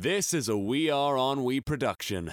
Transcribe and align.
This 0.00 0.32
is 0.32 0.48
a 0.48 0.56
We 0.56 0.90
Are 0.90 1.18
On 1.18 1.42
We 1.42 1.60
production. 1.60 2.26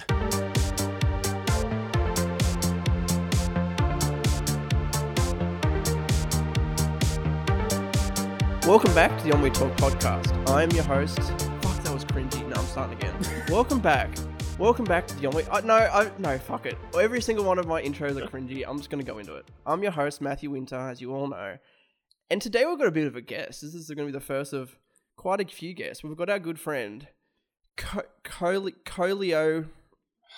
Welcome 8.62 8.94
back 8.94 9.18
to 9.18 9.24
the 9.24 9.32
On 9.34 9.42
We 9.42 9.50
Talk 9.50 9.76
podcast. 9.78 10.48
I'm 10.48 10.70
your 10.70 10.84
host. 10.84 11.18
Fuck, 11.18 11.82
that 11.82 11.92
was 11.92 12.04
cringy. 12.04 12.46
No, 12.46 12.54
I'm 12.54 12.66
starting 12.66 12.98
again. 12.98 13.44
Welcome 13.50 13.80
back. 13.80 14.16
Welcome 14.60 14.84
back 14.84 15.08
to 15.08 15.16
the 15.16 15.26
On 15.26 15.34
We. 15.34 15.42
Uh, 15.42 15.60
no, 15.62 15.74
I, 15.74 16.08
no, 16.18 16.38
fuck 16.38 16.66
it. 16.66 16.78
Every 16.96 17.20
single 17.20 17.44
one 17.44 17.58
of 17.58 17.66
my 17.66 17.82
intros 17.82 18.16
are 18.16 18.28
cringy. 18.28 18.62
I'm 18.64 18.76
just 18.76 18.90
gonna 18.90 19.02
go 19.02 19.18
into 19.18 19.34
it. 19.34 19.50
I'm 19.66 19.82
your 19.82 19.90
host, 19.90 20.20
Matthew 20.20 20.52
Winter, 20.52 20.76
as 20.76 21.00
you 21.00 21.12
all 21.12 21.26
know, 21.26 21.58
and 22.30 22.40
today 22.40 22.64
we've 22.64 22.78
got 22.78 22.86
a 22.86 22.92
bit 22.92 23.08
of 23.08 23.16
a 23.16 23.20
guest. 23.20 23.62
This 23.62 23.74
is 23.74 23.90
gonna 23.90 24.06
be 24.06 24.12
the 24.12 24.20
first 24.20 24.52
of 24.52 24.78
quite 25.16 25.40
a 25.40 25.46
few 25.46 25.74
guests. 25.74 26.04
We've 26.04 26.16
got 26.16 26.30
our 26.30 26.38
good 26.38 26.60
friend, 26.60 27.08
Co- 27.76 28.02
Coli- 28.24 28.74
Colio. 28.84 29.66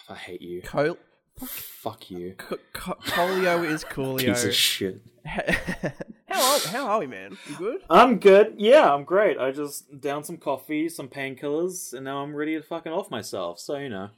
I 0.08 0.14
hate 0.14 0.42
you. 0.42 0.62
Col- 0.62 0.98
Fuck 1.46 2.10
you. 2.10 2.34
Co- 2.36 2.58
Co- 2.72 2.98
Colio 3.06 3.62
is 3.64 3.84
Coolio. 3.84 4.26
Piece 4.26 4.44
of 4.44 4.54
shit. 4.54 5.00
how 5.24 6.54
are 6.54 6.58
how 6.68 6.86
are 6.88 6.98
we, 7.00 7.06
man? 7.06 7.36
You 7.48 7.56
good? 7.56 7.80
I'm 7.88 8.18
good. 8.18 8.54
Yeah, 8.56 8.92
I'm 8.92 9.04
great. 9.04 9.38
I 9.38 9.52
just 9.52 10.00
downed 10.00 10.26
some 10.26 10.38
coffee, 10.38 10.88
some 10.88 11.08
painkillers, 11.08 11.92
and 11.92 12.04
now 12.04 12.22
I'm 12.22 12.34
ready 12.34 12.56
to 12.56 12.62
fucking 12.62 12.90
off 12.92 13.10
myself. 13.10 13.60
So 13.60 13.76
you 13.76 13.88
know. 13.88 14.08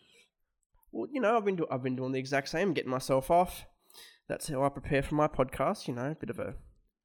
Well, 0.92 1.09
you 1.12 1.20
know, 1.20 1.37
I've 1.37 1.45
been 1.45 1.56
do- 1.56 1.66
I've 1.70 1.82
been 1.82 1.96
doing 1.96 2.12
the 2.12 2.18
exact 2.18 2.48
same, 2.48 2.73
getting 2.73 2.90
myself 2.90 3.30
off. 3.30 3.66
That's 4.28 4.48
how 4.48 4.62
I 4.62 4.68
prepare 4.70 5.02
for 5.02 5.14
my 5.16 5.28
podcast. 5.28 5.88
You 5.88 5.95
know, 5.95 6.12
a 6.12 6.14
bit 6.14 6.30
of 6.30 6.38
a 6.38 6.54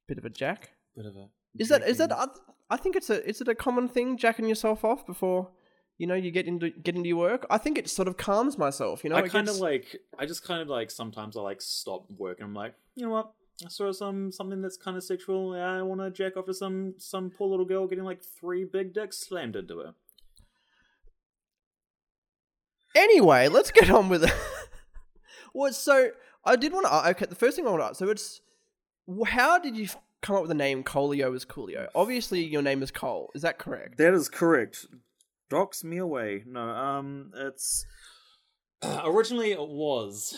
bit 0.08 0.16
of 0.18 0.24
a 0.24 0.30
jack. 0.30 0.70
Bit 0.96 1.06
of 1.06 1.16
a. 1.16 1.28
Is 1.58 1.68
that 1.68 1.82
is 1.86 1.98
that? 1.98 2.12
I, 2.12 2.26
I 2.70 2.76
think 2.78 2.96
it's 2.96 3.10
a 3.10 3.22
is 3.28 3.40
it 3.40 3.48
a 3.48 3.54
common 3.54 3.88
thing 3.88 4.16
jacking 4.16 4.48
yourself 4.48 4.84
off 4.84 5.04
before 5.06 5.50
you 5.98 6.06
know 6.06 6.14
you 6.14 6.30
get 6.30 6.46
into 6.46 6.70
get 6.70 6.94
into 6.94 7.08
your 7.08 7.18
work. 7.18 7.46
I 7.50 7.58
think 7.58 7.78
it 7.78 7.88
sort 7.88 8.08
of 8.08 8.16
calms 8.16 8.58
myself. 8.58 9.02
You 9.04 9.10
know, 9.10 9.16
I 9.16 9.22
kind 9.22 9.48
of 9.48 9.54
gets- 9.54 9.60
like. 9.60 9.96
I 10.18 10.26
just 10.26 10.44
kind 10.44 10.60
of 10.60 10.68
like. 10.68 10.90
Sometimes 10.90 11.36
I 11.36 11.40
like 11.40 11.60
stop 11.62 12.10
work 12.18 12.38
and 12.38 12.48
I'm 12.48 12.54
like, 12.54 12.74
you 12.94 13.04
know 13.06 13.12
what? 13.12 13.32
I 13.64 13.68
saw 13.68 13.90
some 13.92 14.30
something 14.30 14.60
that's 14.60 14.76
kind 14.76 14.96
of 14.96 15.02
sexual. 15.04 15.56
Yeah, 15.56 15.78
I 15.78 15.82
want 15.82 16.02
to 16.02 16.10
jack 16.10 16.36
off 16.36 16.44
to 16.46 16.54
some 16.54 16.94
some 16.98 17.30
poor 17.30 17.48
little 17.48 17.64
girl 17.64 17.86
getting 17.86 18.04
like 18.04 18.22
three 18.22 18.64
big 18.64 18.92
dicks 18.92 19.18
slammed 19.18 19.56
into 19.56 19.78
her. 19.78 19.94
Anyway, 22.94 23.48
let's 23.48 23.70
get 23.70 23.90
on 23.90 24.08
with 24.08 24.24
it. 24.24 24.34
well, 25.54 25.72
so 25.72 26.10
I 26.44 26.56
did 26.56 26.72
want 26.72 26.86
to. 26.86 27.10
Okay, 27.10 27.26
the 27.26 27.34
first 27.34 27.56
thing 27.56 27.66
I 27.66 27.70
want 27.70 27.82
to 27.82 27.86
ask. 27.86 27.98
So 27.98 28.10
it's 28.10 28.42
how 29.26 29.58
did 29.58 29.76
you 29.76 29.88
come 30.20 30.36
up 30.36 30.42
with 30.42 30.48
the 30.48 30.54
name 30.54 30.82
Colio 30.82 31.34
as 31.34 31.44
Coolio? 31.44 31.88
Obviously, 31.94 32.44
your 32.44 32.62
name 32.62 32.82
is 32.82 32.90
Cole. 32.90 33.30
Is 33.34 33.42
that 33.42 33.58
correct? 33.58 33.96
That 33.98 34.12
is 34.14 34.28
correct. 34.28 34.86
Docks 35.48 35.84
me 35.84 35.98
away. 35.98 36.42
No, 36.46 36.60
um, 36.60 37.30
it's 37.34 37.86
originally 39.04 39.52
it 39.52 39.60
was 39.60 40.36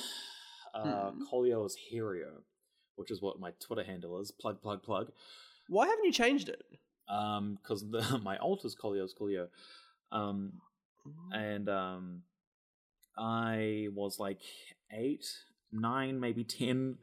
uh, 0.74 1.10
Hmm. 1.10 1.22
Colio's 1.30 1.74
Hero, 1.74 2.42
which 2.96 3.10
is 3.10 3.22
what 3.22 3.40
my 3.40 3.52
Twitter 3.60 3.84
handle 3.84 4.20
is. 4.20 4.30
Plug, 4.30 4.60
plug, 4.60 4.82
plug. 4.82 5.10
Why 5.68 5.86
haven't 5.86 6.04
you 6.04 6.12
changed 6.12 6.48
it? 6.48 6.62
Um, 7.08 7.58
because 7.62 7.84
my 8.22 8.36
alt 8.36 8.64
is 8.64 8.74
Colio's 8.74 9.14
Colio, 9.18 9.48
um, 10.12 10.52
and 11.32 11.68
um, 11.68 12.22
I 13.16 13.88
was 13.94 14.18
like 14.18 14.40
eight, 14.92 15.26
nine, 15.72 16.20
maybe 16.20 16.44
ten 16.44 16.98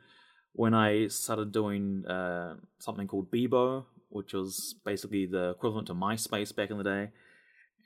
when 0.53 0.73
I 0.73 1.08
started 1.08 1.52
doing 1.52 2.06
uh 2.06 2.56
something 2.80 3.08
called 3.08 3.31
Bebo, 3.31 3.86
which 4.09 4.33
was 4.33 4.76
basically 4.86 5.26
the 5.26 5.50
equivalent 5.50 5.88
to 5.88 5.95
MySpace 5.95 6.56
back 6.56 6.70
in 6.70 6.78
the 6.78 6.83
day. 6.83 7.09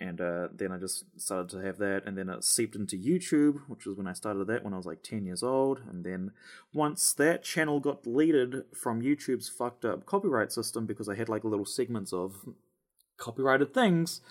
And 0.02 0.22
uh, 0.22 0.48
then 0.54 0.72
I 0.72 0.78
just 0.78 1.04
started 1.20 1.50
to 1.50 1.58
have 1.58 1.78
that, 1.80 2.04
and 2.06 2.18
then 2.18 2.30
it 2.30 2.46
seeped 2.46 2.76
into 2.76 2.96
YouTube, 2.96 3.62
which 3.68 3.86
was 3.86 3.98
when 3.98 4.08
I 4.08 4.14
started 4.14 4.48
that 4.48 4.64
when 4.64 4.74
I 4.74 4.78
was 4.78 4.86
like 4.86 5.04
10 5.04 5.26
years 5.26 5.44
old. 5.44 5.82
And 5.90 6.06
then 6.06 6.32
once 6.74 7.12
that 7.14 7.44
channel 7.44 7.82
got 7.82 8.04
deleted 8.04 8.64
from 8.74 9.02
YouTube's 9.02 9.50
fucked 9.50 9.84
up 9.84 10.06
copyright 10.06 10.54
system 10.54 10.86
because 10.86 11.10
I 11.10 11.16
had 11.16 11.28
like 11.28 11.44
little 11.44 11.66
segments 11.66 12.14
of 12.14 12.34
copyrighted 13.18 13.74
things, 13.74 14.22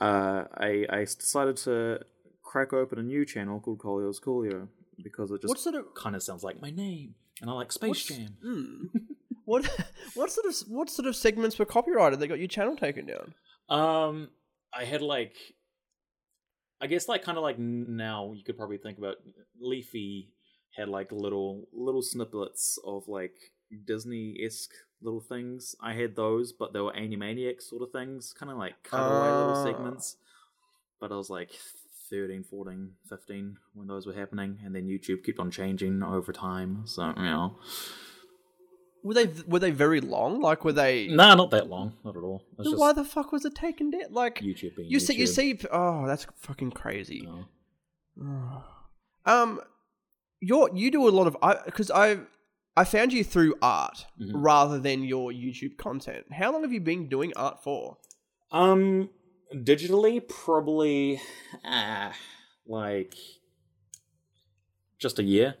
uh, 0.00 0.44
I, 0.54 0.86
I 0.88 1.00
decided 1.04 1.58
to 1.58 2.00
crack 2.42 2.72
open 2.72 2.98
a 2.98 3.02
new 3.02 3.26
channel 3.26 3.60
called 3.60 3.78
Colio's 3.78 4.18
Coolio 4.18 4.68
because 5.02 5.30
it 5.30 5.42
just 5.42 5.50
What 5.50 5.58
sort 5.58 5.74
of 5.74 5.94
kind 5.94 6.16
of 6.16 6.22
sounds 6.22 6.42
like 6.42 6.60
my 6.62 6.70
name, 6.70 7.14
and 7.40 7.50
I 7.50 7.52
like 7.52 7.72
Space 7.72 8.04
Jam. 8.04 8.36
Hmm. 8.42 8.98
what 9.44 9.66
what 10.14 10.30
sort 10.30 10.46
of 10.46 10.56
what 10.68 10.88
sort 10.88 11.06
of 11.06 11.16
segments 11.16 11.58
were 11.58 11.66
copyrighted 11.66 12.20
that 12.20 12.28
got 12.28 12.38
your 12.38 12.48
channel 12.48 12.76
taken 12.76 13.06
down? 13.06 13.34
Um, 13.68 14.28
I 14.76 14.84
had 14.84 15.02
like, 15.02 15.36
I 16.80 16.86
guess 16.86 17.08
like 17.08 17.22
kind 17.22 17.38
of 17.38 17.42
like 17.42 17.58
now 17.58 18.32
you 18.36 18.44
could 18.44 18.56
probably 18.56 18.78
think 18.78 18.98
about 18.98 19.16
Leafy 19.60 20.28
had 20.76 20.88
like 20.88 21.10
little 21.10 21.68
little 21.72 22.02
snippets 22.02 22.78
of 22.84 23.08
like 23.08 23.34
Disney 23.86 24.36
esque 24.44 24.72
little 25.00 25.20
things. 25.20 25.74
I 25.80 25.94
had 25.94 26.16
those, 26.16 26.52
but 26.52 26.72
they 26.72 26.80
were 26.80 26.92
Animaniac 26.92 27.62
sort 27.62 27.82
of 27.82 27.90
things, 27.92 28.34
kind 28.38 28.50
of 28.52 28.58
like 28.58 28.82
cutaway 28.82 29.28
Ah. 29.30 29.38
little 29.38 29.64
segments. 29.64 30.16
But 31.00 31.12
I 31.12 31.16
was 31.16 31.30
like 31.30 31.50
13, 32.10 32.44
14, 32.44 32.92
15 33.08 33.56
when 33.74 33.86
those 33.86 34.06
were 34.06 34.12
happening, 34.14 34.58
and 34.64 34.74
then 34.74 34.86
YouTube 34.86 35.24
kept 35.24 35.38
on 35.38 35.50
changing 35.50 36.02
over 36.02 36.32
time. 36.32 36.82
So 36.86 37.06
you 37.16 37.22
know, 37.22 37.58
Were 39.06 39.14
they 39.14 39.26
were 39.46 39.60
they 39.60 39.70
very 39.70 40.00
long? 40.00 40.40
Like 40.40 40.64
were 40.64 40.72
they? 40.72 41.06
nah, 41.06 41.34
not 41.36 41.50
that 41.52 41.68
long, 41.68 41.92
not 42.04 42.16
at 42.16 42.22
all. 42.22 42.42
Then 42.58 42.72
why 42.76 42.92
the 42.92 43.04
fuck 43.04 43.30
was 43.30 43.44
it 43.44 43.54
taken 43.54 43.90
down? 43.90 44.10
Like 44.10 44.40
YouTube 44.40 44.74
being 44.76 44.90
you 44.90 44.98
see, 44.98 45.14
you 45.14 45.26
YouTube. 45.26 45.60
see. 45.62 45.68
Oh, 45.70 46.06
that's 46.08 46.26
fucking 46.36 46.72
crazy. 46.72 47.20
No. 48.16 48.62
Um, 49.26 49.60
you're 50.40 50.70
you 50.72 50.90
do 50.90 51.08
a 51.08 51.10
lot 51.18 51.26
of 51.26 51.36
I 51.42 51.56
because 51.64 51.90
I 51.90 52.18
I 52.76 52.84
found 52.84 53.12
you 53.12 53.24
through 53.24 53.54
art 53.60 54.06
Mhm. 54.20 54.30
rather 54.34 54.78
than 54.78 55.02
your 55.02 55.32
YouTube 55.32 55.76
content. 55.78 56.26
How 56.32 56.52
long 56.52 56.62
have 56.62 56.72
you 56.72 56.80
been 56.80 57.08
doing 57.08 57.32
art 57.36 57.62
for? 57.64 57.96
Um, 58.52 59.10
digitally, 59.52 60.16
probably, 60.28 61.20
ah, 61.64 62.12
like 62.66 63.14
just 64.98 65.18
a 65.18 65.24
year. 65.24 65.56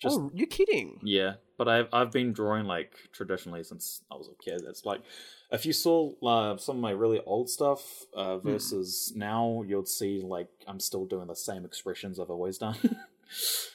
Just 0.00 0.18
oh, 0.18 0.30
you're 0.34 0.46
kidding? 0.46 1.00
yeah, 1.02 1.34
but 1.58 1.68
I've 1.68 1.88
I've 1.92 2.10
been 2.10 2.32
drawing 2.32 2.64
like 2.64 2.94
traditionally 3.12 3.62
since 3.64 4.02
I 4.10 4.14
was 4.14 4.28
a 4.28 4.42
kid. 4.42 4.62
It's 4.66 4.86
like 4.86 5.02
if 5.50 5.66
you 5.66 5.72
saw 5.72 6.12
uh, 6.24 6.56
some 6.56 6.76
of 6.76 6.82
my 6.82 6.92
really 6.92 7.20
old 7.26 7.50
stuff 7.50 8.06
uh, 8.14 8.38
versus 8.38 9.12
now, 9.16 9.62
you'll 9.66 9.84
see 9.84 10.22
like 10.22 10.48
I'm 10.66 10.80
still 10.80 11.04
doing 11.04 11.26
the 11.26 11.36
same 11.36 11.64
expressions 11.64 12.18
I've 12.18 12.30
always 12.30 12.56
done. 12.56 12.76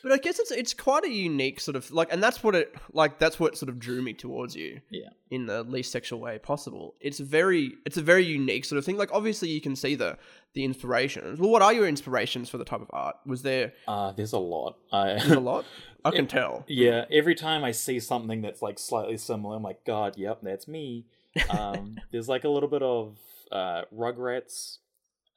But 0.01 0.11
I 0.11 0.17
guess 0.17 0.39
it's 0.39 0.51
it's 0.51 0.73
quite 0.73 1.03
a 1.05 1.09
unique 1.09 1.59
sort 1.59 1.75
of 1.75 1.91
like, 1.91 2.11
and 2.11 2.21
that's 2.21 2.43
what 2.43 2.55
it 2.55 2.73
like. 2.91 3.19
That's 3.19 3.39
what 3.39 3.57
sort 3.57 3.69
of 3.69 3.79
drew 3.79 4.01
me 4.01 4.13
towards 4.13 4.55
you. 4.55 4.81
Yeah. 4.89 5.09
In 5.29 5.45
the 5.45 5.63
least 5.63 5.91
sexual 5.91 6.19
way 6.19 6.37
possible. 6.39 6.95
It's 6.99 7.19
very 7.19 7.73
it's 7.85 7.97
a 7.97 8.01
very 8.01 8.25
unique 8.25 8.65
sort 8.65 8.77
of 8.79 8.85
thing. 8.85 8.97
Like 8.97 9.09
obviously 9.13 9.49
you 9.49 9.61
can 9.61 9.75
see 9.75 9.95
the 9.95 10.17
the 10.53 10.63
inspirations. 10.63 11.39
Well, 11.39 11.49
what 11.49 11.61
are 11.61 11.73
your 11.73 11.87
inspirations 11.87 12.49
for 12.49 12.57
the 12.57 12.65
type 12.65 12.81
of 12.81 12.89
art? 12.91 13.15
Was 13.25 13.41
there 13.43 13.73
uh, 13.87 14.11
there's 14.11 14.33
a 14.33 14.39
lot. 14.39 14.77
I 14.91 15.13
there's 15.13 15.31
a 15.31 15.39
lot? 15.39 15.65
I 16.05 16.11
can 16.11 16.25
It- 16.25 16.29
tell. 16.29 16.65
Yeah, 16.67 17.05
every 17.11 17.33
time 17.35 17.63
I 17.63 17.71
see 17.71 17.99
something 17.99 18.41
that's 18.41 18.61
like 18.61 18.77
slightly 18.77 19.15
similar, 19.17 19.55
I'm 19.55 19.63
like, 19.63 19.85
God, 19.85 20.17
yep, 20.17 20.39
that's 20.43 20.67
me. 20.67 21.05
Um, 21.49 21.97
there's 22.11 22.27
like 22.27 22.43
a 22.43 22.49
little 22.49 22.67
bit 22.69 22.81
of 22.83 23.17
uh, 23.51 23.83
Rugrats, 23.95 24.79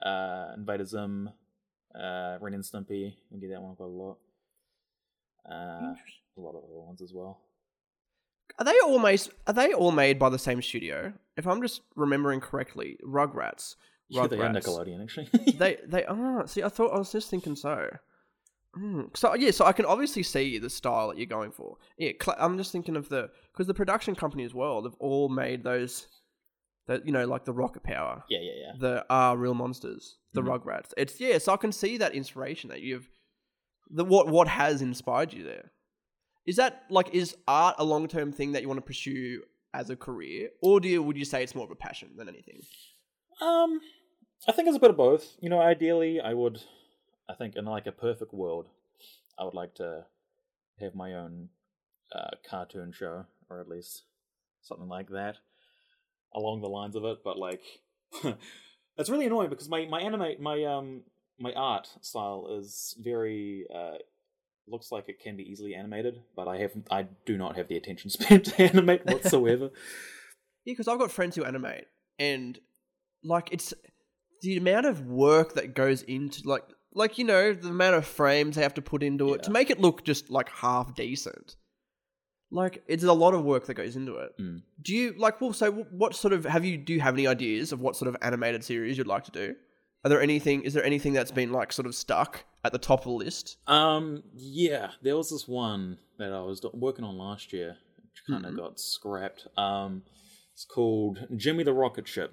uh, 0.04 0.53
Invader 0.56 0.84
Zim, 0.84 1.31
uh, 1.99 2.39
Ren 2.41 2.55
and 2.55 2.65
Stimpy. 2.65 3.15
We 3.31 3.41
get 3.41 3.51
that 3.51 3.62
one 3.62 3.77
quite 3.77 3.87
a 3.87 3.89
lot. 3.89 4.19
Uh, 5.49 5.95
a 6.37 6.41
lot 6.41 6.51
of 6.51 6.65
other 6.65 6.81
ones 6.81 7.01
as 7.01 7.12
well. 7.12 7.41
Are 8.59 8.65
they 8.65 8.79
almost 8.84 9.31
are 9.47 9.53
they 9.53 9.73
all 9.73 9.93
made 9.93 10.19
by 10.19 10.29
the 10.29 10.39
same 10.39 10.62
studio? 10.62 11.12
If 11.37 11.47
I'm 11.47 11.61
just 11.61 11.83
remembering 11.95 12.41
correctly, 12.41 12.99
Rugrats. 13.05 13.77
Yeah, 14.09 14.27
Rugrats. 14.27 14.65
Nickelodeon 14.65 15.03
actually. 15.03 15.29
they 15.59 15.79
they 15.87 16.05
are. 16.05 16.47
See, 16.47 16.63
I 16.63 16.69
thought 16.69 16.95
I 16.95 16.98
was 16.98 17.13
just 17.13 17.31
thinking 17.31 17.57
so. 17.57 17.89
Mm. 18.78 19.16
So 19.16 19.34
yeah, 19.34 19.51
so 19.51 19.65
I 19.65 19.72
can 19.72 19.87
obviously 19.87 20.22
see 20.22 20.59
the 20.59 20.71
style 20.71 21.09
that 21.09 21.19
you're 21.19 21.27
going 21.27 21.51
for. 21.51 21.77
Yeah, 21.99 22.13
cl- 22.22 22.37
I'm 22.39 22.59
just 22.59 22.72
thinking 22.72 22.97
of 22.97 23.09
the 23.09 23.31
because 23.53 23.66
the 23.66 23.75
production 23.75 24.15
company 24.15 24.45
as 24.45 24.54
well. 24.54 24.83
They've 24.83 24.95
all 24.99 25.28
made 25.28 25.65
those, 25.65 26.07
that 26.86 27.04
you 27.06 27.12
know, 27.12 27.27
like 27.27 27.44
the 27.44 27.53
Rocket 27.53 27.83
Power, 27.83 28.24
yeah, 28.28 28.38
yeah, 28.41 28.53
yeah. 28.66 28.72
the 28.78 29.06
Are 29.10 29.36
Real 29.36 29.54
Monsters, 29.54 30.16
the 30.33 30.42
Mhm. 30.42 30.62
Rugrats. 30.62 30.92
It's 30.97 31.21
yeah, 31.21 31.38
so 31.38 31.53
I 31.53 31.56
can 31.56 31.72
see 31.72 31.97
that 31.98 32.15
inspiration 32.15 32.71
that 32.71 32.80
you've, 32.80 33.09
the 33.91 34.04
what 34.04 34.28
what 34.28 34.48
has 34.48 34.83
inspired 34.83 35.33
you 35.33 35.42
there. 35.44 35.72
Is 36.47 36.56
that 36.56 36.84
like 36.91 37.12
is 37.15 37.36
art 37.48 37.74
a 37.78 37.84
long 37.84 38.06
term 38.09 38.33
thing 38.33 38.53
that 38.53 38.62
you 38.62 38.68
want 38.68 38.78
to 38.78 38.86
pursue 38.86 39.42
as 39.74 39.91
a 39.91 39.97
career, 39.97 40.50
or 40.62 40.80
do 40.80 40.88
you, 40.88 41.03
would 41.03 41.16
you 41.16 41.24
say 41.24 41.42
it's 41.42 41.54
more 41.54 41.65
of 41.65 41.71
a 41.71 41.77
passion 41.77 42.10
than 42.16 42.28
anything? 42.28 42.60
Um, 43.41 43.80
I 44.48 44.53
think 44.53 44.68
it's 44.68 44.77
a 44.77 44.80
bit 44.80 44.91
of 44.91 44.97
both. 44.97 45.36
You 45.41 45.50
know, 45.50 45.60
ideally, 45.60 46.21
I 46.21 46.32
would, 46.34 46.62
I 47.28 47.34
think, 47.34 47.56
in 47.56 47.65
like 47.66 47.86
a 47.86 47.92
perfect 47.92 48.32
world, 48.32 48.68
I 49.39 49.44
would 49.44 49.54
like 49.54 49.74
to 49.74 50.06
have 50.80 50.94
my 50.94 51.15
own 51.15 51.50
uh, 52.15 52.30
cartoon 52.48 52.92
show, 52.92 53.27
or 53.50 53.60
at 53.60 53.68
least 53.68 54.04
something 54.62 54.89
like 54.89 55.09
that, 55.10 55.36
along 56.36 56.60
the 56.60 56.68
lines 56.68 56.94
of 56.94 57.04
it. 57.04 57.18
But 57.24 57.38
like, 57.38 57.62
it's 58.97 59.10
really 59.10 59.27
annoying 59.27 59.50
because 59.50 59.68
my 59.68 59.86
my 59.86 60.00
anime 60.00 60.41
my 60.41 60.65
um 60.65 61.03
my 61.38 61.53
art 61.54 61.88
style 62.03 62.56
is 62.59 62.94
very 63.00 63.66
uh 63.74 63.98
looks 64.68 64.91
like 64.91 65.09
it 65.09 65.21
can 65.21 65.36
be 65.36 65.44
easily 65.44 65.74
animated, 65.74 66.21
but 66.34 66.48
I 66.48 66.59
have 66.59 66.72
I 66.91 67.06
do 67.24 67.36
not 67.36 67.56
have 67.56 67.68
the 67.68 67.77
attention 67.77 68.10
span 68.16 68.42
to 68.42 68.62
animate 68.62 69.04
whatsoever. 69.06 69.71
Yeah, 70.65 70.72
because 70.72 70.88
I've 70.88 70.98
got 70.98 71.12
friends 71.12 71.36
who 71.36 71.44
animate, 71.44 71.84
and 72.18 72.59
like 73.22 73.50
it's 73.53 73.72
the 74.42 74.56
amount 74.56 74.86
of 74.86 75.06
work 75.06 75.54
that 75.54 75.77
goes 75.77 76.03
into 76.03 76.41
like 76.44 76.65
like 76.92 77.18
you 77.18 77.24
know 77.24 77.53
the 77.53 77.68
amount 77.68 77.94
of 77.94 78.04
frames 78.04 78.56
they 78.56 78.62
have 78.62 78.74
to 78.74 78.82
put 78.82 79.04
into 79.04 79.32
it 79.34 79.44
to 79.44 79.53
make 79.53 79.71
it 79.71 79.80
look 79.80 80.04
just 80.04 80.28
like 80.28 80.48
half 80.48 80.92
decent. 80.97 81.54
Like 82.51 82.84
it's 82.87 83.03
a 83.04 83.13
lot 83.13 83.34
of 83.34 83.45
work 83.45 83.66
that 83.66 83.75
goes 83.75 83.97
into 83.97 84.16
it. 84.19 84.33
Mm. 84.41 84.63
Do 84.83 84.95
you 84.95 85.15
like? 85.19 85.41
Well, 85.41 85.53
so 85.53 85.72
what 85.72 86.15
sort 86.15 86.33
of 86.33 86.45
have 86.45 86.65
you? 86.65 86.77
Do 86.78 86.93
you 86.93 87.01
have 87.01 87.15
any 87.15 87.27
ideas 87.27 87.72
of 87.72 87.81
what 87.81 87.97
sort 87.97 88.09
of 88.09 88.16
animated 88.22 88.63
series 88.65 88.97
you'd 88.97 89.07
like 89.07 89.25
to 89.25 89.31
do? 89.33 89.54
Are 90.04 90.09
there 90.09 90.21
anything? 90.22 90.63
Is 90.63 90.72
there 90.72 90.84
anything 90.84 91.13
that's 91.13 91.33
been 91.33 91.51
like 91.53 91.72
sort 91.72 91.87
of 91.87 91.95
stuck 91.95 92.45
at 92.65 92.71
the 92.72 92.78
top 92.78 93.01
of 93.01 93.04
the 93.07 93.10
list? 93.10 93.57
Um, 93.66 94.22
yeah, 94.34 94.91
there 95.03 95.16
was 95.16 95.31
this 95.31 95.48
one 95.48 95.98
that 96.19 96.33
I 96.33 96.41
was 96.43 96.65
working 96.72 97.04
on 97.04 97.19
last 97.19 97.53
year, 97.53 97.77
which 97.97 98.22
kind 98.28 98.47
of 98.47 98.53
Mhm. 98.53 98.57
got 98.59 98.78
scrapped. 98.78 99.49
Um, 99.59 100.03
it's 100.53 100.65
called 100.65 101.27
Jimmy 101.37 101.65
the 101.65 101.72
Rocket 101.75 102.07
Ship. 102.07 102.33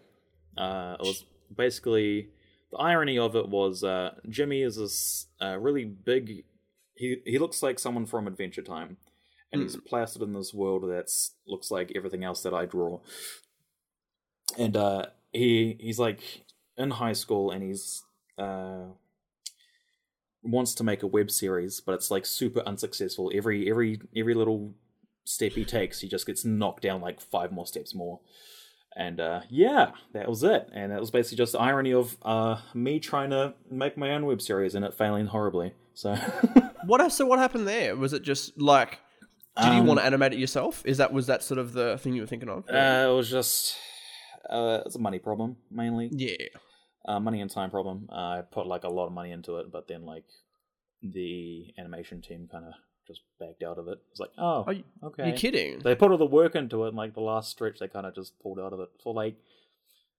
Uh, 0.56 0.96
it 1.00 1.04
was 1.04 1.26
basically 1.58 2.30
the 2.72 2.78
irony 2.78 3.18
of 3.18 3.36
it 3.36 3.50
was 3.50 3.84
uh, 3.84 4.12
Jimmy 4.30 4.62
is 4.62 4.76
this 4.78 5.26
uh, 5.42 5.58
really 5.58 5.86
big. 5.86 6.46
He 6.96 7.18
he 7.26 7.40
looks 7.40 7.64
like 7.64 7.80
someone 7.80 8.06
from 8.06 8.28
Adventure 8.28 8.62
Time, 8.62 8.98
and 9.54 9.62
he's 9.62 9.78
plastered 9.78 10.24
in 10.24 10.34
this 10.34 10.54
world 10.54 10.84
that 10.84 11.12
looks 11.48 11.72
like 11.72 11.92
everything 11.96 12.24
else 12.24 12.42
that 12.44 12.54
I 12.54 12.66
draw. 12.66 13.00
And 14.58 14.76
uh, 14.76 15.06
he 15.32 15.78
he's 15.80 16.00
like 16.00 16.44
in 16.78 16.92
high 16.92 17.14
school, 17.14 17.52
and 17.52 17.64
he's 17.64 18.04
uh, 18.38 18.86
wants 20.42 20.74
to 20.76 20.84
make 20.84 21.04
a 21.04 21.08
web 21.08 21.32
series, 21.32 21.80
but 21.80 21.94
it's 21.94 22.12
like 22.12 22.26
super 22.26 22.62
unsuccessful. 22.66 23.32
Every 23.34 23.70
every 23.70 24.02
every 24.16 24.34
little 24.34 24.74
step 25.24 25.54
he 25.54 25.66
takes, 25.66 26.02
he 26.02 26.08
just 26.08 26.26
gets 26.26 26.44
knocked 26.44 26.84
down 26.84 27.00
like 27.02 27.22
five 27.22 27.52
more 27.52 27.68
steps 27.68 27.96
more. 27.96 28.20
And 28.96 29.20
uh, 29.20 29.42
yeah, 29.50 29.92
that 30.14 30.30
was 30.30 30.44
it. 30.44 30.70
And 30.72 30.92
that 30.92 31.00
was 31.00 31.10
basically 31.10 31.38
just 31.38 31.54
the 31.54 31.60
irony 31.60 31.94
of 31.94 32.16
uh, 32.22 32.58
me 32.76 33.00
trying 33.00 33.32
to 33.32 33.56
make 33.72 33.98
my 33.98 34.12
own 34.12 34.26
web 34.26 34.40
series 34.40 34.76
and 34.76 34.86
it 34.86 34.94
failing 34.94 35.28
horribly. 35.28 35.74
So 35.96 36.16
What? 36.86 37.12
So 37.12 37.26
what 37.26 37.40
happened 37.40 37.68
there? 37.68 37.96
Was 37.96 38.14
it 38.14 38.24
just 38.24 38.60
like? 38.60 39.00
Did 39.58 39.66
you 39.74 39.80
Um, 39.82 39.86
want 39.88 40.00
to 40.00 40.06
animate 40.06 40.34
it 40.34 40.40
yourself? 40.40 40.82
Is 40.86 40.98
that 40.98 41.14
was 41.14 41.28
that 41.28 41.44
sort 41.44 41.60
of 41.60 41.74
the 41.74 41.98
thing 42.00 42.14
you 42.14 42.22
were 42.22 42.28
thinking 42.28 42.50
of? 42.50 42.64
uh, 42.70 43.10
it 43.10 43.16
was 43.16 43.30
just 43.30 43.76
uh, 44.50 44.82
it's 44.86 44.96
a 44.96 45.00
money 45.00 45.20
problem 45.20 45.58
mainly. 45.70 46.10
yeah. 46.12 46.36
uh, 47.08 47.20
money 47.20 47.40
and 47.42 47.52
time 47.52 47.70
problem. 47.70 48.08
Uh, 48.12 48.16
I 48.16 48.42
put 48.50 48.66
like 48.68 48.84
a 48.84 48.90
lot 48.90 49.08
of 49.08 49.14
money 49.14 49.32
into 49.32 49.58
it, 49.58 49.72
but 49.72 49.88
then 49.88 50.06
like 50.06 50.26
the 51.02 51.74
animation 51.78 52.22
team 52.22 52.48
kind 52.52 52.66
of 52.66 52.74
just 53.08 53.22
backed 53.40 53.62
out 53.64 53.78
of 53.78 53.88
it. 53.90 54.00
It's 54.12 54.20
like, 54.20 54.32
oh, 54.38 54.64
Are 54.66 54.74
you- 54.74 54.84
okay. 55.04 55.28
You're 55.28 55.38
kidding? 55.38 55.80
They 55.80 55.96
put 55.96 56.12
all 56.12 56.18
the 56.18 56.26
work 56.26 56.56
into 56.56 56.86
it, 56.86 56.90
and 56.90 56.98
like 56.98 57.14
the 57.14 57.22
last 57.22 57.52
stretch, 57.52 57.80
they 57.80 57.88
kind 57.88 58.06
of 58.06 58.16
just 58.16 58.40
pulled 58.40 58.60
out 58.60 58.74
of 58.74 58.80
it 58.80 58.90
for 59.04 59.14
like 59.14 59.36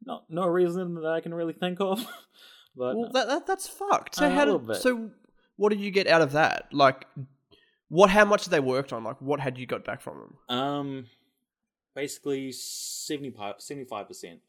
not 0.05 0.25
no 0.29 0.47
reason 0.47 0.95
that 0.97 1.07
I 1.07 1.21
can 1.21 1.33
really 1.35 1.55
think 1.55 1.81
of. 1.81 1.99
but 2.77 2.97
Well, 2.97 3.11
that, 3.13 3.27
that 3.29 3.47
that's 3.47 3.67
fucked. 3.67 4.17
So 4.17 4.27
Uh, 4.27 4.31
how 4.31 4.45
did 4.45 4.67
bit. 4.67 4.77
so? 4.77 5.11
What 5.57 5.69
did 5.71 5.81
you 5.81 5.91
get 5.93 6.07
out 6.09 6.21
of 6.21 6.33
that? 6.33 6.69
Like, 6.73 7.07
what? 7.89 8.11
How 8.11 8.25
much 8.25 8.45
did 8.45 8.51
they 8.51 8.61
worked 8.61 8.93
on? 8.93 9.05
Like, 9.05 9.21
what 9.21 9.41
had 9.41 9.59
you 9.59 9.67
got 9.67 9.85
back 9.85 10.01
from 10.01 10.19
them? 10.19 10.59
um, 10.59 11.07
basically 11.95 12.53
75 12.53 13.59
percent. 14.09 14.41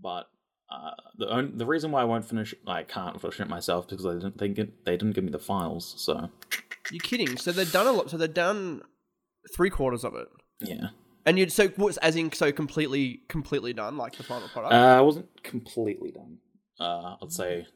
But 0.00 0.28
uh, 0.70 0.90
the 1.16 1.28
only, 1.28 1.52
the 1.54 1.66
reason 1.66 1.90
why 1.90 2.02
I 2.02 2.04
won't 2.04 2.24
finish, 2.24 2.54
I 2.66 2.82
can't 2.82 3.20
finish 3.20 3.40
it 3.40 3.48
myself 3.48 3.88
because 3.88 4.04
they 4.04 4.12
didn't 4.12 4.38
think 4.38 4.58
it, 4.58 4.84
they 4.84 4.92
didn't 4.92 5.14
give 5.14 5.24
me 5.24 5.30
the 5.30 5.38
files. 5.38 5.94
So 5.98 6.30
You're 6.90 7.00
kidding. 7.00 7.36
So 7.36 7.52
they've 7.52 7.70
done 7.70 7.86
a 7.86 7.92
lot. 7.92 8.10
So 8.10 8.16
they've 8.16 8.32
done 8.32 8.82
three 9.54 9.70
quarters 9.70 10.04
of 10.04 10.14
it, 10.14 10.28
yeah. 10.60 10.88
and 11.26 11.38
you 11.38 11.48
so 11.48 11.68
what's 11.76 11.96
as 11.98 12.16
in 12.16 12.32
so 12.32 12.52
completely 12.52 13.22
completely 13.28 13.72
done, 13.72 13.96
like 13.96 14.16
the 14.16 14.22
final 14.22 14.48
product. 14.48 14.74
Uh, 14.74 14.98
I 14.98 15.00
wasn't 15.00 15.42
completely 15.42 16.12
done. 16.12 16.38
Uh, 16.78 17.16
I'd 17.22 17.32
say 17.32 17.66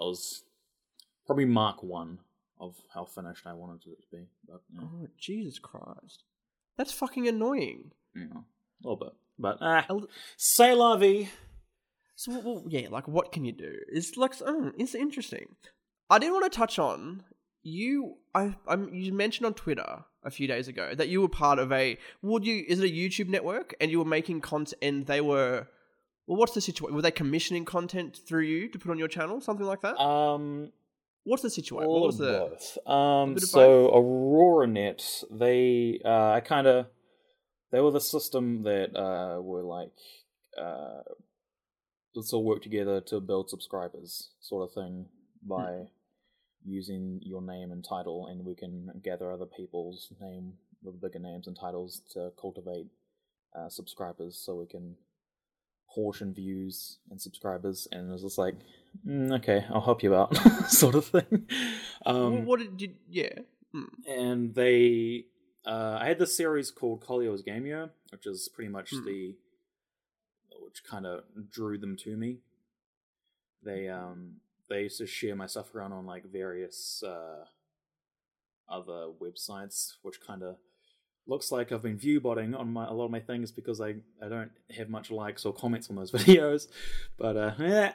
I 0.00 0.04
was 0.04 0.44
probably 1.26 1.44
mark 1.44 1.82
one 1.82 2.18
of 2.60 2.76
how 2.94 3.04
finished 3.04 3.46
I 3.46 3.54
wanted 3.54 3.86
it 3.86 4.02
to 4.02 4.16
be. 4.16 4.24
But 4.46 4.62
yeah, 4.72 4.80
oh 4.84 5.06
Jesus 5.18 5.58
Christ, 5.58 6.24
that's 6.76 6.92
fucking 6.92 7.26
annoying. 7.26 7.92
Yeah, 8.14 8.24
a 8.24 8.82
little 8.82 8.96
bit. 8.96 9.12
But 9.38 9.58
ah, 9.60 9.86
l- 9.88 10.08
say 10.36 10.74
la 10.74 10.96
vie. 10.96 11.28
So 12.14 12.32
well, 12.32 12.42
well, 12.44 12.64
yeah, 12.68 12.88
like 12.90 13.08
what 13.08 13.32
can 13.32 13.44
you 13.44 13.52
do? 13.52 13.74
It's 13.88 14.16
like 14.16 14.34
oh, 14.44 14.72
it's 14.78 14.94
interesting. 14.94 15.56
I 16.10 16.18
did 16.18 16.30
want 16.32 16.50
to 16.50 16.56
touch 16.56 16.78
on 16.78 17.24
you. 17.62 18.16
I 18.34 18.54
I'm, 18.68 18.92
you 18.92 19.12
mentioned 19.12 19.46
on 19.46 19.54
Twitter 19.54 20.04
a 20.22 20.30
few 20.30 20.46
days 20.46 20.68
ago 20.68 20.94
that 20.94 21.08
you 21.08 21.22
were 21.22 21.28
part 21.28 21.58
of 21.58 21.72
a. 21.72 21.96
Would 22.22 22.44
you? 22.44 22.64
Is 22.68 22.80
it 22.80 22.90
a 22.90 22.92
YouTube 22.92 23.28
network? 23.28 23.74
And 23.80 23.90
you 23.90 23.98
were 23.98 24.04
making 24.04 24.40
content, 24.42 24.82
and 24.82 25.06
they 25.06 25.20
were. 25.20 25.66
Well, 26.26 26.38
what's 26.38 26.52
the 26.52 26.60
situation? 26.60 26.94
Were 26.94 27.02
they 27.02 27.10
commissioning 27.10 27.64
content 27.64 28.18
through 28.26 28.42
you 28.44 28.68
to 28.68 28.78
put 28.78 28.90
on 28.90 28.98
your 28.98 29.08
channel, 29.08 29.40
something 29.40 29.66
like 29.66 29.80
that? 29.82 29.98
Um, 30.00 30.72
what's 31.24 31.42
the 31.42 31.50
situation? 31.50 31.86
all 31.86 32.00
What 32.00 32.06
was 32.06 32.20
of 32.20 32.26
the? 32.26 32.32
both. 32.32 32.86
Um, 32.86 33.38
so 33.38 33.90
AuroraNet, 33.90 35.24
they 35.30 36.00
uh, 36.04 36.32
I 36.32 36.40
kind 36.40 36.66
of 36.66 36.86
they 37.72 37.80
were 37.80 37.90
the 37.90 38.00
system 38.00 38.62
that 38.64 38.96
uh 38.96 39.40
were 39.40 39.62
like 39.62 39.92
uh 40.58 41.02
let's 42.14 42.32
all 42.32 42.44
work 42.44 42.62
together 42.62 43.00
to 43.00 43.20
build 43.20 43.48
subscribers 43.48 44.30
sort 44.40 44.68
of 44.68 44.74
thing 44.74 45.06
by 45.42 45.84
using 46.64 47.20
your 47.22 47.40
name 47.40 47.70
and 47.72 47.84
title 47.88 48.26
and 48.26 48.44
we 48.44 48.54
can 48.54 48.90
gather 49.02 49.32
other 49.32 49.46
people's 49.46 50.12
name 50.20 50.54
with 50.82 51.00
bigger 51.00 51.18
names 51.18 51.46
and 51.46 51.56
titles 51.58 52.02
to 52.10 52.30
cultivate 52.38 52.88
uh, 53.56 53.68
subscribers 53.68 54.36
so 54.44 54.56
we 54.56 54.66
can 54.66 54.96
portion 55.94 56.34
views 56.34 56.98
and 57.10 57.20
subscribers 57.20 57.88
and 57.92 58.08
it 58.08 58.12
was 58.12 58.22
just 58.22 58.38
like 58.38 58.54
mm, 59.06 59.32
okay 59.38 59.64
i'll 59.70 59.80
help 59.80 60.02
you 60.02 60.14
out 60.14 60.36
sort 60.68 60.94
of 60.94 61.04
thing 61.06 61.46
um 62.06 62.38
Wh- 62.42 62.46
what 62.46 62.58
did 62.60 62.80
you? 62.80 62.94
Yeah. 63.08 63.38
Hmm. 63.72 63.84
and 64.08 64.54
they 64.54 65.26
uh, 65.66 65.98
I 66.00 66.06
had 66.08 66.18
this 66.18 66.34
series 66.36 66.70
called 66.70 67.04
Colio's 67.04 67.42
Gameo, 67.42 67.90
which 68.10 68.26
is 68.26 68.48
pretty 68.48 68.70
much 68.70 68.90
Hmm. 68.92 69.04
the 69.04 69.36
which 70.64 70.82
kind 70.84 71.04
of 71.06 71.24
drew 71.50 71.76
them 71.78 71.96
to 71.98 72.16
me. 72.16 72.38
They 73.62 73.88
um 73.88 74.36
they 74.68 74.82
used 74.84 74.98
to 74.98 75.06
share 75.06 75.36
my 75.36 75.46
stuff 75.46 75.74
around 75.74 75.92
on 75.92 76.06
like 76.06 76.24
various 76.32 77.02
uh, 77.06 77.44
other 78.68 79.08
websites, 79.20 79.94
which 80.02 80.20
kind 80.26 80.42
of 80.42 80.56
looks 81.26 81.52
like 81.52 81.72
I've 81.72 81.82
been 81.82 81.98
view 81.98 82.20
botting 82.20 82.54
on 82.54 82.72
my 82.72 82.86
a 82.86 82.92
lot 82.92 83.04
of 83.06 83.10
my 83.10 83.20
things 83.20 83.50
because 83.52 83.80
I 83.80 83.96
I 84.24 84.28
don't 84.28 84.50
have 84.76 84.88
much 84.88 85.10
likes 85.10 85.44
or 85.44 85.52
comments 85.52 85.90
on 85.90 85.96
those 85.96 86.10
videos, 86.18 86.68
but 87.18 87.36
uh, 87.36 87.54
yeah. 87.58 87.92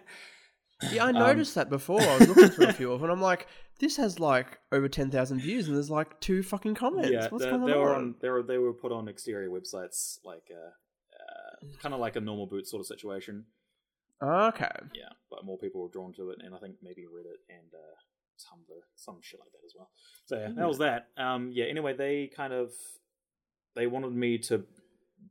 Yeah, 0.92 1.06
I 1.06 1.10
Um, 1.10 1.16
noticed 1.16 1.56
that 1.56 1.70
before. 1.70 2.02
I 2.02 2.18
was 2.18 2.28
looking 2.28 2.50
through 2.50 2.68
a 2.68 2.74
few 2.74 2.92
of 2.92 3.00
them, 3.00 3.10
and 3.10 3.14
I'm 3.18 3.22
like, 3.22 3.48
this 3.80 3.98
has 3.98 4.20
like 4.20 4.60
over 4.72 4.88
ten 4.90 5.10
thousand 5.10 5.40
views, 5.40 5.68
and 5.68 5.76
there's 5.76 5.90
like 5.90 6.20
two 6.20 6.44
fucking 6.44 6.76
comments. 6.76 7.10
Yeah, 7.12 7.28
What's 7.30 7.44
they, 7.46 7.50
going 7.50 7.66
they 7.66 7.74
on? 7.74 7.80
were 7.80 7.96
on. 7.96 8.16
They 8.22 8.30
were 8.30 8.44
they 8.44 8.58
were 8.58 8.74
put 8.74 8.92
on 8.92 9.08
exterior 9.08 9.50
websites, 9.50 10.20
like 10.26 10.50
uh, 10.52 10.72
uh 11.16 11.78
kind 11.82 11.94
of 11.94 12.00
like 12.00 12.16
a 12.16 12.22
normal 12.22 12.48
boot 12.48 12.68
sort 12.68 12.82
of 12.82 12.88
situation. 12.88 13.46
Okay. 14.22 14.70
Yeah, 14.94 15.10
but 15.30 15.44
more 15.46 15.58
people 15.58 15.82
were 15.82 15.90
drawn 15.90 16.14
to 16.14 16.30
it, 16.32 16.40
and 16.44 16.56
I 16.56 16.58
think 16.60 16.76
maybe 16.82 17.04
Reddit 17.04 17.44
and 17.50 17.74
uh, 17.74 17.96
Tumblr, 18.40 18.80
some 18.96 19.18
shit 19.22 19.40
like 19.40 19.52
that 19.52 19.66
as 19.66 19.74
well. 19.78 19.90
So 20.26 20.38
yeah, 20.38 20.50
that 20.56 20.68
was 20.68 20.78
that. 20.80 21.08
Um, 21.18 21.52
yeah. 21.54 21.66
Anyway, 21.66 21.96
they 21.96 22.30
kind 22.36 22.54
of 22.54 22.72
they 23.76 23.88
wanted 23.88 24.14
me 24.14 24.38
to 24.40 24.64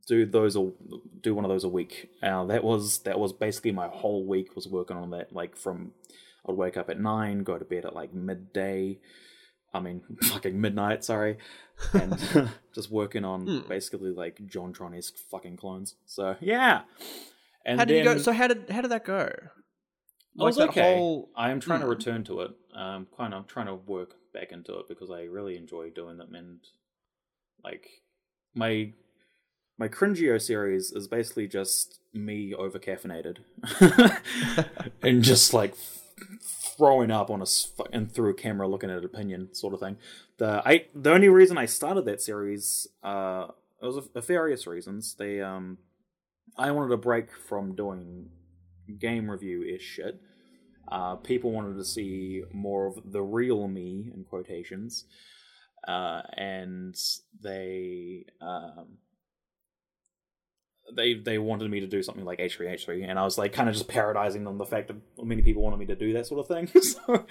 do 0.07 0.25
those 0.25 0.55
a 0.55 0.71
do 1.21 1.33
one 1.35 1.45
of 1.45 1.49
those 1.49 1.63
a 1.63 1.69
week. 1.69 2.09
Uh, 2.21 2.45
that 2.45 2.63
was 2.63 2.99
that 2.99 3.19
was 3.19 3.33
basically 3.33 3.71
my 3.71 3.87
whole 3.87 4.25
week 4.25 4.55
was 4.55 4.67
working 4.67 4.97
on 4.97 5.11
that. 5.11 5.33
Like 5.33 5.55
from 5.57 5.91
I'd 6.47 6.55
wake 6.55 6.77
up 6.77 6.89
at 6.89 6.99
nine, 6.99 7.43
go 7.43 7.57
to 7.57 7.65
bed 7.65 7.85
at 7.85 7.95
like 7.95 8.13
midday. 8.13 8.99
I 9.73 9.79
mean, 9.79 10.01
fucking 10.23 10.59
midnight. 10.59 11.03
Sorry, 11.03 11.37
and 11.93 12.17
just 12.75 12.89
working 12.91 13.25
on 13.25 13.45
Hmm. 13.45 13.67
basically 13.67 14.11
like 14.11 14.37
JonTron 14.45 14.97
esque 14.97 15.17
fucking 15.31 15.57
clones. 15.57 15.95
So 16.05 16.35
yeah. 16.39 16.81
And 17.65 17.79
how 17.79 17.85
did 17.85 17.97
you 17.97 18.03
go? 18.03 18.13
then- 18.13 18.23
So 18.23 18.31
how 18.31 18.47
did 18.47 18.69
how 18.69 18.81
did 18.81 18.91
that 18.91 19.05
go? 19.05 19.25
it 19.27 20.43
was 20.43 20.59
okay. 20.59 20.95
whole- 20.97 21.29
I 21.35 21.49
am 21.51 21.59
trying 21.59 21.79
to 21.79 21.85
Hmm. 21.85 21.91
return 21.91 22.23
to 22.25 22.41
it. 22.41 22.51
I'm 22.75 23.07
kind 23.17 23.33
of 23.33 23.47
trying 23.47 23.67
to 23.67 23.75
work 23.75 24.15
back 24.33 24.51
into 24.51 24.77
it 24.79 24.87
because 24.89 25.09
I 25.09 25.23
really 25.23 25.55
enjoy 25.57 25.89
doing 25.89 26.17
them. 26.17 26.35
And 26.35 26.59
like 27.63 27.87
my 28.53 28.91
my 29.77 29.87
Cringio 29.87 30.41
series 30.41 30.91
is 30.91 31.07
basically 31.07 31.47
just 31.47 31.99
me 32.13 32.53
over 32.53 32.79
caffeinated 32.79 33.39
and 35.01 35.21
just 35.21 35.53
like 35.53 35.75
throwing 36.77 37.11
up 37.11 37.29
on 37.29 37.41
a 37.41 37.45
and 37.91 38.11
through 38.11 38.29
a 38.29 38.33
camera 38.33 38.67
looking 38.67 38.89
at 38.89 38.99
an 38.99 39.05
opinion 39.05 39.53
sort 39.53 39.73
of 39.73 39.79
thing. 39.79 39.97
The 40.37 40.61
I 40.65 40.85
the 40.93 41.11
only 41.11 41.29
reason 41.29 41.57
I 41.57 41.65
started 41.65 42.05
that 42.05 42.21
series 42.21 42.87
uh 43.03 43.47
it 43.81 43.85
was 43.85 43.97
a, 43.97 44.03
a 44.15 44.21
various 44.21 44.65
reasons. 44.65 45.15
They 45.15 45.41
um 45.41 45.77
I 46.57 46.71
wanted 46.71 46.93
a 46.93 46.97
break 46.97 47.35
from 47.35 47.75
doing 47.75 48.29
game 48.97 49.29
review 49.29 49.63
ish 49.63 49.81
shit. 49.83 50.21
Uh, 50.87 51.15
people 51.15 51.51
wanted 51.51 51.75
to 51.77 51.83
see 51.83 52.43
more 52.53 52.85
of 52.87 53.11
the 53.11 53.21
real 53.21 53.67
me 53.67 54.11
in 54.13 54.23
quotations, 54.23 55.05
uh, 55.87 56.21
and 56.37 56.95
they 57.41 58.25
um, 58.39 58.99
they 60.93 61.13
they 61.15 61.37
wanted 61.37 61.69
me 61.71 61.79
to 61.79 61.87
do 61.87 62.03
something 62.03 62.25
like 62.25 62.39
H 62.39 62.55
three 62.57 62.67
H 62.67 62.85
three, 62.85 63.03
and 63.03 63.17
I 63.19 63.23
was 63.23 63.37
like 63.37 63.53
kind 63.53 63.69
of 63.69 63.75
just 63.75 63.87
parodizing 63.87 64.47
on 64.47 64.57
the 64.57 64.65
fact 64.65 64.87
that 64.89 64.97
many 65.23 65.41
people 65.41 65.63
wanted 65.63 65.77
me 65.79 65.85
to 65.87 65.95
do 65.95 66.13
that 66.13 66.27
sort 66.27 66.39
of 66.39 66.47
thing. 66.47 66.67
so 66.81 67.25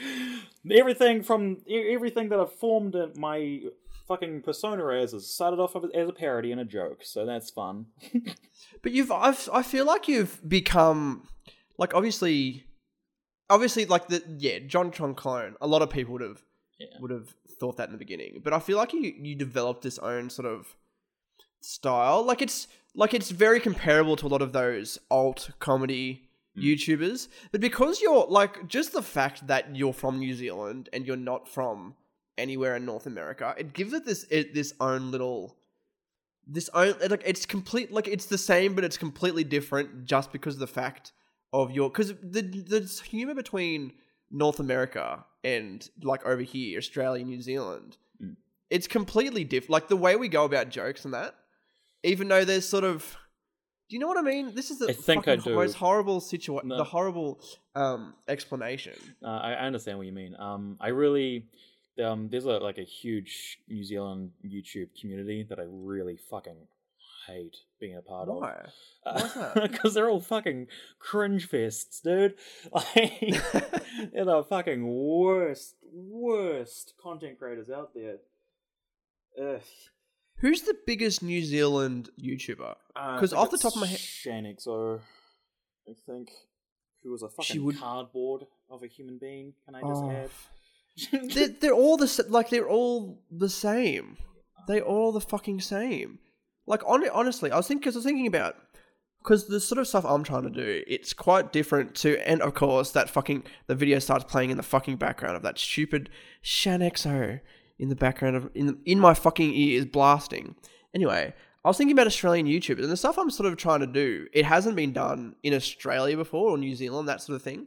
everything 0.70 1.23
from 1.23 1.58
everything 1.68 2.28
that 2.30 2.40
I've 2.40 2.52
formed 2.52 2.96
uh, 2.96 3.08
my 3.16 3.61
fucking 4.08 4.42
persona 4.42 4.87
as 5.00 5.12
has 5.12 5.26
started 5.26 5.58
off 5.61 5.75
as 5.76 6.08
a 6.08 6.12
parody 6.12 6.52
and 6.52 6.61
a 6.61 6.64
joke, 6.64 7.00
so 7.02 7.25
that's 7.26 7.50
fun. 7.50 7.87
But 8.82 8.92
you've, 8.92 9.11
I've, 9.11 9.49
I 9.52 9.62
feel 9.62 9.87
like 9.87 10.08
you've 10.08 10.46
become, 10.46 11.26
like, 11.78 11.94
obviously, 11.94 12.64
obviously, 13.49 13.87
like 13.87 14.08
the 14.08 14.23
yeah, 14.38 14.58
JonTron 14.58 15.16
clone. 15.16 15.54
A 15.62 15.66
lot 15.66 15.80
of 15.80 15.88
people 15.88 16.12
would 16.12 16.20
have 16.23 16.42
Yeah. 16.78 16.88
would 17.00 17.11
have 17.11 17.34
thought 17.58 17.76
that 17.78 17.88
in 17.88 17.92
the 17.92 17.99
beginning, 17.99 18.40
but 18.44 18.52
I 18.52 18.58
feel 18.58 18.76
like 18.76 18.92
you 18.92 19.00
you 19.00 19.34
developed 19.37 19.82
this 19.82 19.99
own 19.99 20.28
sort 20.28 20.46
of 20.46 20.76
style. 21.62 22.23
Like 22.25 22.42
it's 22.42 22.68
like 22.94 23.14
it's 23.14 23.30
very 23.30 23.60
comparable 23.60 24.16
to 24.16 24.26
a 24.26 24.28
lot 24.28 24.42
of 24.42 24.52
those 24.52 24.98
alt 25.10 25.50
comedy 25.58 26.28
YouTubers, 26.56 27.28
but 27.50 27.60
because 27.60 28.00
you're 28.00 28.26
like 28.28 28.68
just 28.68 28.92
the 28.92 29.02
fact 29.02 29.46
that 29.48 29.74
you're 29.74 29.92
from 29.92 30.20
New 30.20 30.34
Zealand 30.34 30.88
and 30.92 31.04
you're 31.04 31.16
not 31.16 31.48
from 31.48 31.94
anywhere 32.38 32.76
in 32.76 32.84
North 32.84 33.06
America, 33.06 33.54
it 33.58 33.72
gives 33.72 33.92
it 33.92 34.04
this 34.04 34.24
it, 34.30 34.54
this 34.54 34.72
own 34.80 35.10
little 35.10 35.56
this 36.46 36.68
own 36.74 36.94
like 37.10 37.22
it's 37.24 37.44
complete 37.46 37.90
like 37.90 38.06
it's 38.06 38.26
the 38.26 38.38
same 38.38 38.74
but 38.74 38.84
it's 38.84 38.98
completely 38.98 39.42
different 39.42 40.04
just 40.04 40.30
because 40.30 40.54
of 40.54 40.60
the 40.60 40.66
fact 40.66 41.12
of 41.52 41.70
your 41.72 41.88
because 41.90 42.14
the 42.22 42.42
the 42.42 43.02
humor 43.08 43.34
between 43.34 43.92
North 44.30 44.60
America 44.60 45.24
and 45.42 45.88
like 46.02 46.24
over 46.26 46.42
here 46.42 46.78
Australia 46.78 47.24
New 47.24 47.40
Zealand 47.40 47.96
Mm. 48.22 48.36
it's 48.70 48.86
completely 48.86 49.42
different 49.42 49.70
like 49.70 49.88
the 49.88 49.96
way 49.96 50.14
we 50.14 50.28
go 50.28 50.44
about 50.44 50.68
jokes 50.68 51.04
and 51.04 51.14
that 51.14 51.34
even 52.04 52.28
though 52.28 52.44
there's 52.44 52.68
sort 52.68 52.84
of 52.84 53.16
do 53.88 53.96
you 53.96 54.00
know 54.00 54.06
what 54.06 54.16
I 54.18 54.23
mean 54.23 54.54
this 54.54 54.70
is 54.70 54.78
the 54.78 54.88
I 54.90 54.92
think 54.92 55.26
I 55.28 55.37
do. 55.37 55.54
most 55.54 55.75
horrible 55.75 56.20
situation 56.20 56.68
No. 56.68 56.76
the 56.76 56.84
horrible 56.84 57.40
um 57.75 58.14
explanation 58.28 58.94
Uh, 59.23 59.26
I, 59.50 59.52
understand 59.66 59.99
what 59.99 60.06
you 60.06 60.12
mean. 60.12 60.34
Um, 60.38 60.76
I 60.80 60.88
really, 60.88 61.46
um, 62.02 62.28
there's 62.30 62.44
a 62.46 62.58
like 62.68 62.78
a 62.78 62.84
huge 62.84 63.58
New 63.68 63.84
Zealand 63.84 64.30
YouTube 64.44 64.88
community 65.00 65.44
that 65.49 65.58
I 65.58 65.64
really 65.68 66.16
fucking 66.30 66.56
hate 67.26 67.56
being 67.80 67.96
a 67.96 68.02
part 68.02 68.28
of. 68.28 68.37
why 68.37 68.54
that? 69.04 69.52
Because 69.70 69.94
they're 69.94 70.11
all 70.11 70.20
fucking 70.20 70.66
cringe 70.99 71.49
fests, 71.50 72.00
dude. 72.02 72.34
Like, 72.73 73.20
they're 74.12 74.25
the 74.25 74.44
fucking 74.49 74.82
worst, 74.87 75.75
worst 75.92 76.94
content 77.02 77.38
creators 77.38 77.70
out 77.70 77.90
there. 77.94 78.18
Ugh. 79.42 79.61
Who's 80.38 80.62
the 80.62 80.76
biggest 80.87 81.23
New 81.23 81.43
Zealand 81.43 82.11
YouTuber 82.21 82.61
Uh, 82.61 82.75
I 82.97 83.19
'Cause 83.19 83.31
think 83.31 83.41
off 83.43 83.50
the 83.50 83.59
top 83.59 83.75
of 83.75 83.81
my 83.81 83.87
head- 83.87 83.99
Shaaanxo, 83.99 85.00
I 85.88 85.95
think, 86.07 86.31
who 87.03 87.11
was 87.11 87.23
a 87.23 87.29
fucking 87.29 87.64
would- 87.64 87.79
cardboard 87.79 88.47
of 88.71 88.83
a 88.83 88.87
human 88.87 89.19
being. 89.19 89.55
Can 89.64 89.75
I 89.75 89.81
just 89.81 90.03
Oh, 90.03 90.11
add? 90.11 90.31
they're, 91.35 91.49
they're 91.49 91.75
all 91.75 91.97
the 91.97 92.26
like 92.29 92.50
they're 92.50 92.69
all 92.69 93.23
the 93.31 93.49
same. 93.49 94.17
They 94.69 94.81
all 94.81 95.12
the 95.12 95.21
fucking 95.21 95.61
same. 95.61 96.19
Like 96.67 96.83
on, 96.87 97.07
honestly, 97.11 97.50
I 97.50 97.57
was 97.57 97.67
thinking 97.69 97.81
because 97.81 97.97
I 97.97 97.99
was 97.99 98.05
thinking 98.07 98.26
about 98.26 98.57
because 99.19 99.47
the 99.49 99.59
sort 99.61 99.79
of 99.79 99.88
stuff 99.88 100.05
I'm 100.05 100.23
trying 100.23 100.45
to 100.45 100.50
do, 100.50 100.85
it's 100.87 101.12
quite 101.12 101.53
different 101.53 101.95
to, 101.97 102.17
and 102.29 102.41
of 102.43 102.55
course 102.55 102.91
that 102.93 103.09
fucking 103.11 103.45
the 103.67 103.75
video 103.75 103.99
starts 103.99 104.25
playing 104.25 104.50
in 104.50 104.57
the 104.57 104.62
fucking 104.62 104.97
background 104.97 105.37
of 105.37 105.43
that 105.43 105.59
stupid 105.59 106.11
Shaaanxo 106.43 107.41
in 107.78 107.88
the 107.88 107.97
background 107.97 108.37
of 108.37 108.50
in 108.54 108.78
in 108.85 108.99
my 108.99 109.14
fucking 109.14 109.52
ears 109.52 109.87
blasting. 109.87 110.54
Anyway, 110.95 111.35
I 111.64 111.69
was 111.69 111.76
thinking 111.76 111.93
about 111.97 112.07
Australian 112.07 112.47
YouTubers 112.47 112.83
and 112.83 112.90
the 112.93 112.97
stuff 112.97 113.19
I'm 113.19 113.31
sort 113.31 113.50
of 113.50 113.57
trying 113.57 113.81
to 113.81 113.87
do. 113.87 114.26
It 114.33 114.45
hasn't 114.45 114.76
been 114.76 114.93
done 114.93 115.35
in 115.43 115.54
Australia 115.54 116.16
before 116.16 116.50
or 116.50 116.59
New 116.59 116.75
Zealand, 116.75 117.09
that 117.09 117.21
sort 117.21 117.37
of 117.37 117.43
thing. 117.43 117.66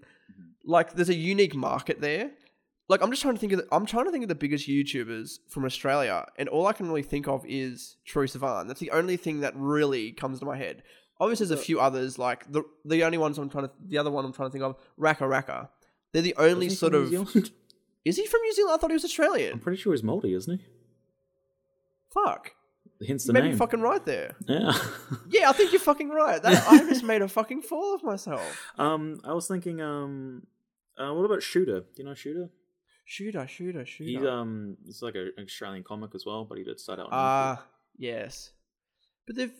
Like 0.63 0.93
there's 0.93 1.09
a 1.09 1.15
unique 1.15 1.55
market 1.55 2.01
there 2.01 2.31
like 2.89 3.01
I'm 3.01 3.09
just 3.09 3.21
trying 3.21 3.33
to 3.33 3.39
think 3.39 3.53
of 3.53 3.59
the, 3.59 3.67
I'm 3.71 3.85
trying 3.85 4.05
to 4.05 4.11
think 4.11 4.23
of 4.23 4.29
the 4.29 4.35
biggest 4.35 4.67
YouTubers 4.67 5.39
from 5.49 5.65
Australia, 5.65 6.25
and 6.37 6.47
all 6.49 6.67
I 6.67 6.73
can 6.73 6.87
really 6.87 7.03
think 7.03 7.27
of 7.27 7.45
is 7.45 7.97
Troye 8.07 8.31
Sivan. 8.31 8.67
That's 8.67 8.79
the 8.79 8.91
only 8.91 9.17
thing 9.17 9.41
that 9.41 9.53
really 9.55 10.11
comes 10.11 10.39
to 10.39 10.45
my 10.45 10.57
head. 10.57 10.83
Obviously, 11.19 11.47
there's 11.47 11.59
a 11.59 11.63
few 11.63 11.79
others 11.79 12.17
like 12.17 12.49
the 12.51 12.63
the 12.85 13.03
only 13.03 13.17
ones 13.17 13.37
I'm 13.37 13.49
trying 13.49 13.65
to 13.65 13.71
the 13.85 13.97
other 13.97 14.11
one 14.11 14.23
I'm 14.23 14.33
trying 14.33 14.49
to 14.49 14.51
think 14.51 14.63
of 14.63 14.75
RackaRacka. 14.99 15.69
They're 16.13 16.21
the 16.21 16.35
only 16.37 16.69
sort 16.69 16.95
of? 16.95 17.11
is 18.07 18.17
he 18.17 18.25
from 18.25 18.41
New 18.41 18.53
Zealand? 18.53 18.75
I 18.75 18.77
thought 18.79 18.89
he 18.91 18.95
was 18.95 19.05
Australian. 19.05 19.33
I'm 19.33 19.35
Australian. 19.35 19.59
pretty 19.59 19.81
sure 19.81 19.93
he's 19.93 20.01
Māori, 20.01 20.35
isn't 20.35 20.59
he? 20.59 20.65
Fuck, 22.13 22.51
Hence 23.05 23.25
you 23.25 23.27
the 23.27 23.33
made 23.33 23.43
name. 23.43 23.51
me 23.51 23.57
fucking 23.57 23.81
right 23.81 24.03
there. 24.05 24.35
Yeah. 24.47 24.71
Yeah, 25.29 25.49
I 25.49 25.53
think 25.53 25.71
you're 25.71 25.79
fucking 25.81 26.09
right. 26.09 26.41
That, 26.41 26.65
I 26.69 26.77
just 26.79 27.03
made 27.03 27.21
a 27.21 27.27
fucking 27.27 27.61
fool 27.61 27.93
of 27.93 28.03
myself. 28.03 28.71
um, 28.79 29.19
I 29.23 29.33
was 29.33 29.47
thinking, 29.47 29.81
um, 29.81 30.47
uh, 30.97 31.13
what 31.13 31.25
about 31.25 31.43
Shooter? 31.43 31.81
Do 31.81 31.85
you 31.97 32.05
know 32.05 32.13
Shooter? 32.15 32.49
Shooter, 33.05 33.45
shooter, 33.47 33.85
shooter. 33.85 34.09
He's 34.19 34.25
um, 34.27 34.77
he's 34.85 35.01
like 35.01 35.15
a, 35.15 35.27
an 35.37 35.43
Australian 35.45 35.83
comic 35.83 36.11
as 36.15 36.25
well, 36.25 36.43
but 36.45 36.57
he 36.57 36.63
did 36.63 36.79
start 36.79 36.99
out. 36.99 37.07
Ah, 37.11 37.63
yes. 37.97 38.51
But 39.25 39.35
they've 39.37 39.53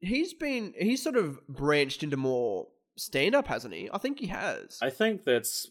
he's 0.00 0.32
been 0.34 0.74
he's 0.78 1.02
sort 1.02 1.16
of 1.16 1.38
branched 1.48 2.02
into 2.02 2.16
more 2.16 2.66
stand 2.96 3.34
up, 3.36 3.46
hasn't 3.46 3.74
he? 3.74 3.88
I 3.92 3.98
think 3.98 4.18
he 4.18 4.26
has. 4.28 4.78
I 4.82 4.90
think 4.90 5.24
that's 5.24 5.70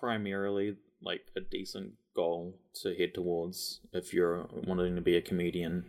primarily 0.00 0.76
like 1.02 1.22
a 1.36 1.40
decent 1.40 1.92
goal 2.14 2.58
to 2.82 2.94
head 2.94 3.14
towards 3.14 3.80
if 3.92 4.12
you're 4.12 4.48
wanting 4.66 4.94
to 4.96 5.00
be 5.00 5.16
a 5.16 5.22
comedian. 5.22 5.84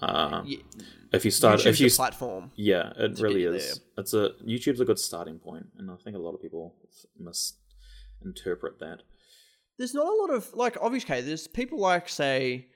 Uh, 0.00 0.42
Ye- 0.46 0.64
if 1.12 1.24
you 1.24 1.30
start, 1.30 1.60
YouTube's 1.60 1.66
if 1.66 1.80
you 1.80 1.90
platform. 1.90 2.50
Yeah, 2.56 2.92
it 2.96 3.18
really 3.20 3.44
is. 3.44 3.80
It's 3.98 4.14
a 4.14 4.30
YouTube's 4.46 4.80
a 4.80 4.84
good 4.84 4.98
starting 4.98 5.38
point, 5.38 5.66
and 5.78 5.90
I 5.90 5.96
think 5.96 6.16
a 6.16 6.18
lot 6.20 6.34
of 6.34 6.40
people 6.40 6.74
misinterpret 7.18 8.78
that. 8.80 9.02
There's 9.78 9.94
not 9.94 10.06
a 10.06 10.14
lot 10.16 10.30
of 10.30 10.52
like 10.54 10.76
obviously 10.80 11.20
there's 11.20 11.46
people 11.48 11.78
like 11.80 12.08
say 12.08 12.68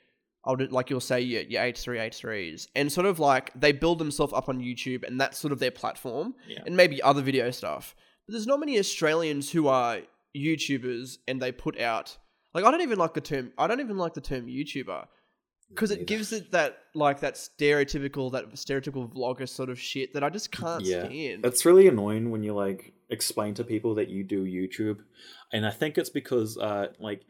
I'll 0.44 0.56
do, 0.56 0.66
like 0.66 0.90
you'll 0.90 1.00
say 1.00 1.20
your 1.20 1.42
your 1.42 1.62
H 1.62 1.80
three 1.80 1.99
H 1.99 2.16
threes 2.16 2.68
and 2.75 2.90
sort 2.90 3.06
of 3.06 3.18
like 3.20 3.52
they 3.58 3.73
build 3.73 3.99
themselves 4.00 4.32
up 4.32 4.49
on 4.49 4.61
YouTube 4.61 5.06
and 5.06 5.20
that's 5.20 5.38
sort 5.38 5.52
of 5.52 5.61
their 5.61 5.70
platform 5.70 6.35
Yeah. 6.49 6.58
and 6.66 6.76
maybe 6.76 7.00
other 7.02 7.23
video 7.23 7.50
stuff. 7.50 7.94
But 8.26 8.32
there's 8.32 8.47
not 8.47 8.58
many 8.61 8.78
Australians 8.78 9.50
who 9.50 9.68
are 9.68 10.00
YouTubers 10.37 11.18
and 11.26 11.40
they 11.40 11.52
put 11.52 11.80
out 11.80 12.16
like 12.54 12.64
I 12.64 12.70
don't 12.70 12.82
even 12.82 12.99
like 12.99 13.14
the 13.14 13.20
term 13.20 13.52
I 13.58 13.66
don't 13.66 13.80
even 13.80 13.97
like 13.97 14.14
the 14.14 14.20
term 14.20 14.47
YouTuber 14.47 15.06
because 15.70 15.90
it 15.90 16.06
gives 16.06 16.32
it 16.32 16.52
that 16.52 16.78
like 16.94 17.20
that 17.20 17.35
stereotypical 17.35 18.32
that 18.32 18.50
stereotypical 18.52 19.12
vlogger 19.12 19.49
sort 19.49 19.70
of 19.70 19.78
shit 19.78 20.14
that 20.14 20.25
I 20.25 20.30
just 20.30 20.50
can't 20.50 20.85
yeah, 20.85 21.04
stand. 21.06 21.44
it's 21.44 21.64
really 21.64 21.88
annoying 21.88 22.30
when 22.30 22.42
you 22.42 22.54
like 22.54 22.94
explain 23.11 23.54
to 23.54 23.64
people 23.64 23.94
that 23.97 24.08
you 24.08 24.25
do 24.25 24.44
YouTube, 24.44 24.99
and 25.52 25.66
I 25.66 25.70
think 25.70 25.99
it's 25.99 26.11
because 26.11 26.56
uh, 26.58 26.88
like 26.99 27.23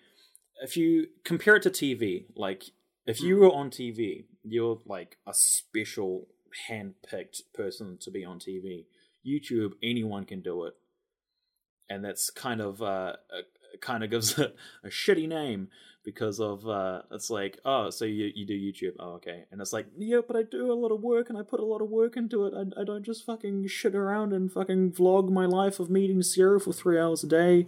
if 0.63 0.77
you 0.77 1.09
compare 1.25 1.57
it 1.57 1.63
to 1.65 1.71
TV, 1.71 2.27
like 2.37 2.65
if 3.07 3.21
you 3.21 3.39
were 3.39 3.53
on 3.53 3.71
TV, 3.71 4.25
you're 4.45 4.81
like 4.87 5.17
a 5.27 5.33
special 5.35 6.29
hand-picked 6.69 7.43
person 7.55 7.99
to 8.01 8.11
be 8.11 8.25
on 8.25 8.39
TV. 8.39 8.87
YouTube, 9.27 9.73
anyone 9.83 10.25
can 10.25 10.41
do 10.41 10.65
it, 10.65 10.75
and 11.91 12.05
that's 12.05 12.31
kind 12.31 12.61
of 12.61 12.83
uh, 12.83 13.15
kind 13.81 14.05
of 14.05 14.11
gives 14.11 14.39
it 14.39 14.55
a 14.85 14.89
shitty 14.89 15.29
name 15.29 15.69
because 16.05 16.41
of 16.41 16.67
uh, 16.67 17.03
it's 17.11 17.29
like 17.29 17.59
oh 17.65 17.91
so 17.91 18.05
you 18.05 18.31
you 18.35 18.47
do 18.47 18.55
YouTube 18.55 18.95
oh 18.99 19.15
okay 19.15 19.45
and 19.51 19.61
it's 19.61 19.73
like 19.73 19.87
yeah 19.99 20.21
but 20.27 20.37
I 20.37 20.43
do 20.43 20.73
a 20.73 20.75
lot 20.75 20.91
of 20.91 21.01
work 21.03 21.29
and 21.29 21.39
I 21.39 21.43
put 21.43 21.61
a 21.61 21.65
lot 21.65 21.83
of 21.83 21.91
work 21.91 22.17
into 22.17 22.47
it 22.47 22.55
I, 22.55 22.81
I 22.81 22.85
don't 22.85 23.05
just 23.05 23.27
fucking 23.27 23.67
shit 23.67 23.95
around 23.95 24.33
and 24.33 24.51
fucking 24.51 24.93
vlog 24.93 25.31
my 25.31 25.45
life 25.45 25.81
of 25.81 25.91
me 25.91 26.05
eating 26.05 26.23
cereal 26.23 26.61
for 26.61 26.73
three 26.73 26.99
hours 26.99 27.25
a 27.25 27.27
day 27.27 27.67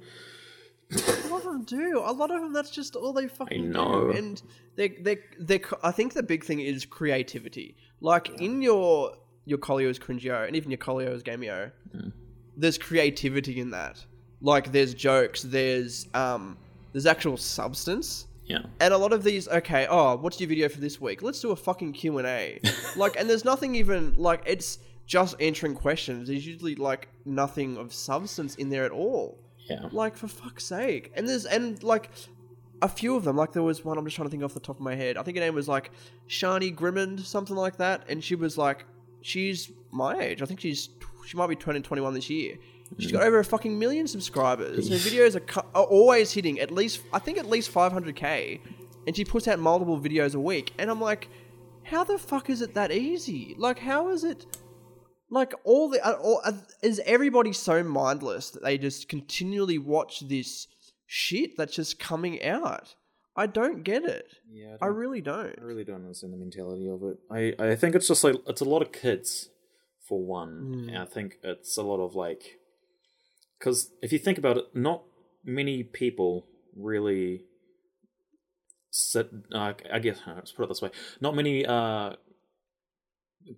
A 0.93 1.29
lot 1.29 1.39
of 1.39 1.45
them 1.45 1.65
do. 1.65 2.03
A 2.05 2.13
lot 2.13 2.31
of 2.31 2.41
them. 2.41 2.53
That's 2.53 2.71
just 2.71 2.97
all 2.97 3.13
they 3.13 3.29
fucking 3.29 3.63
I 3.63 3.67
know. 3.67 4.11
do. 4.11 4.19
And 4.19 4.43
they, 4.77 4.89
they, 4.89 5.19
they. 5.39 5.61
I 5.83 5.93
think 5.93 6.15
the 6.15 6.23
big 6.23 6.45
thing 6.45 6.61
is 6.61 6.85
creativity. 6.85 7.77
Like 8.01 8.41
in 8.41 8.61
your 8.63 9.13
your 9.45 9.59
Colio's 9.59 9.99
Cringio 9.99 10.47
and 10.47 10.57
even 10.57 10.71
your 10.71 10.79
Colio's 10.79 11.23
Gameo, 11.23 11.71
there's 12.57 12.79
creativity 12.79 13.61
in 13.61 13.71
that. 13.71 14.05
Like 14.41 14.73
there's 14.73 14.95
jokes. 14.95 15.43
There's 15.43 16.07
um. 16.15 16.57
There's 16.93 17.07
actual 17.07 17.37
substance. 17.37 18.27
yeah 18.47 18.63
And 18.81 18.93
a 18.93 18.99
lot 18.99 19.13
of 19.13 19.23
these, 19.23 19.47
okay, 19.47 19.87
oh, 19.89 20.17
what's 20.17 20.41
your 20.41 20.49
video 20.49 20.69
for 20.69 20.81
this 20.81 21.01
week? 21.01 21.23
Let's 21.23 21.41
do 21.41 21.53
a 21.53 21.57
fucking 21.57 21.93
Q 21.93 22.19
and 22.19 22.27
A. 22.27 22.61
like, 22.97 23.15
and 23.17 23.31
there's 23.31 23.45
nothing 23.45 23.77
even 23.77 24.15
like 24.17 24.43
it's 24.45 24.81
just 25.07 25.41
answering 25.41 25.75
questions. 25.75 26.29
There's 26.29 26.47
usually 26.47 26.75
like 26.75 27.09
nothing 27.25 27.77
of 27.77 27.95
substance 27.95 28.57
in 28.57 28.71
there 28.71 28.85
at 28.85 28.91
all. 28.91 29.39
yeah 29.69 29.89
Like 29.93 30.17
for 30.17 30.27
fuck's 30.29 30.65
sake. 30.65 31.13
And 31.15 31.29
there's 31.29 31.47
and 31.47 31.81
like 31.85 32.11
a 32.83 32.89
few 32.89 33.15
of 33.17 33.25
them. 33.25 33.37
Like 33.37 33.53
there 33.53 33.63
was 33.63 33.85
one 33.85 33.99
I'm 33.99 34.05
just 34.05 34.17
trying 34.17 34.27
to 34.27 34.31
think 34.31 34.43
off 34.43 34.55
the 34.55 34.61
top 34.61 34.77
of 34.77 34.83
my 34.83 34.95
head. 34.97 35.17
I 35.17 35.23
think 35.23 35.37
her 35.37 35.45
name 35.45 35.55
was 35.55 35.69
like 35.69 35.93
Shani 36.29 36.75
Grimmond, 36.75 37.21
something 37.21 37.57
like 37.57 37.77
that. 37.77 38.03
And 38.09 38.23
she 38.23 38.35
was 38.35 38.59
like, 38.59 38.85
she's 39.21 39.71
my 39.93 40.19
age. 40.19 40.43
I 40.43 40.45
think 40.47 40.61
she's 40.61 40.89
she 41.27 41.37
might 41.37 41.49
be 41.49 41.57
turning 41.57 41.83
21 41.83 42.15
this 42.15 42.29
year. 42.31 42.57
She's 42.99 43.13
got 43.13 43.23
over 43.23 43.39
a 43.39 43.45
fucking 43.45 43.79
million 43.79 44.07
subscribers. 44.07 44.89
Her 44.89 44.97
videos 44.97 45.37
are, 45.37 45.41
cu- 45.41 45.67
are 45.75 45.85
always 45.85 46.33
hitting 46.33 46.59
at 46.61 46.71
least, 46.71 47.01
I 47.13 47.19
think 47.19 47.39
at 47.39 47.47
least 47.47 47.73
500k, 47.73 48.61
and 49.07 49.17
she 49.17 49.25
puts 49.25 49.49
out 49.49 49.59
multiple 49.59 49.99
videos 49.99 50.35
a 50.35 50.41
week. 50.41 50.73
And 50.79 50.91
I'm 50.91 51.01
like, 51.01 51.29
how 51.85 52.05
the 52.05 52.19
fuck 52.19 52.51
is 52.51 52.61
it 52.63 52.75
that 52.75 52.91
easy? 52.93 53.55
Like, 53.57 53.79
how 53.79 54.09
is 54.09 54.25
it? 54.25 54.45
Like 55.31 55.55
all 55.65 55.89
the, 55.89 56.05
uh, 56.05 56.15
all, 56.15 56.41
uh, 56.45 56.53
is 56.83 57.01
everybody 57.07 57.53
so 57.53 57.83
mindless 57.85 58.51
that 58.51 58.63
they 58.65 58.77
just 58.77 59.09
continually 59.09 59.79
watch 59.79 60.21
this 60.29 60.67
shit 61.07 61.57
that's 61.57 61.75
just 61.75 61.99
coming 62.01 62.43
out? 62.45 62.95
I 63.37 63.47
don't 63.47 63.85
get 63.85 64.05
it. 64.05 64.27
Yeah, 64.51 64.77
I 64.83 64.87
really 64.87 65.21
don't. 65.21 65.55
I 65.59 65.63
really 65.63 65.85
don't 65.85 66.03
understand 66.03 66.33
the 66.33 66.37
mentality 66.37 66.89
of 66.89 67.03
it. 67.05 67.19
I, 67.31 67.55
I 67.71 67.77
think 67.77 67.95
it's 67.95 68.09
just 68.09 68.25
like 68.25 68.35
it's 68.49 68.61
a 68.61 68.65
lot 68.65 68.83
of 68.83 68.91
kids, 68.91 69.49
for 70.09 70.21
one. 70.21 70.89
And 70.89 70.99
I 70.99 71.05
think 71.05 71.39
it's 71.45 71.77
a 71.77 71.83
lot 71.83 72.05
of 72.05 72.17
like, 72.17 72.59
because 73.61 73.91
if 74.03 74.11
you 74.13 74.19
think 74.19 74.39
about 74.39 74.57
it, 74.57 74.65
not 74.75 75.03
many 75.45 75.85
people 75.85 76.47
really 76.75 77.45
sit. 78.91 79.31
Uh, 79.55 79.75
I 79.93 79.99
guess 80.01 80.19
uh, 80.27 80.33
let's 80.35 80.51
put 80.53 80.65
it 80.65 80.69
this 80.71 80.83
way: 80.83 80.91
not 81.21 81.37
many 81.37 81.65
uh, 81.67 82.15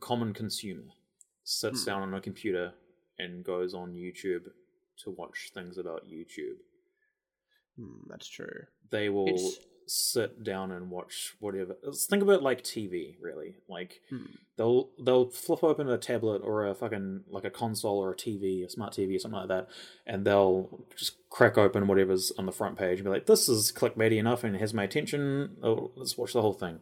common 0.01 0.35
consumer 0.35 0.83
sits 1.45 1.85
down 1.85 2.03
on 2.03 2.15
a 2.15 2.21
computer 2.21 2.73
and 3.19 3.45
goes 3.45 3.75
on 3.75 3.93
YouTube 3.95 4.47
to 5.05 5.11
watch 5.11 5.51
things 5.55 5.79
about 5.79 6.07
YouTube. 6.09 6.59
Hmm, 7.79 8.09
that's 8.09 8.29
true. 8.29 8.65
They 8.91 9.09
will 9.09 9.29
It's- 9.29 9.59
sit 9.87 10.43
down 10.45 10.71
and 10.71 10.91
watch 10.91 11.35
whatever. 11.41 11.77
Let's 11.83 12.07
think 12.07 12.23
about 12.23 12.37
it 12.37 12.43
like 12.43 12.63
TV, 12.63 13.17
really. 13.21 13.57
Like 13.69 14.01
Hmm. 14.11 14.25
they'll 14.57 14.91
they'll 15.05 15.31
flip 15.31 15.63
open 15.65 15.89
a 15.89 15.99
tablet 15.99 16.43
or 16.45 16.67
a 16.67 16.75
fucking 16.75 17.25
like 17.29 17.45
a 17.45 17.51
console 17.51 17.99
or 17.99 18.13
a 18.13 18.17
TV, 18.17 18.65
a 18.65 18.69
smart 18.71 18.93
TV 18.93 19.17
or 19.17 19.19
something 19.19 19.41
like 19.41 19.49
that, 19.49 19.69
and 20.07 20.25
they'll 20.25 20.87
just 20.97 21.17
crack 21.31 21.57
open 21.59 21.87
whatever's 21.87 22.33
on 22.39 22.47
the 22.47 22.53
front 22.53 22.77
page 22.79 22.99
and 22.99 23.05
be 23.05 23.11
like, 23.11 23.27
"This 23.27 23.49
is 23.49 23.73
clickbaity 23.73 24.19
enough 24.19 24.45
and 24.45 24.57
has 24.57 24.73
my 24.75 24.85
attention. 24.85 25.57
Oh, 25.63 25.91
let's 25.97 26.17
watch 26.19 26.33
the 26.33 26.43
whole 26.43 26.53
thing." 26.55 26.81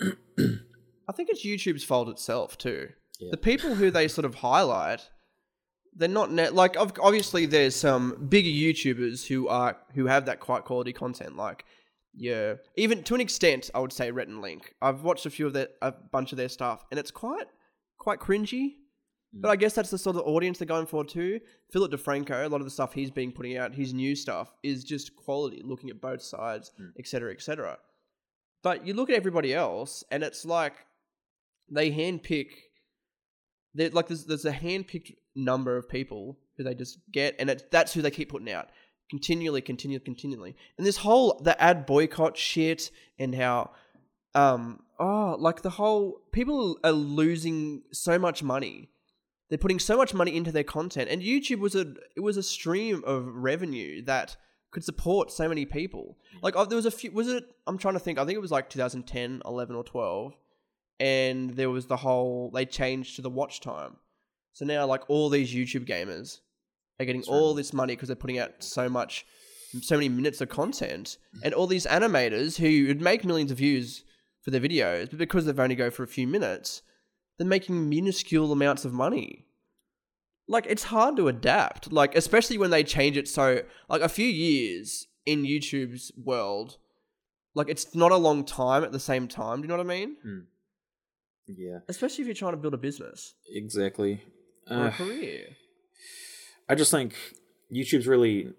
I 0.00 1.12
think 1.12 1.28
it's 1.30 1.44
YouTube's 1.44 1.84
fault 1.84 2.08
itself 2.08 2.58
too. 2.58 2.90
Yeah. 3.20 3.30
The 3.30 3.36
people 3.36 3.76
who 3.76 3.90
they 3.90 4.08
sort 4.08 4.24
of 4.24 4.36
highlight, 4.36 5.08
they're 5.94 6.08
not 6.08 6.30
net 6.30 6.54
like 6.54 6.76
obviously 6.78 7.46
there's 7.46 7.74
some 7.74 8.26
bigger 8.28 8.50
YouTubers 8.50 9.26
who 9.28 9.48
are 9.48 9.78
who 9.94 10.06
have 10.06 10.26
that 10.26 10.40
quite 10.40 10.64
quality 10.64 10.92
content. 10.92 11.36
Like, 11.36 11.64
yeah, 12.16 12.54
even 12.76 13.02
to 13.04 13.14
an 13.14 13.20
extent, 13.20 13.70
I 13.74 13.80
would 13.80 13.92
say 13.92 14.10
Rhett 14.10 14.28
and 14.28 14.40
Link. 14.40 14.74
I've 14.80 15.02
watched 15.02 15.26
a 15.26 15.30
few 15.30 15.46
of 15.46 15.52
their 15.52 15.68
a 15.82 15.92
bunch 15.92 16.32
of 16.32 16.38
their 16.38 16.48
stuff, 16.48 16.84
and 16.90 16.98
it's 16.98 17.10
quite 17.10 17.46
quite 17.98 18.20
cringy. 18.20 18.76
Mm. 19.34 19.42
But 19.42 19.50
I 19.50 19.56
guess 19.56 19.74
that's 19.74 19.90
the 19.90 19.98
sort 19.98 20.16
of 20.16 20.22
audience 20.22 20.58
they're 20.58 20.66
going 20.66 20.86
for 20.86 21.04
too. 21.04 21.40
Philip 21.70 21.92
DeFranco, 21.92 22.44
a 22.44 22.48
lot 22.48 22.60
of 22.60 22.64
the 22.64 22.70
stuff 22.70 22.94
he's 22.94 23.10
been 23.10 23.32
putting 23.32 23.58
out, 23.58 23.74
his 23.74 23.92
new 23.92 24.16
stuff 24.16 24.54
is 24.62 24.82
just 24.82 25.14
quality, 25.14 25.60
looking 25.62 25.90
at 25.90 26.00
both 26.00 26.22
sides, 26.22 26.72
mm. 26.80 26.90
etc., 26.98 27.32
etc. 27.32 27.78
But 28.62 28.86
you 28.86 28.94
look 28.94 29.10
at 29.10 29.16
everybody 29.16 29.52
else, 29.52 30.02
and 30.10 30.22
it's 30.22 30.44
like 30.46 30.74
they 31.70 31.90
handpick. 31.90 32.48
Like 33.74 34.08
there's 34.08 34.24
there's 34.24 34.46
a 34.46 34.52
handpicked 34.52 35.16
number 35.34 35.76
of 35.76 35.86
people 35.86 36.38
who 36.56 36.64
they 36.64 36.74
just 36.74 36.98
get, 37.12 37.36
and 37.38 37.50
it's, 37.50 37.64
that's 37.70 37.92
who 37.92 38.00
they 38.00 38.10
keep 38.10 38.30
putting 38.30 38.50
out 38.50 38.70
continually, 39.10 39.60
continually, 39.60 40.04
continually. 40.04 40.56
And 40.78 40.86
this 40.86 40.98
whole 40.98 41.40
the 41.42 41.60
ad 41.62 41.86
boycott 41.86 42.36
shit, 42.36 42.90
and 43.18 43.34
how 43.34 43.70
um 44.34 44.80
oh 44.98 45.36
like 45.38 45.62
the 45.62 45.70
whole 45.70 46.20
people 46.32 46.78
are 46.84 46.92
losing 46.92 47.82
so 47.92 48.18
much 48.18 48.42
money. 48.42 48.90
They're 49.48 49.58
putting 49.58 49.78
so 49.78 49.96
much 49.96 50.12
money 50.12 50.36
into 50.36 50.50
their 50.50 50.64
content, 50.64 51.08
and 51.10 51.22
YouTube 51.22 51.60
was 51.60 51.74
a 51.74 51.94
it 52.16 52.20
was 52.20 52.36
a 52.36 52.42
stream 52.42 53.02
of 53.06 53.26
revenue 53.26 54.02
that 54.04 54.36
could 54.72 54.84
support 54.84 55.30
so 55.30 55.48
many 55.48 55.64
people. 55.64 56.18
Like 56.42 56.54
oh, 56.56 56.64
there 56.64 56.76
was 56.76 56.86
a 56.86 56.90
few. 56.90 57.12
Was 57.12 57.28
it? 57.28 57.44
I'm 57.66 57.78
trying 57.78 57.94
to 57.94 58.00
think. 58.00 58.18
I 58.18 58.24
think 58.24 58.36
it 58.36 58.42
was 58.42 58.50
like 58.50 58.68
2010, 58.68 59.42
11, 59.44 59.76
or 59.76 59.84
12, 59.84 60.34
and 61.00 61.50
there 61.50 61.70
was 61.70 61.86
the 61.86 61.96
whole. 61.96 62.50
They 62.50 62.66
changed 62.66 63.16
to 63.16 63.22
the 63.22 63.30
watch 63.30 63.60
time, 63.60 63.96
so 64.52 64.64
now 64.64 64.84
like 64.86 65.08
all 65.08 65.28
these 65.28 65.54
YouTube 65.54 65.86
gamers 65.86 66.40
are 66.98 67.04
getting 67.06 67.22
all 67.24 67.54
this 67.54 67.72
money 67.72 67.94
because 67.94 68.08
they're 68.08 68.16
putting 68.16 68.38
out 68.38 68.62
so 68.62 68.88
much, 68.88 69.26
so 69.82 69.96
many 69.96 70.08
minutes 70.08 70.40
of 70.40 70.48
content, 70.48 71.18
and 71.42 71.52
all 71.54 71.66
these 71.66 71.86
animators 71.86 72.56
who 72.58 72.86
would 72.88 73.00
make 73.00 73.24
millions 73.24 73.50
of 73.50 73.58
views 73.58 74.04
for 74.42 74.50
their 74.50 74.60
videos, 74.60 75.10
but 75.10 75.18
because 75.18 75.44
they've 75.44 75.58
only 75.60 75.74
go 75.74 75.90
for 75.90 76.02
a 76.02 76.08
few 76.08 76.26
minutes, 76.26 76.82
they're 77.38 77.46
making 77.46 77.88
minuscule 77.88 78.52
amounts 78.52 78.84
of 78.84 78.92
money. 78.92 79.44
Like 80.48 80.66
it's 80.68 80.84
hard 80.84 81.16
to 81.16 81.28
adapt, 81.28 81.92
like 81.92 82.14
especially 82.14 82.56
when 82.56 82.70
they 82.70 82.84
change 82.84 83.16
it 83.16 83.26
so 83.28 83.62
like 83.88 84.00
a 84.02 84.08
few 84.08 84.26
years 84.26 85.06
in 85.26 85.42
YouTube's 85.42 86.12
world, 86.16 86.78
like 87.54 87.68
it's 87.68 87.94
not 87.96 88.12
a 88.12 88.16
long 88.16 88.44
time 88.44 88.84
at 88.84 88.92
the 88.92 89.00
same 89.00 89.26
time. 89.26 89.56
Do 89.60 89.62
you 89.62 89.68
know 89.68 89.76
what 89.76 89.86
I 89.86 89.88
mean? 89.88 90.16
Yeah, 91.48 91.78
Especially 91.88 92.22
if 92.22 92.28
you're 92.28 92.34
trying 92.34 92.52
to 92.52 92.56
build 92.58 92.74
a 92.74 92.78
business 92.78 93.34
exactly. 93.52 94.22
or 94.70 94.76
a 94.76 94.80
Uh, 94.86 94.90
career. 94.92 95.46
I 96.68 96.74
just 96.74 96.90
think 96.90 97.14
YouTube's 97.74 98.06
really 98.06 98.52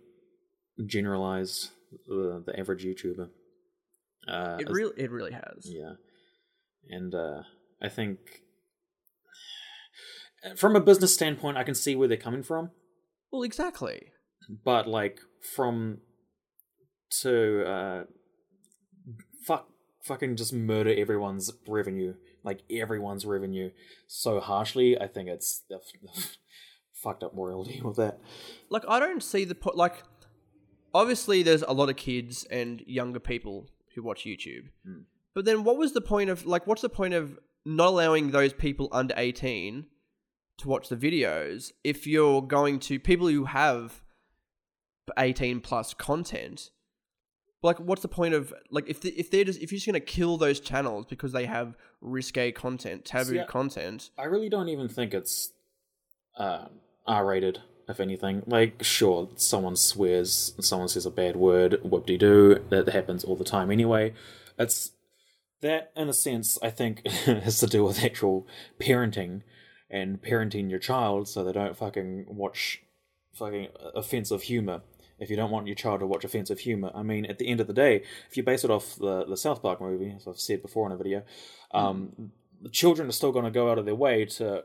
generalized 0.86 1.72
the, 2.08 2.44
the 2.46 2.60
average 2.60 2.86
YouTuber. 2.86 3.30
Uh, 4.28 4.58
It 4.60 4.70
really, 4.70 4.94
it 4.98 5.12
really 5.12 5.32
has. 5.32 5.66
Yeah. 5.66 5.94
And 6.90 7.14
uh, 7.14 7.44
I 7.82 7.90
think 7.90 8.20
from 10.56 10.76
a 10.76 10.80
business 10.82 11.14
standpoint, 11.14 11.58
I 11.58 11.64
can 11.64 11.76
see 11.76 11.96
where 11.96 12.08
they're 12.08 12.18
coming 12.18 12.44
from. 12.44 12.72
Well, 13.32 13.44
exactly. 13.44 14.12
But 14.64 14.88
like 14.88 15.20
from 15.56 16.00
to 17.22 17.64
uh, 17.66 18.04
fuck, 19.46 19.68
fucking 20.04 20.36
just 20.38 20.54
murder 20.54 20.94
everyone's 20.96 21.52
revenue, 21.68 22.14
like 22.44 22.62
everyone's 22.72 23.26
revenue, 23.26 23.72
so 24.08 24.40
harshly. 24.40 25.00
I 25.00 25.08
think 25.08 25.30
it's 25.30 25.64
fucked 27.02 27.24
up 27.24 27.36
morality 27.36 27.82
with 27.84 27.98
that. 27.98 28.20
Like 28.70 28.84
I 28.88 29.00
don't 29.00 29.24
see 29.24 29.44
the 29.46 29.56
po- 29.56 29.74
like. 29.76 30.04
Obviously, 30.94 31.44
there's 31.44 31.62
a 31.64 31.74
lot 31.74 31.90
of 31.90 31.96
kids 31.98 32.46
and 32.50 32.82
younger 32.88 33.20
people 33.20 33.68
who 33.94 34.02
watch 34.02 34.24
YouTube. 34.24 34.70
But 35.36 35.46
then, 35.46 35.64
what 35.64 35.78
was 35.78 35.94
the 35.94 36.02
point 36.02 36.30
of 36.30 36.46
like? 36.46 36.66
What's 36.66 36.82
the 36.82 36.90
point 36.90 37.14
of 37.14 37.38
not 37.66 37.90
allowing 37.90 38.32
those 38.32 38.54
people 38.54 38.88
under 38.92 39.14
eighteen 39.18 39.86
to 40.60 40.68
watch 40.70 40.90
the 40.90 40.96
videos 40.96 41.72
if 41.84 42.08
you're 42.08 42.42
going 42.42 42.80
to 42.80 43.00
people 43.00 43.28
who 43.28 43.46
have 43.46 44.02
eighteen 45.20 45.60
plus 45.60 45.94
content? 45.94 46.72
Like, 47.64 47.80
what's 47.80 48.02
the 48.02 48.08
point 48.08 48.34
of 48.34 48.54
like 48.72 48.88
if 48.88 49.02
the, 49.02 49.10
if 49.20 49.30
they're 49.30 49.44
just 49.44 49.60
if 49.62 49.72
you're 49.72 49.78
just 49.78 49.86
gonna 49.88 50.00
kill 50.00 50.38
those 50.38 50.60
channels 50.60 51.06
because 51.08 51.32
they 51.32 51.46
have 51.46 51.76
risque 52.02 52.52
content, 52.52 53.04
taboo 53.06 53.32
See, 53.34 53.40
I- 53.42 53.46
content? 53.46 54.10
I 54.18 54.24
really 54.26 54.50
don't 54.50 54.70
even 54.70 54.88
think 54.88 55.14
it's 55.14 55.52
uh, 56.38 56.68
R 57.08 57.26
rated, 57.26 57.62
if 57.88 58.00
anything. 58.00 58.44
Like, 58.46 58.84
sure, 58.84 59.30
someone 59.36 59.76
swears, 59.76 60.54
someone 60.60 60.90
says 60.90 61.06
a 61.06 61.12
bad 61.12 61.36
word, 61.36 61.80
whoop 61.84 62.06
de 62.06 62.18
doo, 62.18 62.64
that 62.70 62.90
happens 62.90 63.24
all 63.24 63.36
the 63.36 63.44
time 63.44 63.72
anyway. 63.72 64.14
It's 64.60 64.92
that, 65.62 65.92
in 65.96 66.10
a 66.10 66.14
sense, 66.14 66.58
I 66.62 66.70
think 66.70 67.08
has 67.08 67.60
to 67.60 67.68
do 67.68 67.84
with 67.84 68.04
actual 68.04 68.48
parenting 68.80 69.42
and 69.90 70.22
parenting 70.22 70.70
your 70.70 70.80
child 70.80 71.28
so 71.28 71.44
they 71.44 71.54
don't 71.54 71.78
fucking 71.78 72.26
watch 72.28 72.82
fucking 73.34 73.68
offensive 73.96 74.44
humor. 74.44 74.82
If 75.20 75.30
you 75.30 75.36
don't 75.36 75.50
want 75.50 75.66
your 75.66 75.76
child 75.76 76.02
to 76.02 76.08
watch 76.08 76.24
offensive 76.24 76.60
humor, 76.60 76.92
I 76.94 77.02
mean, 77.02 77.26
at 77.26 77.40
the 77.40 77.48
end 77.48 77.60
of 77.60 77.68
the 77.68 77.74
day, 77.74 78.04
if 78.30 78.38
you 78.38 78.44
base 78.44 78.64
it 78.64 78.70
off 78.70 78.98
the, 78.98 79.26
the 79.26 79.38
South 79.38 79.62
Park 79.62 79.82
movie, 79.82 80.14
as 80.16 80.28
I've 80.28 80.40
said 80.40 80.62
before 80.62 80.86
in 80.86 80.92
a 80.92 80.98
video, 80.98 81.24
um, 81.72 82.32
the 82.62 82.70
children 82.70 83.08
are 83.08 83.14
still 83.14 83.32
going 83.32 83.46
to 83.46 83.52
go 83.52 83.72
out 83.72 83.80
of 83.80 83.86
their 83.86 83.96
way 83.96 84.26
to 84.26 84.64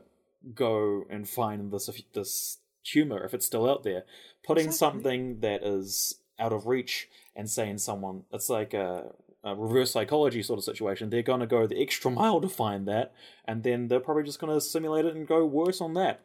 go 0.53 1.05
and 1.09 1.27
find 1.27 1.71
this 1.71 1.89
this 2.13 2.59
humor 2.83 3.23
if 3.23 3.33
it's 3.33 3.45
still 3.45 3.69
out 3.69 3.83
there. 3.83 4.03
Putting 4.45 4.71
something 4.71 5.39
that 5.39 5.63
is 5.63 6.15
out 6.39 6.53
of 6.53 6.67
reach 6.67 7.07
and 7.35 7.49
saying 7.49 7.77
someone 7.77 8.23
it's 8.31 8.49
like 8.49 8.73
a, 8.73 9.11
a 9.43 9.55
reverse 9.55 9.91
psychology 9.91 10.43
sort 10.43 10.59
of 10.59 10.65
situation. 10.65 11.09
They're 11.09 11.21
going 11.21 11.39
to 11.39 11.47
go 11.47 11.65
the 11.67 11.81
extra 11.81 12.11
mile 12.21 12.41
to 12.41 12.49
find 12.49 12.87
that, 12.87 13.13
and 13.45 13.63
then 13.63 13.87
they're 13.87 13.99
probably 13.99 14.23
just 14.23 14.39
going 14.39 14.53
to 14.53 14.61
simulate 14.61 15.05
it 15.05 15.15
and 15.15 15.27
go 15.27 15.45
worse 15.45 15.81
on 15.81 15.93
that. 15.95 16.21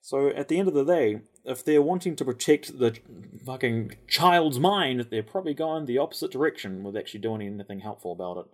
So 0.00 0.28
at 0.28 0.48
the 0.48 0.58
end 0.58 0.66
of 0.66 0.74
the 0.74 0.84
day, 0.84 1.20
if 1.44 1.64
they're 1.64 1.80
wanting 1.80 2.16
to 2.16 2.24
protect 2.24 2.78
the 2.78 2.98
fucking 3.46 3.96
child's 4.08 4.58
mind, 4.58 5.06
they're 5.10 5.22
probably 5.22 5.54
going 5.54 5.86
the 5.86 5.98
opposite 5.98 6.32
direction 6.32 6.82
with 6.82 6.96
actually 6.96 7.20
doing 7.20 7.40
anything 7.40 7.80
helpful 7.80 8.12
about 8.12 8.38
it. 8.38 8.46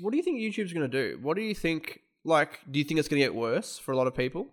What 0.00 0.10
do 0.10 0.18
you 0.18 0.22
think 0.22 0.40
YouTube's 0.40 0.74
gonna 0.74 0.88
do? 0.88 1.18
What 1.22 1.36
do 1.36 1.42
you 1.42 1.54
think? 1.54 2.00
Like, 2.24 2.60
do 2.70 2.78
you 2.78 2.84
think 2.84 2.98
it's 2.98 3.08
gonna 3.08 3.20
get 3.20 3.34
worse 3.34 3.78
for 3.78 3.92
a 3.92 3.96
lot 3.96 4.06
of 4.06 4.14
people? 4.16 4.46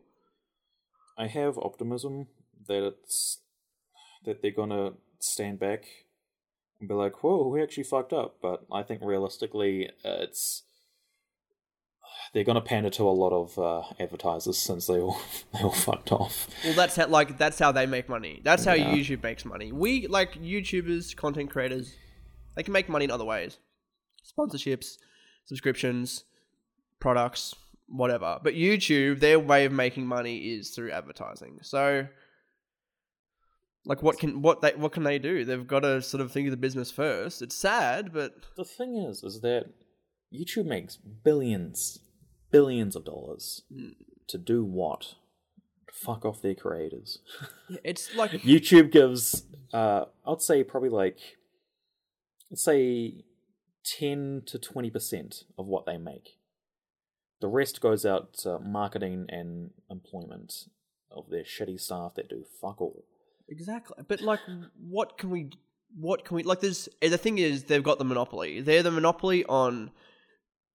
I 1.17 1.27
have 1.27 1.57
optimism 1.57 2.27
that 2.67 2.86
it's 2.86 3.39
that 4.25 4.41
they're 4.41 4.51
gonna 4.51 4.93
stand 5.19 5.60
back 5.60 5.86
and 6.79 6.88
be 6.89 6.95
like, 6.95 7.23
"Whoa, 7.23 7.47
we 7.47 7.62
actually 7.62 7.84
fucked 7.84 8.13
up." 8.13 8.38
But 8.41 8.65
I 8.71 8.84
think 8.84 9.01
realistically, 9.03 9.88
uh, 10.03 10.25
it's 10.25 10.63
they're 12.34 12.43
gonna 12.43 12.62
pander 12.62 12.89
to 12.91 13.03
a 13.07 13.10
lot 13.12 13.31
of 13.34 13.57
uh, 13.60 13.84
advertisers 13.99 14.57
since 14.57 14.88
they 14.88 14.99
all 14.99 15.19
they 15.53 15.60
all 15.63 15.71
fucked 15.71 16.12
off. 16.12 16.47
Well, 16.63 16.73
that's 16.73 16.95
how, 16.95 17.07
like 17.07 17.38
that's 17.38 17.60
how 17.60 17.71
they 17.71 17.86
make 17.86 18.10
money. 18.10 18.41
That's 18.43 18.65
how 18.65 18.73
Yeah. 18.73 18.93
YouTube 18.93 19.23
makes 19.23 19.45
money. 19.45 19.71
We 19.71 20.07
like 20.07 20.34
YouTubers, 20.34 21.15
content 21.15 21.49
creators, 21.51 21.93
they 22.55 22.63
can 22.63 22.73
make 22.73 22.89
money 22.89 23.05
in 23.05 23.12
other 23.12 23.25
ways, 23.25 23.57
sponsorships, 24.25 24.97
subscriptions, 25.45 26.23
products, 26.99 27.55
whatever. 27.91 28.39
But 28.43 28.54
YouTube, 28.56 29.19
their 29.19 29.39
way 29.39 29.65
of 29.65 29.71
making 29.71 30.08
money 30.08 30.38
is 30.38 30.69
through 30.69 30.91
advertising. 30.91 31.60
So, 31.62 32.08
like, 33.86 34.01
what 34.01 34.17
can 34.19 34.41
what 34.41 34.62
they 34.62 34.71
what 34.71 34.91
can 34.91 35.04
they 35.04 35.19
do? 35.19 35.43
They've 35.45 35.67
got 35.67 35.82
to 35.82 36.01
sort 36.01 36.21
of 36.21 36.32
think 36.32 36.47
of 36.47 36.51
the 36.51 36.58
business 36.58 36.91
first. 36.91 37.41
It's 37.41 37.56
sad, 37.56 38.13
but 38.13 38.36
The 38.56 38.65
thing 38.65 38.95
is, 38.97 39.23
is 39.23 39.41
that 39.41 39.65
YouTube 40.34 40.65
makes 40.65 40.95
billions, 40.97 41.99
billions 42.51 42.95
of 42.95 43.06
dollars 43.06 43.63
to 44.27 44.38
do 44.38 44.63
what? 44.63 45.15
Fuck 45.91 46.25
off 46.25 46.41
their 46.41 46.56
creators. 46.56 47.19
yeah, 47.69 47.77
it's 47.84 48.15
like 48.15 48.32
YouTube 48.32 48.91
gives, 48.91 49.43
uh, 49.73 50.06
I'd 50.25 50.41
say 50.41 50.63
probably 50.63 50.89
like, 50.89 51.17
let's 52.49 52.63
say, 52.63 53.25
ten 53.84 54.41
to 54.45 54.58
twenty 54.58 54.89
percent 54.89 55.43
of 55.58 55.65
what 55.67 55.86
they 55.86 55.97
make. 55.97 56.38
The 57.41 57.47
rest 57.47 57.82
goes 57.82 58.06
out 58.06 58.34
to 58.39 58.60
marketing 58.60 59.25
and 59.30 59.71
employment 59.89 60.69
of 61.12 61.30
their 61.30 61.43
shitty 61.43 61.80
staff 61.80 62.15
that 62.15 62.30
do 62.30 62.45
fuck 62.62 62.80
all. 62.82 63.04
Exactly. 63.49 64.04
But 64.08 64.21
like 64.21 64.39
what 64.80 65.17
can 65.17 65.30
we 65.30 65.49
what 65.99 66.23
can 66.23 66.38
we 66.38 66.43
like 66.43 66.62
there's 66.62 66.88
eh, 67.01 67.10
the 67.10 67.17
thing 67.17 67.38
is 67.38 67.65
they've 67.65 67.84
got 67.84 67.97
the 67.99 68.06
monopoly. 68.06 68.62
They're 68.62 68.84
the 68.84 68.91
monopoly 68.91 69.43
on 69.45 69.91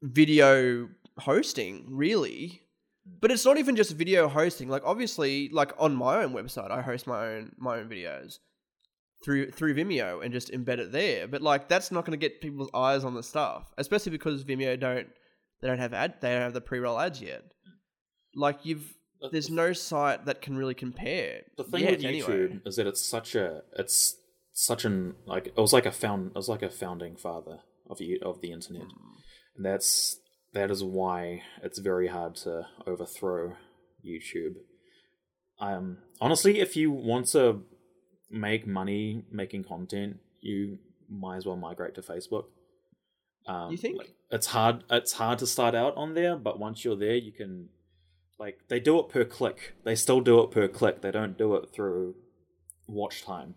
video 0.02 0.88
hosting, 1.18 1.86
really. 1.88 2.62
Mm. 3.08 3.20
But 3.20 3.30
it's 3.30 3.44
not 3.44 3.56
even 3.56 3.76
just 3.76 3.92
video 3.92 4.28
hosting. 4.28 4.68
Like 4.68 4.82
obviously, 4.84 5.48
like 5.50 5.72
on 5.78 5.96
my 5.96 6.22
own 6.22 6.34
website, 6.34 6.70
I 6.70 6.82
host 6.82 7.06
my 7.06 7.34
own 7.34 7.52
my 7.56 7.78
own 7.78 7.88
videos 7.88 8.38
through 9.24 9.50
through 9.52 9.74
Vimeo 9.74 10.22
and 10.22 10.32
just 10.32 10.52
embed 10.52 10.78
it 10.78 10.92
there. 10.92 11.26
But 11.26 11.42
like 11.42 11.68
that's 11.68 11.90
not 11.90 12.04
going 12.04 12.18
to 12.18 12.28
get 12.28 12.40
people's 12.40 12.70
eyes 12.74 13.04
on 13.04 13.14
the 13.14 13.22
stuff, 13.22 13.72
especially 13.78 14.12
because 14.12 14.44
Vimeo 14.44 14.78
don't 14.78 15.08
they 15.60 15.68
don't 15.68 15.78
have 15.78 15.94
ad 15.94 16.14
they 16.20 16.30
don't 16.30 16.42
have 16.42 16.54
the 16.54 16.60
pre-roll 16.60 16.98
ads 16.98 17.20
yet. 17.20 17.42
Like 18.34 18.64
you've 18.64 18.94
there's 19.32 19.50
no 19.50 19.72
site 19.72 20.26
that 20.26 20.42
can 20.42 20.56
really 20.56 20.74
compare. 20.74 21.42
The 21.56 21.64
thing 21.64 21.80
yet, 21.80 21.90
with 21.92 22.00
YouTube 22.02 22.28
anyway. 22.28 22.60
is 22.66 22.76
that 22.76 22.86
it's 22.86 23.00
such 23.00 23.34
a 23.34 23.62
it's 23.76 24.16
such 24.52 24.84
an 24.84 25.14
like 25.26 25.48
it 25.48 25.56
was 25.56 25.72
like 25.72 25.86
a 25.86 25.92
found 25.92 26.28
it 26.28 26.34
was 26.36 26.48
like 26.48 26.62
a 26.62 26.70
founding 26.70 27.16
father 27.16 27.60
of 27.88 28.00
you 28.00 28.18
of 28.22 28.40
the 28.40 28.52
internet, 28.52 28.88
and 29.56 29.64
that's 29.64 30.18
that 30.52 30.70
is 30.70 30.82
why 30.82 31.42
it's 31.62 31.78
very 31.78 32.08
hard 32.08 32.36
to 32.36 32.66
overthrow 32.86 33.54
YouTube. 34.06 34.56
Um, 35.60 35.98
honestly, 36.20 36.60
if 36.60 36.76
you 36.76 36.90
want 36.90 37.28
to 37.28 37.62
make 38.30 38.66
money 38.66 39.24
making 39.30 39.64
content, 39.64 40.18
you 40.40 40.78
might 41.08 41.36
as 41.36 41.46
well 41.46 41.56
migrate 41.56 41.94
to 41.94 42.02
Facebook. 42.02 42.44
Um, 43.46 43.70
You 43.70 43.76
think? 43.76 43.98
like, 43.98 44.14
it's 44.30 44.48
hard? 44.48 44.84
It's 44.90 45.12
hard 45.14 45.38
to 45.40 45.46
start 45.46 45.74
out 45.74 45.96
on 45.96 46.14
there, 46.14 46.36
but 46.36 46.58
once 46.58 46.84
you're 46.84 46.96
there, 46.96 47.14
you 47.16 47.32
can 47.32 47.68
like 48.38 48.60
they 48.68 48.80
do 48.80 48.98
it 48.98 49.08
per 49.08 49.24
click. 49.24 49.74
They 49.84 49.94
still 49.94 50.20
do 50.20 50.40
it 50.42 50.50
per 50.50 50.68
click. 50.68 51.00
They 51.02 51.10
don't 51.10 51.38
do 51.38 51.54
it 51.56 51.70
through 51.72 52.16
watch 52.88 53.22
time, 53.24 53.54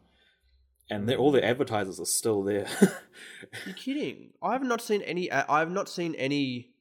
and 0.89 1.11
all 1.15 1.31
the 1.31 1.43
advertisers 1.43 1.99
are 1.99 2.05
still 2.05 2.43
there. 2.43 2.67
You're 3.65 3.75
kidding. 3.75 4.29
I 4.41 4.53
have 4.53 4.63
not 4.63 4.81
seen 4.81 5.01
any. 5.01 5.31
I 5.31 5.59
have 5.59 5.71
not 5.71 5.89
seen 5.89 6.13
any 6.15 6.71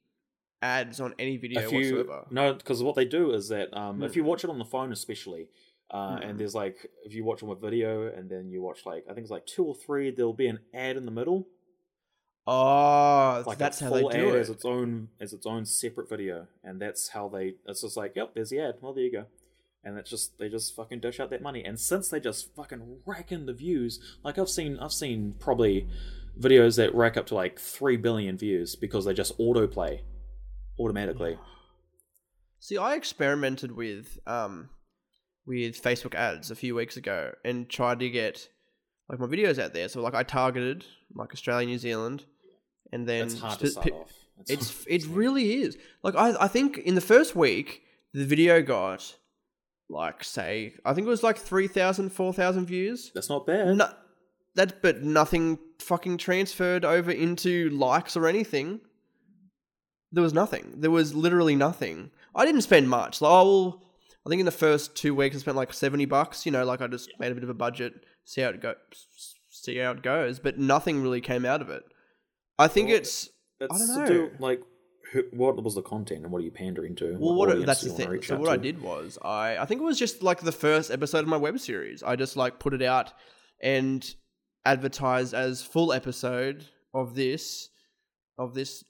ads 0.61 0.99
on 0.99 1.15
any 1.17 1.37
video 1.37 1.61
if 1.61 1.71
you 1.71 1.95
whatsoever. 1.97 2.25
no, 2.31 2.53
because 2.53 2.83
what 2.83 2.95
they 2.95 3.05
do 3.05 3.31
is 3.31 3.47
that 3.49 3.75
um, 3.75 4.03
if 4.03 4.11
Hmm. 4.13 4.19
you 4.19 4.23
watch 4.25 4.43
it 4.43 4.49
on 4.49 4.59
the 4.59 4.65
phone, 4.65 4.91
especially, 4.91 5.47
uh, 5.89 6.17
Hmm. 6.17 6.21
and 6.23 6.39
there's 6.39 6.53
like 6.53 6.77
if 7.05 7.13
you 7.13 7.23
watch 7.23 7.41
on 7.41 7.49
a 7.49 7.55
video 7.55 8.07
and 8.13 8.29
then 8.29 8.49
you 8.51 8.61
watch 8.61 8.85
like 8.85 9.05
I 9.09 9.13
think 9.13 9.21
it's 9.23 9.31
like 9.31 9.45
two 9.47 9.65
or 9.65 9.73
three, 9.75 10.11
there'll 10.11 10.33
be 10.33 10.47
an 10.47 10.59
ad 10.73 10.95
in 10.97 11.05
the 11.05 11.11
middle. 11.11 11.47
Oh, 12.51 13.43
Like 13.45 13.59
that's 13.59 13.79
a 13.79 13.85
how 13.85 13.91
they 13.91 14.01
do 14.01 14.35
it. 14.35 14.39
as 14.39 14.49
its 14.49 14.65
own 14.65 15.09
as 15.21 15.33
its 15.33 15.45
own 15.45 15.65
separate 15.65 16.09
video, 16.09 16.47
and 16.63 16.81
that's 16.81 17.09
how 17.09 17.29
they. 17.29 17.55
It's 17.67 17.81
just 17.81 17.95
like, 17.95 18.15
yep, 18.15 18.33
there's 18.33 18.49
the 18.49 18.59
ad. 18.59 18.75
Well, 18.81 18.93
there 18.93 19.03
you 19.03 19.11
go. 19.11 19.25
And 19.83 19.97
it's 19.99 20.09
just 20.09 20.39
they 20.39 20.49
just 20.49 20.75
fucking 20.75 20.99
dish 20.99 21.19
out 21.19 21.29
that 21.29 21.43
money, 21.43 21.63
and 21.63 21.79
since 21.79 22.09
they 22.09 22.19
just 22.19 22.53
fucking 22.55 23.01
rack 23.05 23.31
in 23.31 23.45
the 23.45 23.53
views, 23.53 23.99
like 24.23 24.39
I've 24.39 24.49
seen, 24.49 24.79
I've 24.79 24.91
seen 24.91 25.35
probably 25.39 25.87
videos 26.39 26.75
that 26.77 26.95
rack 26.95 27.17
up 27.17 27.27
to 27.27 27.35
like 27.35 27.59
three 27.59 27.97
billion 27.97 28.35
views 28.37 28.75
because 28.75 29.05
they 29.05 29.13
just 29.13 29.37
autoplay 29.37 30.01
automatically. 30.79 31.37
See, 32.59 32.77
I 32.77 32.95
experimented 32.95 33.73
with 33.73 34.17
um 34.25 34.69
with 35.45 35.81
Facebook 35.81 36.15
ads 36.15 36.49
a 36.49 36.55
few 36.55 36.73
weeks 36.75 36.97
ago 36.97 37.33
and 37.45 37.69
tried 37.69 37.99
to 37.99 38.09
get 38.09 38.49
like 39.07 39.19
my 39.19 39.27
videos 39.27 39.59
out 39.59 39.73
there. 39.73 39.87
So 39.87 40.01
like 40.01 40.15
I 40.15 40.23
targeted 40.23 40.85
like 41.13 41.31
Australia, 41.31 41.67
New 41.67 41.77
Zealand, 41.77 42.25
and 42.91 43.07
then 43.07 43.25
It's 43.25 43.39
hard 43.39 43.59
to 43.59 43.67
start 43.67 43.89
pi- 43.89 43.95
off. 43.95 44.11
It's 44.47 44.85
it 44.87 45.05
really 45.07 45.63
is. 45.63 45.77
Like 46.03 46.15
I 46.15 46.35
I 46.39 46.47
think 46.47 46.77
in 46.77 46.95
the 46.95 47.01
first 47.01 47.35
week 47.35 47.83
the 48.13 48.25
video 48.25 48.61
got 48.61 49.15
like 49.89 50.23
say 50.23 50.75
I 50.85 50.93
think 50.93 51.07
it 51.07 51.09
was 51.09 51.23
like 51.23 51.37
3,000, 51.37 52.09
4,000 52.09 52.65
views. 52.65 53.11
That's 53.13 53.29
not 53.29 53.45
bad. 53.45 53.75
No, 53.75 53.89
that 54.55 54.81
but 54.81 55.03
nothing 55.03 55.59
fucking 55.79 56.17
transferred 56.17 56.85
over 56.85 57.11
into 57.11 57.69
likes 57.69 58.15
or 58.15 58.27
anything. 58.27 58.79
There 60.11 60.23
was 60.23 60.33
nothing. 60.33 60.73
There 60.77 60.91
was 60.91 61.13
literally 61.13 61.55
nothing. 61.55 62.11
I 62.33 62.45
didn't 62.45 62.61
spend 62.61 62.89
much. 62.89 63.21
Like, 63.21 63.31
oh, 63.31 63.43
well, 63.43 63.83
I 64.25 64.29
think 64.29 64.39
in 64.39 64.45
the 64.45 64.51
first 64.51 64.95
two 64.95 65.13
weeks 65.13 65.35
I 65.35 65.39
spent 65.39 65.57
like 65.57 65.73
seventy 65.73 66.05
bucks. 66.05 66.45
You 66.45 66.51
know, 66.51 66.65
like 66.65 66.81
I 66.81 66.87
just 66.87 67.09
made 67.19 67.31
a 67.31 67.35
bit 67.35 67.43
of 67.43 67.49
a 67.49 67.53
budget, 67.53 68.05
see 68.25 68.41
how 68.41 68.49
it 68.49 68.61
go, 68.61 68.73
see 69.49 69.77
how 69.77 69.91
it 69.91 70.01
goes. 70.01 70.39
But 70.39 70.57
nothing 70.57 71.03
really 71.03 71.21
came 71.21 71.45
out 71.45 71.61
of 71.61 71.69
it. 71.69 71.83
I 72.59 72.67
think 72.67 72.89
it's 72.89 73.29
It's 73.59 73.87
don't 73.87 74.05
to 74.07 74.13
know. 74.13 74.27
do 74.27 74.31
like 74.39 74.61
who, 75.11 75.23
what 75.31 75.61
was 75.63 75.73
the 75.73 75.81
content 75.81 76.23
and 76.23 76.31
what 76.31 76.39
are 76.39 76.45
you 76.45 76.51
pandering 76.51 76.95
to? 76.97 77.15
well, 77.17 77.33
What 77.33 77.47
what 77.49 77.65
that's 77.65 77.81
the 77.81 77.89
thing. 77.89 78.21
So 78.21 78.37
what 78.37 78.49
I 78.49 78.57
did 78.57 78.81
was 78.81 79.17
I 79.23 79.57
I 79.57 79.65
think 79.65 79.81
it 79.81 79.85
was 79.85 79.97
just 79.97 80.21
like 80.21 80.41
the 80.41 80.51
first 80.51 80.91
episode 80.91 81.19
of 81.19 81.27
my 81.27 81.37
web 81.37 81.59
series. 81.59 82.03
I 82.03 82.15
just 82.15 82.37
like 82.37 82.59
put 82.59 82.73
it 82.73 82.81
out 82.83 83.13
and 83.61 84.05
advertised 84.65 85.33
as 85.33 85.63
full 85.63 85.91
episode 85.93 86.65
of 86.93 87.15
this 87.15 87.69
of 88.37 88.53
this 88.53 88.83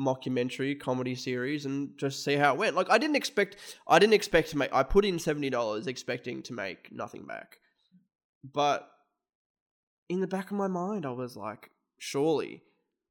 mockumentary 0.00 0.78
comedy 0.78 1.14
series 1.14 1.66
and 1.66 1.96
just 1.96 2.24
see 2.24 2.34
how 2.34 2.52
it 2.54 2.58
went. 2.58 2.74
Like 2.76 2.90
I 2.90 2.98
didn't 2.98 3.16
expect 3.16 3.56
I 3.86 3.98
didn't 3.98 4.14
expect 4.14 4.50
to 4.50 4.58
make 4.58 4.72
I 4.72 4.82
put 4.82 5.04
in 5.04 5.18
seventy 5.18 5.50
dollars 5.50 5.86
expecting 5.86 6.42
to 6.44 6.52
make 6.52 6.90
nothing 6.92 7.26
back. 7.26 7.58
But 8.44 8.88
in 10.08 10.20
the 10.20 10.26
back 10.26 10.50
of 10.50 10.56
my 10.56 10.68
mind 10.68 11.04
I 11.06 11.10
was 11.10 11.36
like, 11.36 11.70
surely 11.98 12.62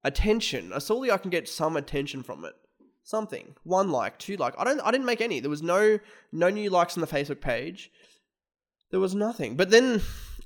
attention. 0.03 0.71
Uh, 0.71 0.77
I 0.77 0.79
Surely 0.79 1.11
I 1.11 1.17
can 1.17 1.29
get 1.29 1.47
some 1.47 1.77
attention 1.77 2.23
from 2.23 2.45
it. 2.45 2.53
Something. 3.03 3.55
One 3.63 3.91
like, 3.91 4.17
two 4.17 4.37
like. 4.37 4.53
I 4.57 4.63
don't 4.63 4.79
I 4.81 4.91
didn't 4.91 5.05
make 5.05 5.21
any. 5.21 5.39
There 5.39 5.49
was 5.49 5.63
no 5.63 5.99
no 6.31 6.49
new 6.49 6.69
likes 6.69 6.97
on 6.97 7.01
the 7.01 7.07
Facebook 7.07 7.41
page. 7.41 7.91
There 8.91 8.99
was 8.99 9.15
nothing. 9.15 9.55
But 9.55 9.71
then 9.71 10.01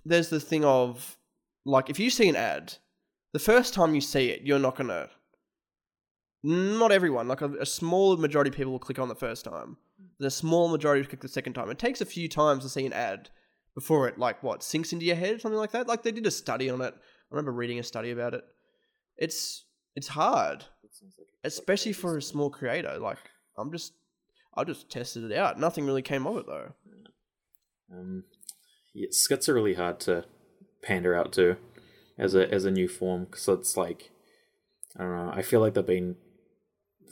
there's 0.05 0.29
the 0.29 0.39
thing 0.39 0.65
of 0.65 1.17
like 1.65 1.89
if 1.89 1.99
you 1.99 2.09
see 2.09 2.29
an 2.29 2.35
ad, 2.35 2.75
the 3.33 3.39
first 3.39 3.73
time 3.73 3.93
you 3.93 4.01
see 4.01 4.29
it, 4.29 4.41
you're 4.41 4.59
not 4.59 4.75
gonna 4.75 5.09
not 6.43 6.91
everyone, 6.91 7.27
like 7.27 7.41
a, 7.41 7.51
a 7.55 7.65
small 7.65 8.15
majority 8.17 8.49
of 8.49 8.55
people 8.55 8.71
will 8.71 8.79
click 8.79 8.99
on 8.99 9.09
the 9.09 9.15
first 9.15 9.43
time. 9.43 9.77
A 10.21 10.29
small 10.29 10.69
majority 10.69 11.01
will 11.01 11.09
click 11.09 11.21
the 11.21 11.27
second 11.27 11.53
time. 11.53 11.69
It 11.69 11.79
takes 11.79 12.01
a 12.01 12.05
few 12.05 12.29
times 12.29 12.63
to 12.63 12.69
see 12.69 12.85
an 12.85 12.93
ad 12.93 13.29
before 13.75 14.07
it 14.07 14.17
like 14.17 14.41
what 14.41 14.63
sinks 14.63 14.93
into 14.93 15.05
your 15.05 15.15
head, 15.15 15.35
or 15.35 15.39
something 15.39 15.59
like 15.59 15.71
that. 15.71 15.87
Like 15.87 16.03
they 16.03 16.11
did 16.11 16.25
a 16.25 16.31
study 16.31 16.69
on 16.69 16.81
it. 16.81 16.93
I 16.95 17.35
remember 17.35 17.51
reading 17.51 17.79
a 17.79 17.83
study 17.83 18.11
about 18.11 18.33
it. 18.33 18.43
It's 19.17 19.65
it's 19.95 20.07
hard, 20.09 20.65
like 20.83 21.27
especially 21.43 21.93
for 21.93 22.17
a 22.17 22.21
small 22.21 22.49
creator. 22.49 22.97
Like 22.99 23.17
I'm 23.57 23.71
just 23.71 23.93
I 24.55 24.63
just 24.63 24.89
tested 24.89 25.23
it 25.31 25.37
out. 25.37 25.59
Nothing 25.59 25.85
really 25.85 26.01
came 26.01 26.25
of 26.27 26.37
it 26.37 26.45
though. 26.47 26.73
Um, 27.91 28.23
yeah, 28.93 29.07
skits 29.11 29.47
are 29.47 29.53
really 29.53 29.75
hard 29.75 29.99
to 30.01 30.25
pander 30.83 31.15
out 31.15 31.31
to 31.33 31.57
as 32.17 32.35
a 32.35 32.51
as 32.53 32.65
a 32.65 32.71
new 32.71 32.87
form 32.87 33.25
because 33.25 33.47
it's 33.47 33.77
like 33.77 34.11
I 34.97 35.03
don't 35.03 35.15
know. 35.27 35.31
I 35.33 35.41
feel 35.41 35.59
like 35.61 35.73
they've 35.73 35.85
been 35.85 36.15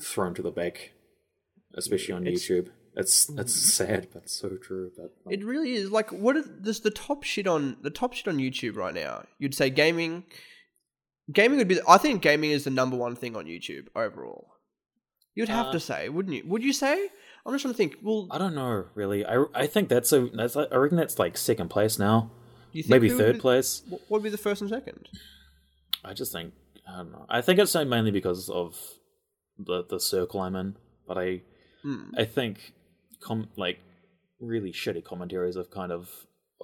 thrown 0.02 0.34
to 0.36 0.42
the 0.42 0.52
back, 0.52 0.92
especially 1.76 2.14
on 2.14 2.28
It's- 2.28 2.44
YouTube. 2.48 2.70
It's 2.98 3.30
it's 3.38 3.54
sad, 3.54 4.08
but 4.14 4.30
so 4.30 4.52
true. 4.56 4.90
But 4.96 5.12
like, 5.26 5.40
It 5.40 5.44
really 5.44 5.74
is. 5.74 5.92
Like, 5.92 6.14
what 6.14 6.38
is 6.38 6.46
this? 6.62 6.80
The 6.80 6.92
top 6.92 7.24
shit 7.24 7.46
on 7.46 7.76
the 7.82 7.90
top 7.90 8.14
shit 8.14 8.30
on 8.30 8.38
YouTube 8.38 8.78
right 8.78 8.94
now. 8.94 9.26
You'd 9.38 9.54
say 9.54 9.70
gaming. 9.70 10.24
Gaming 11.32 11.58
would 11.58 11.68
be. 11.68 11.80
I 11.88 11.98
think 11.98 12.22
gaming 12.22 12.52
is 12.52 12.66
the 12.66 12.70
number 12.70 12.96
one 12.96 13.16
thing 13.16 13.36
on 13.36 13.46
YouTube 13.46 13.88
overall. 13.96 14.52
You'd 15.34 15.50
have 15.50 15.68
Uh, 15.68 15.72
to 15.74 15.80
say, 15.80 16.08
wouldn't 16.10 16.36
you? 16.36 16.44
Would 16.48 16.64
you 16.64 16.72
say? 16.74 17.10
I'm 17.46 17.54
just 17.54 17.62
trying 17.64 17.74
to 17.74 17.78
think. 17.78 17.98
Well, 18.04 18.28
I 18.32 18.38
don't 18.38 18.56
know 18.56 18.86
really. 18.96 19.26
I 19.26 19.44
I 19.54 19.68
think 19.68 19.90
that's 19.90 20.12
a 20.14 20.28
that's 20.30 20.56
I 20.56 20.76
reckon 20.76 20.98
that's 20.98 21.18
like 21.20 21.36
second 21.38 21.70
place 21.70 21.98
now, 22.00 22.32
you 22.72 22.84
think 22.84 22.90
maybe 22.92 23.10
third 23.10 23.36
be- 23.36 23.42
place. 23.42 23.82
What 23.90 24.02
would 24.10 24.24
be 24.24 24.30
the 24.30 24.38
first 24.38 24.62
and 24.62 24.70
second? 24.70 25.10
I 26.04 26.14
just 26.14 26.32
think 26.32 26.54
I 26.88 26.98
don't 26.98 27.12
know. 27.12 27.26
I 27.28 27.42
think 27.42 27.60
it's 27.60 27.76
mainly 27.76 28.12
because 28.12 28.50
of 28.50 28.78
the 29.58 29.84
the 29.84 30.00
circle 30.00 30.42
I'm 30.42 30.56
in. 30.56 30.76
But 31.08 31.18
I 31.18 31.42
Hmm. 31.82 32.12
I 32.18 32.26
think 32.26 32.74
com 33.20 33.50
like 33.58 33.80
really 34.40 34.72
shitty 34.72 35.04
commentaries 35.04 35.56
have 35.56 35.70
kind 35.72 35.92
of 35.92 36.10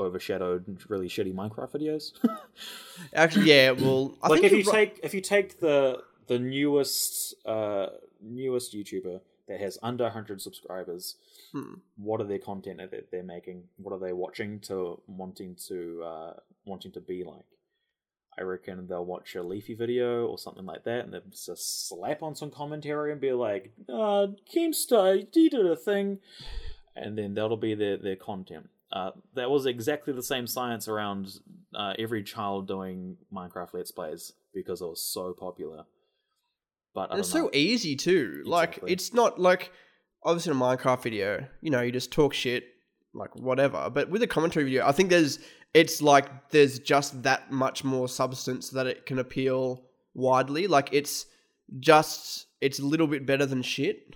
overshadowed 0.02 0.84
really 0.90 1.08
shitty 1.08 1.34
Minecraft 1.34 1.72
videos. 1.72 2.12
Actually, 3.14 3.46
yeah. 3.50 3.72
Well, 3.72 4.18
I 4.22 4.30
like 4.30 4.42
think 4.42 4.54
if 4.54 4.58
you 4.66 4.72
take 4.72 5.00
if 5.04 5.14
you 5.14 5.22
take 5.22 5.60
the 5.60 6.04
the 6.28 6.40
newest 6.40 7.36
uh 7.46 7.88
newest 8.22 8.74
YouTuber 8.74 9.22
that 9.48 9.60
has 9.60 9.78
under 9.82 10.04
100 10.06 10.42
subscribers, 10.42 11.16
Hmm. 11.52 11.74
what 11.98 12.22
are 12.22 12.26
their 12.26 12.40
content 12.40 12.80
that 12.92 13.12
they're 13.12 13.24
making? 13.24 13.64
What 13.78 13.94
are 13.94 14.00
they 14.00 14.14
watching 14.14 14.60
to 14.62 15.02
wanting 15.08 15.56
to 15.68 16.04
uh 16.04 16.34
wanting 16.66 16.92
to 16.94 17.02
be 17.02 17.24
like? 17.24 17.46
I 18.40 18.44
reckon 18.44 18.88
they'll 18.88 19.04
watch 19.04 19.36
a 19.36 19.44
Leafy 19.44 19.74
video 19.74 20.26
or 20.26 20.38
something 20.38 20.66
like 20.66 20.86
that, 20.86 21.04
and 21.04 21.14
they'll 21.14 21.22
just 21.30 21.90
slap 21.90 22.24
on 22.24 22.34
some 22.34 22.50
commentary 22.50 23.12
and 23.12 23.20
be 23.20 23.34
like, 23.34 23.74
"Uh, 23.90 24.28
Keemstar, 24.56 25.30
did 25.30 25.54
a 25.54 25.76
thing," 25.76 26.20
and 26.96 27.18
then 27.18 27.34
that'll 27.34 27.58
be 27.58 27.76
their 27.76 27.98
their 27.98 28.16
content. 28.16 28.70
Uh, 28.92 29.12
that 29.36 29.50
was 29.50 29.66
exactly 29.66 30.14
the 30.14 30.24
same 30.24 30.46
science 30.46 30.88
around 30.88 31.40
uh, 31.74 31.94
every 31.98 32.24
child 32.24 32.68
doing 32.68 33.18
Minecraft 33.34 33.74
Let's 33.74 33.92
Plays 33.92 34.34
because 34.54 34.82
it 34.82 34.86
was 34.86 35.02
so 35.02 35.34
popular. 35.34 35.86
But 36.94 37.12
I 37.12 37.20
it's 37.20 37.30
so 37.30 37.50
easy 37.54 37.96
too. 37.96 38.44
Like 38.46 38.80
it's 38.86 39.14
not 39.14 39.40
like 39.40 39.72
obviously 40.24 40.52
in 40.52 40.58
a 40.58 40.62
Minecraft 40.62 41.04
video, 41.04 41.48
you 41.62 41.72
know, 41.72 41.82
you 41.82 41.92
just 41.92 42.12
talk 42.12 42.34
shit, 42.34 42.66
like 43.14 43.34
whatever. 43.36 43.90
But 43.90 44.10
with 44.10 44.22
a 44.24 44.28
commentary 44.28 44.66
video, 44.66 44.86
I 44.86 44.92
think 44.92 45.10
there's 45.10 45.40
it's 45.74 46.02
like 46.02 46.50
there's 46.50 46.80
just 46.80 47.24
that 47.24 47.50
much 47.52 47.86
more 47.86 48.10
substance 48.10 48.70
that 48.72 48.88
it 48.88 49.06
can 49.06 49.20
appeal 49.20 49.84
widely. 50.14 50.68
Like 50.68 50.90
it's 50.92 51.28
just 51.80 52.48
it's 52.60 52.80
a 52.80 52.86
little 52.86 53.08
bit 53.08 53.26
better 53.26 53.46
than 53.46 53.62
shit. 53.62 54.16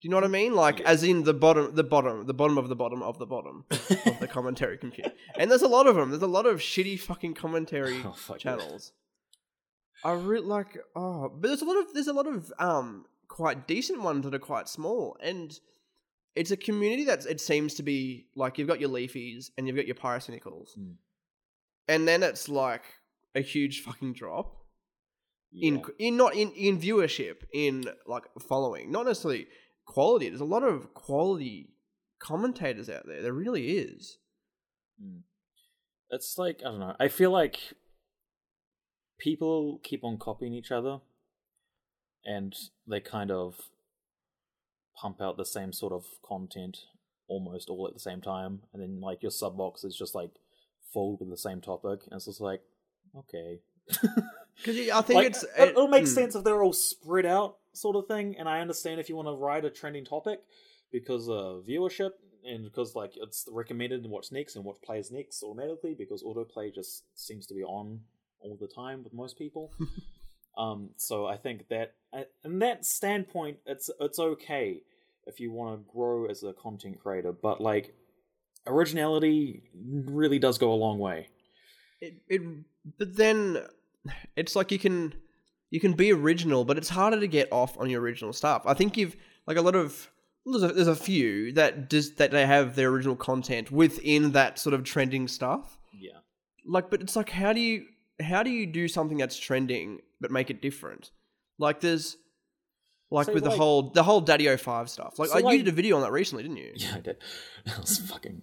Do 0.00 0.06
you 0.08 0.10
know 0.10 0.16
what 0.16 0.24
I 0.24 0.28
mean? 0.28 0.54
Like 0.54 0.80
as 0.80 1.02
in 1.02 1.24
the 1.24 1.34
bottom 1.34 1.74
the 1.74 1.84
bottom 1.84 2.24
the 2.26 2.32
bottom 2.34 2.56
of 2.56 2.68
the 2.68 2.76
bottom 2.76 3.02
of 3.02 3.18
the 3.18 3.26
bottom 3.26 3.64
of 3.70 4.18
the 4.20 4.28
commentary 4.28 4.78
computer. 4.78 5.12
And 5.38 5.50
there's 5.50 5.60
a 5.62 5.68
lot 5.68 5.86
of 5.86 5.94
them. 5.96 6.08
There's 6.10 6.22
a 6.22 6.26
lot 6.26 6.46
of 6.46 6.60
shitty 6.60 6.98
fucking 7.00 7.34
commentary 7.34 8.00
Oh, 8.04 8.12
fuck 8.12 8.42
yeah. 8.42 8.56
channels. 8.56 8.92
I 10.02 10.12
really 10.12 10.46
like 10.46 10.78
oh, 10.96 11.28
but 11.28 11.48
there's 11.48 11.60
a 11.62 11.66
lot 11.66 11.76
of 11.76 11.92
there's 11.92 12.06
a 12.08 12.14
lot 12.14 12.26
of 12.26 12.50
um 12.58 13.04
quite 13.28 13.66
decent 13.68 14.00
ones 14.02 14.24
that 14.24 14.34
are 14.34 14.38
quite 14.38 14.68
small, 14.68 15.16
and 15.22 15.58
it's 16.34 16.50
a 16.50 16.56
community 16.56 17.04
that's 17.04 17.26
it 17.26 17.38
seems 17.40 17.74
to 17.74 17.82
be 17.82 18.26
like 18.34 18.56
you've 18.56 18.68
got 18.68 18.80
your 18.80 18.88
leafies 18.88 19.50
and 19.58 19.66
you've 19.66 19.76
got 19.76 19.86
your 19.86 19.96
pyrocynicals, 19.96 20.68
Mm. 20.78 20.94
and 21.88 22.08
then 22.08 22.22
it's 22.22 22.48
like 22.48 22.84
a 23.34 23.40
huge 23.42 23.82
fucking 23.82 24.14
drop 24.14 24.56
in 25.52 25.82
in 25.98 26.16
not 26.16 26.34
in 26.34 26.50
in 26.52 26.78
viewership 26.80 27.42
in 27.52 27.84
like 28.06 28.24
following, 28.48 28.90
not 28.90 29.04
necessarily 29.04 29.48
quality. 29.86 30.28
There's 30.28 30.40
a 30.40 30.44
lot 30.44 30.62
of 30.62 30.94
quality 30.94 31.70
commentators 32.18 32.88
out 32.88 33.06
there. 33.06 33.22
There 33.22 33.32
really 33.32 33.78
is. 33.78 34.18
Mm. 35.02 35.22
It's 36.10 36.38
like 36.38 36.60
I 36.60 36.70
don't 36.70 36.80
know. 36.80 36.96
I 36.98 37.08
feel 37.08 37.30
like 37.30 37.74
people 39.18 39.80
keep 39.82 40.04
on 40.04 40.18
copying 40.18 40.54
each 40.54 40.72
other, 40.72 40.98
and 42.24 42.54
they 42.86 43.00
kind 43.00 43.30
of 43.30 43.56
pump 45.00 45.20
out 45.20 45.36
the 45.36 45.44
same 45.44 45.72
sort 45.72 45.92
of 45.92 46.04
content 46.22 46.78
almost 47.28 47.68
all 47.68 47.86
at 47.86 47.94
the 47.94 48.00
same 48.00 48.20
time, 48.20 48.60
and 48.72 48.82
then 48.82 49.00
like 49.00 49.22
your 49.22 49.30
sub 49.30 49.56
box 49.56 49.84
is 49.84 49.96
just 49.96 50.14
like 50.14 50.30
full 50.92 51.16
with 51.18 51.30
the 51.30 51.36
same 51.36 51.60
topic, 51.60 52.00
and 52.06 52.16
it's 52.16 52.26
just 52.26 52.40
like 52.40 52.62
okay. 53.16 53.60
Because 54.64 54.90
I 54.90 55.02
think 55.02 55.16
Like, 55.16 55.26
it's 55.28 55.42
it, 55.42 55.70
it'll 55.70 55.88
make 55.88 56.04
mm. 56.04 56.08
sense 56.08 56.34
if 56.34 56.44
they're 56.44 56.62
all 56.62 56.72
spread 56.72 57.26
out, 57.26 57.56
sort 57.72 57.96
of 57.96 58.06
thing. 58.06 58.36
And 58.38 58.48
I 58.48 58.60
understand 58.60 59.00
if 59.00 59.08
you 59.08 59.16
want 59.16 59.28
to 59.28 59.32
ride 59.32 59.64
a 59.64 59.70
trending 59.70 60.04
topic 60.04 60.40
because 60.92 61.28
of 61.28 61.64
viewership 61.66 62.10
and 62.44 62.64
because 62.64 62.94
like 62.94 63.12
it's 63.16 63.46
recommended 63.50 64.02
and 64.02 64.10
what's 64.10 64.32
next 64.32 64.56
and 64.56 64.64
what 64.64 64.82
plays 64.82 65.10
next 65.10 65.42
automatically 65.42 65.94
because 65.94 66.22
autoplay 66.22 66.74
just 66.74 67.04
seems 67.14 67.46
to 67.46 67.54
be 67.54 67.62
on 67.62 68.00
all 68.40 68.56
the 68.60 68.66
time 68.66 69.04
with 69.04 69.12
most 69.12 69.38
people. 69.38 69.72
um, 70.58 70.90
so 70.96 71.26
I 71.26 71.36
think 71.36 71.68
that, 71.68 71.94
in 72.44 72.58
that 72.60 72.84
standpoint, 72.84 73.58
it's 73.66 73.90
it's 74.00 74.18
okay 74.18 74.82
if 75.26 75.40
you 75.40 75.52
want 75.52 75.78
to 75.78 75.92
grow 75.92 76.26
as 76.26 76.42
a 76.42 76.52
content 76.52 76.98
creator, 77.00 77.32
but 77.32 77.60
like 77.60 77.94
originality 78.66 79.62
really 79.74 80.38
does 80.38 80.58
go 80.58 80.72
a 80.72 80.74
long 80.74 80.98
way. 80.98 81.28
it, 82.00 82.14
it 82.28 82.42
but 82.98 83.16
then 83.16 83.58
it's 84.36 84.56
like 84.56 84.70
you 84.72 84.78
can 84.78 85.14
you 85.70 85.80
can 85.80 85.92
be 85.92 86.12
original 86.12 86.64
but 86.64 86.76
it's 86.78 86.88
harder 86.88 87.20
to 87.20 87.26
get 87.28 87.48
off 87.52 87.78
on 87.78 87.88
your 87.90 88.00
original 88.00 88.32
stuff 88.32 88.62
i 88.66 88.74
think 88.74 88.96
you've 88.96 89.16
like 89.46 89.56
a 89.56 89.60
lot 89.62 89.74
of 89.76 90.10
there's 90.46 90.62
a, 90.62 90.68
there's 90.68 90.88
a 90.88 90.96
few 90.96 91.52
that 91.52 91.90
just 91.90 92.16
that 92.16 92.30
they 92.30 92.46
have 92.46 92.74
their 92.76 92.88
original 92.88 93.14
content 93.16 93.70
within 93.70 94.32
that 94.32 94.58
sort 94.58 94.74
of 94.74 94.84
trending 94.84 95.28
stuff 95.28 95.76
Yeah. 95.92 96.18
like 96.64 96.90
but 96.90 97.00
it's 97.02 97.14
like 97.16 97.30
how 97.30 97.52
do 97.52 97.60
you 97.60 97.84
how 98.20 98.42
do 98.42 98.50
you 98.50 98.66
do 98.66 98.88
something 98.88 99.18
that's 99.18 99.38
trending 99.38 100.00
but 100.20 100.30
make 100.30 100.50
it 100.50 100.60
different 100.62 101.10
like 101.58 101.80
there's 101.80 102.16
like 103.12 103.26
So, 103.26 103.32
with 103.34 103.44
the 103.44 103.50
whole 103.50 103.90
the 103.90 104.02
whole 104.02 104.20
daddy 104.20 104.46
5 104.56 104.88
stuff 104.88 105.18
like 105.18 105.28
So, 105.28 105.38
I, 105.38 105.40
like- 105.40 105.52
you 105.58 105.64
did 105.64 105.72
a 105.72 105.74
video 105.76 105.96
on 105.96 106.02
that 106.02 106.12
recently 106.12 106.42
didn't 106.44 106.58
you 106.58 106.72
Yeah, 106.76 106.94
I 106.96 107.00
did. 107.00 107.16
That 107.66 107.78
was 107.80 107.98
fucking. 107.98 108.40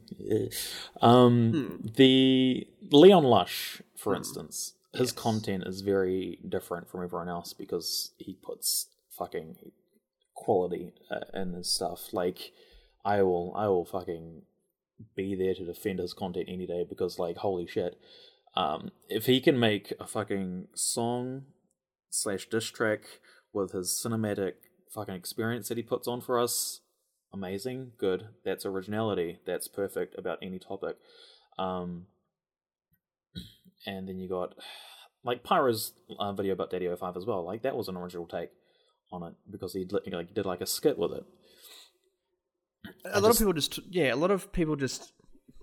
um, 1.02 1.52
Hmm. 1.52 1.88
the 1.96 2.67
Leon 2.91 3.24
Lush, 3.24 3.82
for 3.96 4.13
Hmm. 4.13 4.17
instance, 4.17 4.74
his 4.98 5.10
Yes. 5.10 5.24
content 5.24 5.64
is 5.66 5.82
very 5.82 6.40
different 6.48 6.90
from 6.90 7.04
everyone 7.04 7.30
else 7.30 7.54
because 7.54 8.12
he 8.18 8.34
puts 8.34 8.88
fucking 9.18 9.72
quality 10.34 10.94
uh, 11.10 11.22
in 11.34 11.54
his 11.54 11.72
stuff. 11.72 12.14
Like, 12.14 12.52
I 13.04 13.22
will, 13.24 13.54
I 13.56 13.68
will 13.68 13.86
fucking 13.86 14.44
be 15.16 15.36
there 15.36 15.54
to 15.54 15.66
defend 15.66 16.00
his 16.00 16.14
content 16.14 16.48
any 16.50 16.68
day 16.68 16.86
because, 16.88 17.20
like, 17.20 17.38
holy 17.38 17.68
shit, 17.68 17.98
um, 18.56 18.92
if 19.08 19.26
he 19.26 19.40
can 19.40 19.60
make 19.60 19.94
a 20.00 20.08
fucking 20.08 20.68
song 20.74 21.46
slash 22.10 22.50
dish 22.50 22.72
track 22.72 23.02
with 23.54 23.72
his 23.72 23.90
cinematic 23.90 24.54
fucking 24.90 25.16
experience 25.16 25.68
that 25.70 25.78
he 25.78 25.84
puts 25.84 26.08
on 26.08 26.22
for 26.22 26.40
us, 26.40 26.82
amazing, 27.34 27.92
good. 27.98 28.30
That's 28.44 28.66
originality. 28.66 29.40
That's 29.46 29.68
perfect 29.68 30.18
about 30.18 30.40
any 30.42 30.60
topic. 30.60 30.98
Um, 31.60 32.08
and 33.86 34.08
then 34.08 34.20
you 34.20 34.28
got 34.30 34.54
like 35.24 35.44
Pyro's 35.44 35.94
uh, 36.20 36.32
video 36.34 36.54
about 36.54 36.70
Daddy 36.72 36.88
05 36.94 37.18
as 37.18 37.26
well. 37.26 37.46
Like 37.46 37.63
that 37.63 37.76
was 37.76 37.88
an 37.88 37.98
original 37.98 38.28
take 38.28 38.50
on 39.12 39.24
it 39.24 39.34
because 39.50 39.74
he 39.74 39.86
did, 39.86 40.02
like 40.13 40.34
did 40.34 40.46
like 40.46 40.62
a 40.62 40.66
skit 40.66 40.98
with 40.98 41.12
it. 41.12 41.24
a 43.06 43.16
I 43.16 43.20
lot 43.20 43.30
just- 43.30 43.40
of 43.42 43.46
people 43.48 43.54
just 43.54 43.80
yeah 43.90 44.13
a 44.13 44.16
lot 44.16 44.32
of 44.32 44.52
people 44.52 44.76
just 44.76 45.12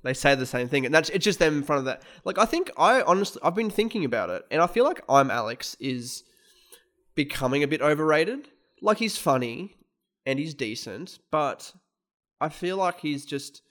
they 0.03 0.12
say 0.14 0.35
the 0.35 0.44
same 0.46 0.68
thing 0.68 0.85
and 0.85 0.94
that's 0.94 1.09
it's 1.11 1.24
just 1.24 1.38
them 1.38 1.57
in 1.59 1.62
front 1.62 1.79
of 1.81 1.85
that 1.87 2.03
like 2.24 2.37
i 2.38 2.44
think 2.44 2.70
i 2.77 3.00
honestly 3.03 3.40
i've 3.42 3.55
been 3.55 3.70
thinking 3.70 4.05
about 4.05 4.29
it 4.29 4.42
and 4.50 4.61
i 4.61 4.66
feel 4.66 4.85
like 4.85 5.03
i'm 5.09 5.31
alex 5.31 5.77
is 5.81 6.24
becoming 7.14 7.62
a 7.62 7.66
bit 7.68 7.81
overrated 7.81 8.48
like 8.83 8.98
he's 8.98 9.16
funny 9.16 9.77
and 10.27 10.38
he's 10.38 10.53
decent 10.53 11.18
but 11.31 11.72
i 12.38 12.50
feel 12.50 12.77
like 12.77 13.00
he's 13.00 13.24
just 13.24 13.62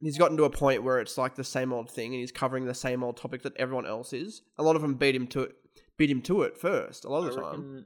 he's 0.00 0.18
gotten 0.18 0.36
to 0.36 0.44
a 0.44 0.50
point 0.50 0.82
where 0.82 0.98
it's 1.00 1.18
like 1.18 1.34
the 1.34 1.44
same 1.44 1.72
old 1.72 1.90
thing 1.90 2.12
and 2.12 2.20
he's 2.20 2.32
covering 2.32 2.64
the 2.66 2.74
same 2.74 3.02
old 3.02 3.16
topic 3.16 3.42
that 3.42 3.56
everyone 3.56 3.86
else 3.86 4.12
is 4.12 4.42
a 4.58 4.62
lot 4.62 4.76
of 4.76 4.82
them 4.82 4.94
beat 4.94 5.14
him 5.14 5.26
to 5.26 5.40
it 5.42 5.52
beat 5.96 6.10
him 6.10 6.22
to 6.22 6.42
it 6.42 6.56
first 6.56 7.04
a 7.04 7.08
lot 7.08 7.24
I 7.24 7.28
of 7.28 7.34
the 7.34 7.40
time 7.40 7.50
reckon, 7.50 7.84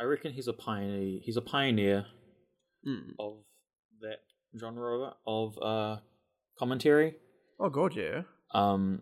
I 0.00 0.04
reckon 0.04 0.32
he's 0.32 0.48
a 0.48 0.52
pioneer. 0.52 1.20
He's 1.22 1.36
a 1.36 1.42
pioneer 1.42 2.06
Mm. 2.86 3.12
of 3.18 3.38
that 4.02 4.18
genre 4.60 5.14
of 5.26 5.58
uh, 5.62 5.96
commentary. 6.58 7.14
oh 7.58 7.70
god 7.70 7.96
yeah 7.96 8.22
Um, 8.52 9.00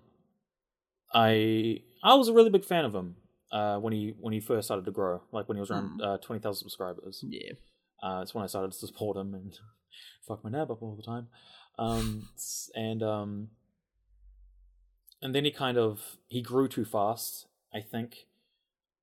I 1.12 1.80
I 2.02 2.14
was 2.14 2.28
a 2.28 2.32
really 2.32 2.50
big 2.50 2.64
fan 2.64 2.84
of 2.84 2.94
him 2.94 3.16
uh, 3.50 3.76
when 3.78 3.92
he 3.92 4.14
when 4.20 4.32
he 4.32 4.40
first 4.40 4.66
started 4.68 4.84
to 4.86 4.90
grow, 4.92 5.22
like 5.32 5.48
when 5.48 5.56
he 5.56 5.60
was 5.60 5.70
around 5.70 6.00
uh, 6.00 6.18
twenty 6.18 6.40
thousand 6.40 6.60
subscribers. 6.60 7.22
yeah 7.28 7.52
Uh, 8.02 8.20
it's 8.22 8.34
when 8.34 8.44
I 8.44 8.46
started 8.46 8.72
to 8.72 8.78
support 8.78 9.16
him 9.16 9.34
and 9.34 9.52
fuck 10.28 10.42
my 10.44 10.50
nab 10.50 10.70
up 10.70 10.82
all 10.82 10.96
the 10.96 11.02
time. 11.02 11.28
Um, 11.78 12.28
and 12.74 13.02
um, 13.02 13.48
and 15.20 15.34
then 15.34 15.44
he 15.44 15.50
kind 15.50 15.78
of 15.78 16.16
he 16.28 16.42
grew 16.42 16.68
too 16.68 16.84
fast. 16.84 17.46
I 17.74 17.80
think. 17.80 18.26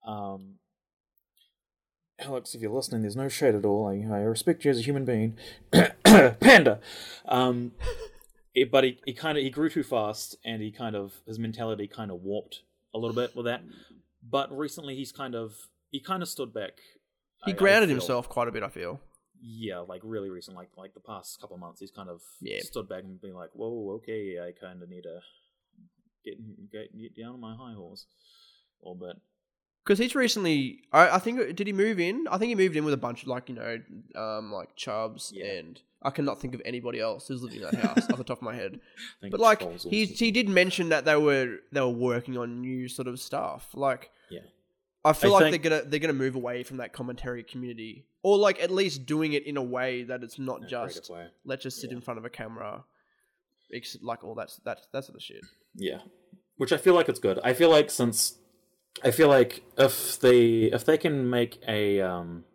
Um, 0.05 0.55
Alex, 2.19 2.53
if 2.53 2.61
you're 2.61 2.71
listening, 2.71 3.01
there's 3.01 3.15
no 3.15 3.29
shade 3.29 3.55
at 3.55 3.63
all. 3.65 3.87
I, 3.87 4.15
I 4.15 4.19
respect 4.21 4.65
you 4.65 4.71
as 4.71 4.79
a 4.79 4.81
human 4.81 5.05
being, 5.05 5.37
panda. 6.03 6.79
Um, 7.25 7.71
it, 8.53 8.69
but 8.69 8.83
he, 8.83 8.99
he 9.05 9.13
kind 9.13 9.37
of 9.37 9.43
he 9.43 9.49
grew 9.49 9.69
too 9.69 9.83
fast, 9.83 10.35
and 10.43 10.61
he 10.61 10.71
kind 10.71 10.95
of 10.95 11.13
his 11.25 11.39
mentality 11.39 11.87
kind 11.87 12.11
of 12.11 12.21
warped 12.21 12.63
a 12.93 12.97
little 12.97 13.15
bit 13.15 13.35
with 13.35 13.45
that. 13.45 13.63
But 14.27 14.55
recently, 14.55 14.95
he's 14.95 15.11
kind 15.13 15.33
of 15.33 15.53
he 15.91 15.99
kind 16.01 16.21
of 16.21 16.27
stood 16.29 16.53
back. 16.53 16.73
he 17.45 17.51
I- 17.51 17.55
I 17.55 17.57
grounded 17.57 17.89
feel. 17.89 17.97
himself 17.97 18.27
quite 18.29 18.47
a 18.47 18.51
bit 18.51 18.63
i 18.63 18.67
feel 18.69 18.99
Yeah, 19.41 19.79
like 19.79 20.01
really 20.03 20.29
recent, 20.29 20.55
like 20.57 20.69
like 20.77 20.93
the 20.93 20.99
past 20.99 21.39
couple 21.39 21.55
of 21.55 21.59
months, 21.61 21.79
he's 21.79 21.91
kind 21.91 22.09
of 22.09 22.21
Yeah. 22.41 22.59
stood 22.61 22.87
back 22.89 23.03
and 23.03 23.19
been 23.21 23.33
like, 23.33 23.51
"Whoa, 23.53 23.91
okay, 23.97 24.37
I 24.39 24.51
kind 24.51 24.81
of 24.83 24.89
need 24.89 25.03
to 25.03 25.19
get, 26.25 26.71
get 26.71 26.97
get 26.97 27.15
down 27.15 27.33
on 27.35 27.39
my 27.41 27.55
high 27.55 27.73
horse 27.73 28.05
little 28.81 28.95
bit." 28.95 29.17
because 29.83 29.97
he's 29.97 30.13
recently. 30.13 30.81
I, 30.91 31.15
I 31.15 31.19
think 31.19 31.55
did 31.55 31.65
he 31.65 31.73
move 31.73 31.99
in? 31.99 32.27
I 32.29 32.37
think 32.37 32.49
he 32.49 32.55
moved 32.55 32.75
in 32.75 32.85
with 32.85 32.93
a 32.93 32.97
bunch 32.97 33.23
of 33.23 33.27
like 33.29 33.49
you 33.49 33.55
know, 33.55 33.79
um, 34.15 34.51
like 34.51 34.75
Chubbs 34.75 35.31
Yeah. 35.33 35.45
and 35.45 35.81
I 36.03 36.11
cannot 36.11 36.39
think 36.39 36.53
of 36.53 36.61
anybody 36.63 36.99
else 36.99 37.27
who's 37.27 37.41
living 37.41 37.61
in 37.61 37.63
that 37.63 37.75
house 37.75 38.09
off 38.09 38.17
the 38.17 38.23
top 38.23 38.37
of 38.39 38.43
my 38.43 38.53
head. 38.55 38.79
But 39.31 39.39
like 39.39 39.61
he 39.81 40.05
he 40.05 40.31
did 40.31 40.47
mention 40.47 40.89
that 40.89 41.05
they 41.05 41.15
were 41.15 41.57
they 41.71 41.81
were 41.81 41.89
working 41.89 42.37
on 42.37 42.61
new 42.61 42.87
sort 42.87 43.07
of 43.07 43.19
stuff. 43.19 43.69
Like 43.73 44.11
Yeah. 44.29 44.41
I 45.09 45.13
feel 45.13 45.31
I 45.35 45.39
like 45.39 45.51
think- 45.51 45.63
they're 45.63 45.71
gonna 45.71 45.89
they're 45.89 45.99
gonna 45.99 46.13
move 46.13 46.35
away 46.35 46.63
from 46.63 46.77
that 46.77 46.93
commentary 46.93 47.43
community, 47.43 48.05
or 48.23 48.37
like 48.37 48.61
at 48.61 48.71
least 48.71 49.05
doing 49.05 49.33
it 49.33 49.45
in 49.45 49.57
a 49.57 49.63
way 49.63 50.03
that 50.03 50.23
it's 50.23 50.37
not 50.39 50.61
in 50.63 50.67
just 50.69 51.09
let's 51.45 51.63
just 51.63 51.79
sit 51.81 51.89
Yeah. 51.89 51.97
in 51.97 52.01
front 52.01 52.17
of 52.17 52.25
a 52.25 52.29
camera, 52.29 52.83
ex- 53.73 53.97
like 54.01 54.23
all 54.23 54.35
that's 54.35 54.57
that 54.65 54.87
that 54.93 55.03
sort 55.05 55.15
of 55.17 55.23
shit. 55.23 55.41
Yeah, 55.75 56.01
which 56.57 56.71
I 56.71 56.77
feel 56.77 56.93
like 56.93 57.09
it's 57.09 57.19
good. 57.19 57.39
I 57.43 57.53
feel 57.53 57.69
like 57.69 57.89
since 57.89 58.37
I 59.03 59.11
feel 59.11 59.27
like 59.29 59.63
if 59.77 60.19
they 60.19 60.63
if 60.77 60.83
they 60.85 60.97
can 60.97 61.29
make 61.29 61.61
a 61.67 62.01
um 62.01 62.45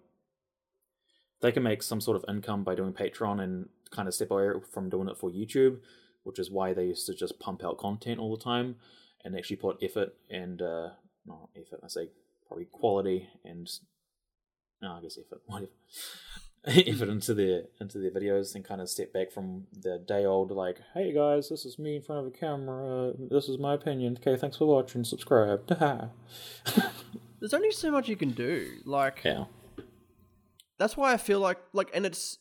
they 1.40 1.52
can 1.52 1.62
make 1.62 1.82
some 1.82 2.00
sort 2.00 2.16
of 2.16 2.24
income 2.28 2.64
by 2.64 2.74
doing 2.74 2.92
Patreon 2.92 3.42
and 3.42 3.68
kind 3.90 4.08
of 4.08 4.14
step 4.14 4.30
away 4.30 4.48
from 4.72 4.88
doing 4.88 5.08
it 5.08 5.16
for 5.18 5.30
YouTube, 5.30 5.80
which 6.22 6.38
is 6.38 6.50
why 6.50 6.72
they 6.72 6.86
used 6.86 7.06
to 7.06 7.14
just 7.14 7.38
pump 7.38 7.62
out 7.64 7.78
content 7.78 8.18
all 8.18 8.34
the 8.36 8.42
time 8.42 8.76
and 9.24 9.36
actually 9.36 9.56
put 9.56 9.82
effort 9.82 10.14
and 10.30 10.60
uh 10.62 10.90
not 11.26 11.48
effort, 11.56 11.80
I 11.82 11.88
say 11.88 12.10
probably 12.46 12.66
quality 12.66 13.28
and 13.44 13.68
no, 14.82 14.92
I 14.92 15.00
guess 15.00 15.18
effort, 15.18 15.42
whatever. 15.46 15.70
effort 16.66 17.08
into 17.08 17.34
their 17.34 17.62
into 17.80 17.98
their 17.98 18.10
videos 18.10 18.54
and 18.54 18.64
kind 18.64 18.80
of 18.80 18.88
step 18.88 19.12
back 19.12 19.30
from 19.30 19.66
the 19.72 19.98
day 19.98 20.24
old 20.24 20.50
like, 20.50 20.80
hey 20.94 21.12
guys, 21.12 21.48
this 21.48 21.64
is 21.64 21.78
me 21.78 21.96
in 21.96 22.02
front 22.02 22.20
of 22.20 22.32
a 22.32 22.36
camera. 22.36 23.12
This 23.30 23.48
is 23.48 23.58
my 23.58 23.74
opinion. 23.74 24.18
Okay, 24.20 24.36
thanks 24.36 24.56
for 24.56 24.66
watching. 24.66 25.04
Subscribe. 25.04 25.66
There's 27.40 27.54
only 27.54 27.72
so 27.72 27.90
much 27.90 28.08
you 28.08 28.16
can 28.16 28.30
do. 28.30 28.68
Like 28.84 29.20
yeah, 29.24 29.44
that's 30.78 30.96
why 30.96 31.12
I 31.12 31.18
feel 31.18 31.40
like 31.40 31.58
like 31.72 31.90
and 31.92 32.06
it's 32.06 32.38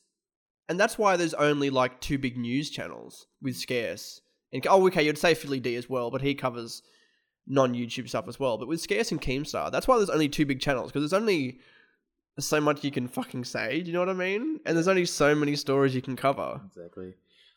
and 0.70 0.80
that's 0.80 0.98
why 0.98 1.18
there's 1.18 1.34
only 1.34 1.70
like 1.70 2.00
two 2.00 2.18
big 2.18 2.38
news 2.38 2.70
channels 2.70 3.28
with 3.42 3.58
Scarce 3.58 4.22
and 4.54 4.66
oh 4.68 4.88
okay 4.88 5.04
you'd 5.04 5.18
say 5.18 5.34
Philly 5.34 5.60
D 5.60 5.76
as 5.76 5.90
well, 5.90 6.10
but 6.10 6.22
he 6.22 6.36
covers 6.36 6.84
non 7.48 7.74
YouTube 7.74 8.10
stuff 8.10 8.28
as 8.28 8.40
well. 8.40 8.58
But 8.58 8.68
with 8.68 8.82
Scarce 8.82 9.12
and 9.12 9.22
Keemstar, 9.22 9.72
that's 9.72 9.88
why 9.88 9.98
there's 9.98 10.10
only 10.10 10.30
two 10.30 10.46
big 10.46 10.60
channels 10.60 10.92
because 10.92 11.10
there's 11.10 11.22
only 11.22 11.60
so 12.40 12.60
much 12.60 12.84
you 12.84 12.92
can 12.92 13.08
fucking 13.08 13.44
say. 13.44 13.82
Do 13.82 13.88
you 13.88 13.94
know 13.94 14.00
what 14.00 14.10
I 14.10 14.14
mean? 14.14 14.60
And 14.66 14.76
there's 14.76 14.88
only 14.88 15.06
so 15.06 15.36
many 15.36 15.56
stories 15.56 15.94
you 15.94 16.02
can 16.02 16.16
cover. 16.16 16.62
exactly. 16.66 17.14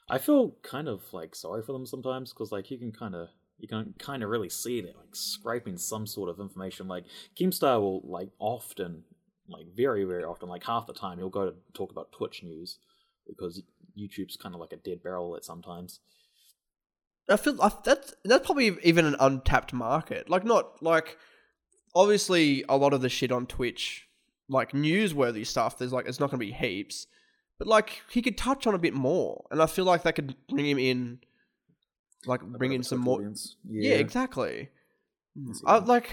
I 0.08 0.18
feel 0.18 0.54
kind 0.62 0.88
of 0.88 1.02
like 1.12 1.34
sorry 1.34 1.62
for 1.62 1.72
them 1.72 1.86
sometimes 1.86 2.32
because 2.32 2.52
like 2.52 2.70
you 2.70 2.78
can 2.78 2.92
kind 2.92 3.14
of 3.14 3.28
you 3.58 3.66
can 3.66 3.94
kind 3.98 4.22
of 4.22 4.28
really 4.28 4.48
see 4.48 4.80
they're 4.80 4.92
like 4.96 5.14
scraping 5.14 5.78
some 5.78 6.06
sort 6.06 6.28
of 6.28 6.38
information. 6.38 6.86
Like 6.88 7.04
Keemstar 7.38 7.80
will 7.80 8.02
like 8.04 8.28
often, 8.38 9.04
like 9.48 9.66
very 9.74 10.04
very 10.04 10.24
often, 10.24 10.48
like 10.48 10.64
half 10.64 10.86
the 10.86 10.92
time 10.92 11.18
he'll 11.18 11.28
go 11.28 11.46
to 11.46 11.56
talk 11.74 11.90
about 11.90 12.12
Twitch 12.12 12.42
news 12.42 12.78
because 13.26 13.62
YouTube's 13.98 14.36
kind 14.36 14.54
of 14.54 14.60
like 14.60 14.72
a 14.72 14.76
dead 14.76 15.02
barrel 15.02 15.36
at 15.36 15.44
sometimes. 15.44 16.00
I 17.28 17.36
feel 17.36 17.60
I, 17.60 17.72
that's 17.84 18.14
that's 18.24 18.46
probably 18.46 18.76
even 18.82 19.04
an 19.04 19.16
untapped 19.18 19.72
market. 19.72 20.30
Like 20.30 20.44
not 20.44 20.82
like 20.82 21.18
obviously 21.94 22.64
a 22.68 22.76
lot 22.76 22.92
of 22.92 23.00
the 23.00 23.08
shit 23.08 23.32
on 23.32 23.46
Twitch, 23.46 24.06
like 24.48 24.72
newsworthy 24.72 25.46
stuff. 25.46 25.78
There's 25.78 25.92
like 25.92 26.06
it's 26.06 26.20
not 26.20 26.30
going 26.30 26.40
to 26.40 26.46
be 26.46 26.52
heaps, 26.52 27.06
but 27.58 27.66
like 27.66 28.02
he 28.10 28.22
could 28.22 28.38
touch 28.38 28.66
on 28.66 28.74
a 28.74 28.78
bit 28.78 28.94
more, 28.94 29.44
and 29.50 29.60
I 29.60 29.66
feel 29.66 29.84
like 29.84 30.02
that 30.02 30.14
could 30.14 30.36
bring 30.48 30.66
him 30.66 30.78
in, 30.78 31.18
like 32.26 32.42
bring 32.42 32.72
in 32.72 32.82
some 32.82 33.00
more. 33.00 33.16
audience. 33.16 33.56
Yeah, 33.68 33.94
exactly. 33.94 34.68
Hmm, 35.36 35.52
I 35.66 35.78
like. 35.78 36.10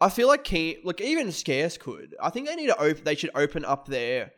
I 0.00 0.10
feel 0.10 0.28
like 0.28 0.44
Keem, 0.44 0.84
like 0.84 1.00
even 1.00 1.32
Scarce 1.32 1.78
could. 1.78 2.14
I 2.20 2.28
think 2.28 2.46
they 2.46 2.56
need 2.56 2.66
to 2.66 2.78
open. 2.78 3.04
They 3.04 3.14
should 3.14 3.30
open 3.34 3.64
up 3.64 3.86
their, 3.86 4.32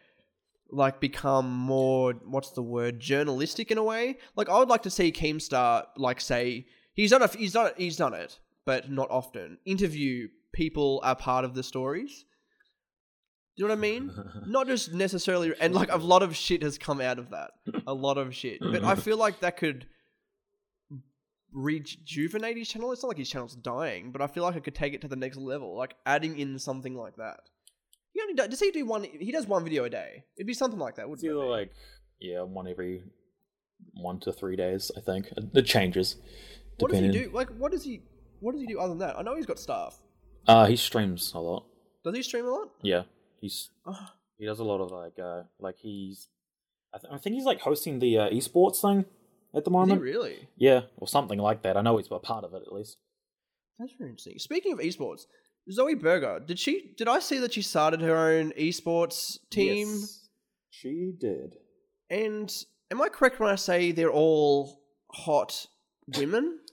like, 0.70 1.00
become 1.00 1.50
more. 1.50 2.14
What's 2.24 2.50
the 2.50 2.62
word? 2.62 3.00
Journalistic 3.00 3.70
in 3.70 3.78
a 3.78 3.84
way. 3.84 4.18
Like 4.34 4.48
I 4.48 4.58
would 4.58 4.68
like 4.68 4.82
to 4.82 4.90
see 4.90 5.12
Keemstar, 5.12 5.86
like, 5.96 6.20
say 6.20 6.66
he's 6.94 7.10
done. 7.10 7.22
A, 7.22 7.28
he's 7.28 7.52
done. 7.52 7.72
He's 7.76 7.96
done 7.96 8.14
it, 8.14 8.38
but 8.64 8.90
not 8.90 9.10
often. 9.10 9.58
Interview 9.64 10.28
people 10.52 11.00
are 11.04 11.14
part 11.14 11.44
of 11.44 11.54
the 11.54 11.62
stories. 11.62 12.24
Do 13.56 13.62
you 13.62 13.68
know 13.68 13.74
what 13.74 13.78
I 13.78 13.80
mean? 13.80 14.10
Not 14.46 14.66
just 14.66 14.92
necessarily, 14.92 15.54
and 15.58 15.74
like 15.74 15.90
a 15.90 15.96
lot 15.96 16.22
of 16.22 16.36
shit 16.36 16.62
has 16.62 16.76
come 16.76 17.00
out 17.00 17.18
of 17.18 17.30
that. 17.30 17.52
A 17.86 17.94
lot 17.94 18.18
of 18.18 18.34
shit, 18.34 18.60
but 18.60 18.84
I 18.84 18.96
feel 18.96 19.16
like 19.16 19.40
that 19.40 19.56
could 19.56 19.86
rejuvenate 21.52 22.58
his 22.58 22.68
channel. 22.68 22.92
It's 22.92 23.02
not 23.02 23.08
like 23.08 23.18
his 23.18 23.30
channel's 23.30 23.56
dying, 23.56 24.12
but 24.12 24.20
I 24.20 24.26
feel 24.26 24.42
like 24.42 24.56
I 24.56 24.60
could 24.60 24.74
take 24.74 24.92
it 24.92 25.00
to 25.02 25.08
the 25.08 25.16
next 25.16 25.38
level, 25.38 25.74
like 25.76 25.94
adding 26.04 26.38
in 26.38 26.58
something 26.58 26.94
like 26.94 27.16
that. 27.16 27.40
He 28.16 28.22
only 28.22 28.32
does, 28.32 28.48
does 28.48 28.60
he 28.60 28.70
do 28.70 28.86
one? 28.86 29.04
He 29.04 29.30
does 29.30 29.46
one 29.46 29.62
video 29.62 29.84
a 29.84 29.90
day. 29.90 30.24
It'd 30.38 30.46
be 30.46 30.54
something 30.54 30.80
like 30.80 30.96
that, 30.96 31.06
wouldn't 31.06 31.22
it? 31.22 31.30
either 31.30 31.38
be? 31.42 31.46
like 31.48 31.70
yeah, 32.18 32.40
one 32.40 32.66
every 32.66 33.02
one 33.92 34.20
to 34.20 34.32
three 34.32 34.56
days. 34.56 34.90
I 34.96 35.00
think 35.02 35.26
it 35.54 35.66
changes. 35.66 36.16
what 36.78 36.90
does 36.90 37.00
he 37.00 37.10
do? 37.10 37.30
Like, 37.34 37.50
what 37.50 37.72
does 37.72 37.84
he? 37.84 38.00
What 38.40 38.52
does 38.52 38.62
he 38.62 38.66
do 38.66 38.78
other 38.78 38.88
than 38.88 39.00
that? 39.00 39.18
I 39.18 39.22
know 39.22 39.36
he's 39.36 39.44
got 39.44 39.58
staff. 39.58 40.00
Uh, 40.48 40.64
he 40.64 40.76
streams 40.76 41.32
a 41.34 41.40
lot. 41.40 41.66
Does 42.04 42.16
he 42.16 42.22
stream 42.22 42.46
a 42.46 42.50
lot? 42.50 42.68
Yeah, 42.80 43.02
he's 43.38 43.68
Oh, 43.84 44.08
he 44.38 44.46
does 44.46 44.60
a 44.60 44.64
lot 44.64 44.80
of 44.80 44.90
like 44.90 45.18
uh 45.22 45.42
like 45.60 45.76
he's 45.78 46.28
I, 46.94 46.98
th- 46.98 47.12
I 47.12 47.18
think 47.18 47.34
he's 47.34 47.44
like 47.44 47.60
hosting 47.60 47.98
the 47.98 48.16
uh, 48.18 48.30
esports 48.30 48.80
thing 48.80 49.04
at 49.54 49.64
the 49.66 49.70
is 49.70 49.74
he 49.74 49.78
moment. 49.78 50.00
really? 50.00 50.48
Yeah, 50.56 50.82
or 50.96 51.06
something 51.06 51.38
like 51.38 51.60
that. 51.64 51.76
I 51.76 51.82
know 51.82 51.98
he's 51.98 52.08
a 52.10 52.18
part 52.18 52.44
of 52.44 52.54
it 52.54 52.62
at 52.66 52.72
least. 52.72 52.96
That's 53.78 53.92
very 53.98 54.08
interesting. 54.08 54.38
Speaking 54.38 54.72
of 54.72 54.78
esports, 54.78 55.26
Zoie 55.70 55.94
Burgher, 55.94 56.40
did 56.44 56.58
she? 56.58 56.92
Did 56.96 57.08
I 57.08 57.18
see 57.18 57.38
that 57.38 57.52
she 57.54 57.62
started 57.62 58.00
her 58.00 58.16
own 58.16 58.52
esports 58.52 59.38
team? 59.50 59.88
Yes, 59.88 60.28
she 60.70 61.12
did. 61.18 61.56
And 62.10 62.52
am 62.90 63.02
I 63.02 63.08
correct 63.08 63.40
when 63.40 63.50
I 63.50 63.56
say 63.56 63.90
they're 63.92 64.10
all 64.12 64.80
hot 65.10 65.66
women? 66.16 66.60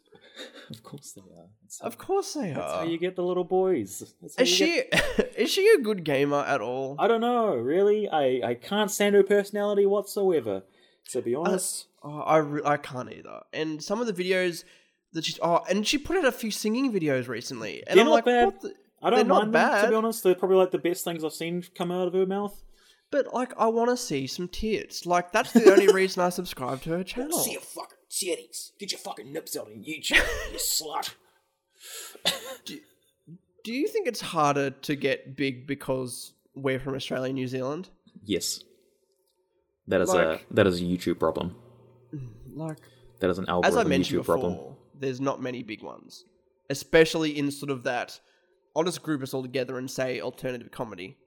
Of 0.71 0.81
course 0.81 1.11
they 1.11 1.21
are. 1.21 1.45
That's 1.61 1.81
Of 1.81 1.97
course 1.99 2.33
they 2.33 2.53
That's 2.53 2.57
are. 2.73 2.79
how 2.79 2.83
you 2.89 2.97
get 2.97 3.15
the 3.15 3.21
little 3.21 3.43
boys. 3.43 4.15
That's 4.19 4.35
Is 4.39 4.49
she 4.49 4.81
get- 4.89 5.33
is 5.37 5.51
she 5.51 5.67
a 5.77 5.77
good 5.79 6.03
gamer 6.03 6.39
at 6.39 6.59
all? 6.61 6.95
I 6.97 7.07
don't 7.07 7.21
know. 7.21 7.53
Really, 7.55 8.09
I 8.09 8.41
I 8.43 8.53
can't 8.55 8.89
stand 8.89 9.13
her 9.13 9.21
personality 9.23 9.85
whatsoever. 9.85 10.63
To 11.11 11.21
be 11.21 11.35
uh, 11.35 11.41
honest. 11.41 11.85
Oh, 12.01 12.21
I 12.21 12.37
re- 12.37 12.61
I 12.65 12.77
can't 12.77 13.11
either. 13.11 13.41
And 13.51 13.83
some 13.83 14.01
of 14.01 14.07
the 14.07 14.13
videos 14.13 14.63
that 15.11 15.25
she's 15.25 15.37
oh, 15.43 15.63
and 15.69 15.85
she 15.85 15.99
put 15.99 16.17
out 16.17 16.25
a 16.25 16.31
few 16.31 16.49
singing 16.49 16.91
videos 16.91 17.27
recently, 17.27 17.83
and 17.85 17.99
They're 17.99 18.05
I'm 18.05 18.11
like, 18.11 18.25
bad. 18.25 18.45
what? 18.45 18.61
The? 18.61 18.73
I 19.03 19.09
don't 19.09 19.17
they're 19.19 19.25
not 19.25 19.51
mind 19.51 19.53
them, 19.55 19.83
to 19.85 19.89
be 19.89 19.95
honest. 19.95 20.23
They're 20.23 20.35
probably 20.35 20.57
like 20.57 20.71
the 20.71 20.77
best 20.79 21.03
things 21.03 21.23
I've 21.23 21.33
seen 21.33 21.63
come 21.75 21.91
out 21.91 22.07
of 22.07 22.13
her 22.13 22.25
mouth. 22.25 22.63
But 23.11 23.33
like, 23.33 23.53
I 23.57 23.67
want 23.67 23.89
to 23.91 23.97
see 23.97 24.25
some 24.27 24.47
tits. 24.47 25.05
Like 25.05 25.31
that's 25.31 25.51
the 25.51 25.71
only 25.71 25.87
reason 25.93 26.23
I 26.23 26.29
subscribe 26.29 26.81
to 26.83 26.89
her 26.91 27.03
channel. 27.13 27.37
See 27.39 27.51
your 27.53 27.61
fucking 27.61 27.97
titties. 28.09 28.71
Get 28.79 28.91
your 28.91 28.99
fucking 28.99 29.31
nips 29.31 29.55
out 29.57 29.67
on 29.67 29.83
YouTube, 29.83 30.23
you 30.51 30.57
slut. 30.57 31.13
Do 33.63 33.73
you 33.73 33.87
think 33.87 34.07
it's 34.07 34.21
harder 34.21 34.71
to 34.71 34.95
get 34.95 35.35
big 35.37 35.67
because 35.67 36.33
we're 36.55 36.79
from 36.79 36.95
Australia 36.95 37.25
and 37.27 37.35
New 37.35 37.47
Zealand? 37.47 37.89
Yes. 38.23 38.63
That 39.87 40.01
is 40.01 40.09
Like- 40.09 40.41
a 40.49 40.53
that 40.53 40.67
is 40.67 40.79
a 40.81 40.83
YouTube 40.83 41.19
problem. 41.19 41.55
Mm, 42.13 42.29
like, 42.55 42.77
That 43.19 43.29
is 43.29 43.37
an 43.37 43.45
as 43.45 43.49
algorithm 43.49 43.79
I 43.79 43.83
mentioned 43.85 44.15
YouTube 44.19 44.21
before, 44.25 44.37
problem. 44.39 44.75
there's 44.99 45.21
not 45.21 45.41
many 45.41 45.63
big 45.63 45.81
ones, 45.81 46.25
especially 46.69 47.37
in 47.37 47.51
sort 47.51 47.69
of 47.71 47.83
that. 47.83 48.19
I'll 48.75 48.83
just 48.83 49.03
group 49.03 49.21
us 49.21 49.33
all 49.33 49.41
together 49.41 49.77
and 49.77 49.89
say 49.89 50.19
alternative 50.19 50.71
comedy, 50.71 51.17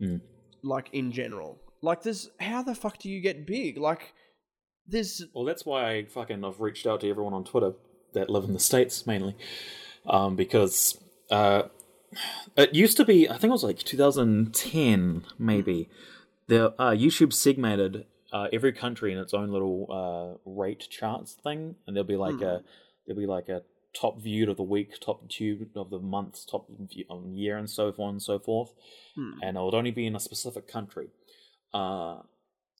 Mm. 0.00 0.20
like 0.62 0.88
in 0.92 1.12
general. 1.12 1.58
Like, 1.82 2.02
there's 2.02 2.30
how 2.40 2.62
the 2.62 2.74
fuck 2.74 2.98
do 2.98 3.10
you 3.10 3.20
get 3.20 3.46
big? 3.46 3.76
Like, 3.76 4.14
there's 4.86 5.24
Well, 5.34 5.44
that's 5.44 5.66
why 5.66 5.90
I 5.90 6.04
fucking 6.04 6.44
I've 6.44 6.60
reached 6.60 6.86
out 6.86 7.00
to 7.00 7.10
everyone 7.10 7.34
on 7.34 7.44
Twitter 7.44 7.72
that 8.14 8.30
live 8.30 8.44
in 8.44 8.52
the 8.52 8.60
states 8.60 9.06
mainly, 9.06 9.36
um, 10.06 10.36
because 10.36 10.98
uh, 11.30 11.64
it 12.56 12.74
used 12.74 12.96
to 12.98 13.04
be 13.04 13.28
I 13.28 13.32
think 13.32 13.44
it 13.44 13.50
was 13.50 13.64
like 13.64 13.78
2010 13.78 15.24
maybe. 15.38 15.88
The 16.48 16.70
uh, 16.80 16.90
YouTube 16.92 17.32
segmented 17.32 18.06
uh, 18.32 18.48
every 18.52 18.72
country 18.72 19.12
in 19.12 19.18
its 19.18 19.34
own 19.34 19.50
little 19.50 19.86
uh, 20.44 20.50
rate 20.50 20.86
charts 20.90 21.32
thing, 21.34 21.76
and 21.86 21.96
there'll 21.96 22.06
be 22.06 22.16
like 22.16 22.40
a 22.40 22.62
there'll 23.06 23.20
be 23.20 23.26
like 23.26 23.48
a 23.48 23.62
top 23.94 24.20
viewed 24.20 24.48
of 24.48 24.56
the 24.56 24.62
week, 24.62 24.98
top 25.00 25.30
viewed 25.30 25.70
of 25.76 25.90
the 25.90 25.98
month, 25.98 26.46
top 26.50 26.66
view 26.68 27.04
of 27.10 27.24
the 27.24 27.30
year, 27.30 27.56
and 27.56 27.68
so 27.68 27.94
on 27.98 28.10
and 28.10 28.22
so 28.22 28.38
forth. 28.38 28.72
Hmm. 29.14 29.32
And 29.42 29.56
it 29.56 29.60
would 29.60 29.74
only 29.74 29.90
be 29.90 30.06
in 30.06 30.16
a 30.16 30.20
specific 30.20 30.66
country. 30.66 31.08
Uh, 31.72 32.20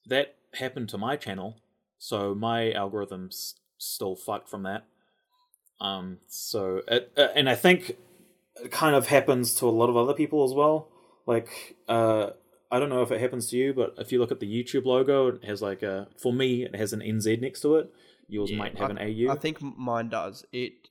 that 0.07 0.37
happened 0.55 0.89
to 0.91 0.99
my 0.99 1.17
channel, 1.17 1.57
so 1.99 2.35
my 2.35 2.73
algorithm's 2.73 3.55
still 3.79 4.17
fucked 4.17 4.49
from 4.49 4.63
that. 4.65 4.85
Um, 5.81 6.19
so 6.29 6.83
it, 6.89 7.13
uh, 7.17 7.29
and 7.35 7.49
I 7.49 7.55
think 7.55 7.97
it 8.63 8.71
kind 8.71 8.95
of 8.95 9.09
happens 9.09 9.55
to 9.57 9.67
a 9.67 9.71
lot 9.71 9.91
of 9.91 9.97
other 9.97 10.15
people 10.15 10.45
as 10.45 10.53
well. 10.53 10.89
Like, 11.27 11.77
uh, 11.89 12.31
I 12.71 12.79
don't 12.79 12.89
know 12.89 13.03
if 13.03 13.11
it 13.11 13.21
happens 13.21 13.49
to 13.51 13.57
you, 13.57 13.73
but 13.75 13.95
if 13.99 14.13
you 14.13 14.19
look 14.19 14.33
at 14.33 14.41
the 14.41 14.47
YouTube 14.47 14.85
logo, 14.85 15.29
it 15.29 15.45
has 15.45 15.61
like 15.61 15.83
a 15.83 16.09
for 16.17 16.33
me, 16.33 16.65
it 16.65 16.75
has 16.75 16.93
an 16.93 17.01
NZ 17.01 17.41
next 17.41 17.61
to 17.61 17.77
it. 17.77 17.93
Yours 18.29 18.51
Yeah, 18.51 18.59
might 18.59 18.79
have 18.79 18.91
I, 18.91 18.95
an 18.95 18.99
AU. 18.99 19.33
I 19.33 19.37
think 19.37 19.61
mine 19.61 20.09
does. 20.09 20.47
It 20.53 20.82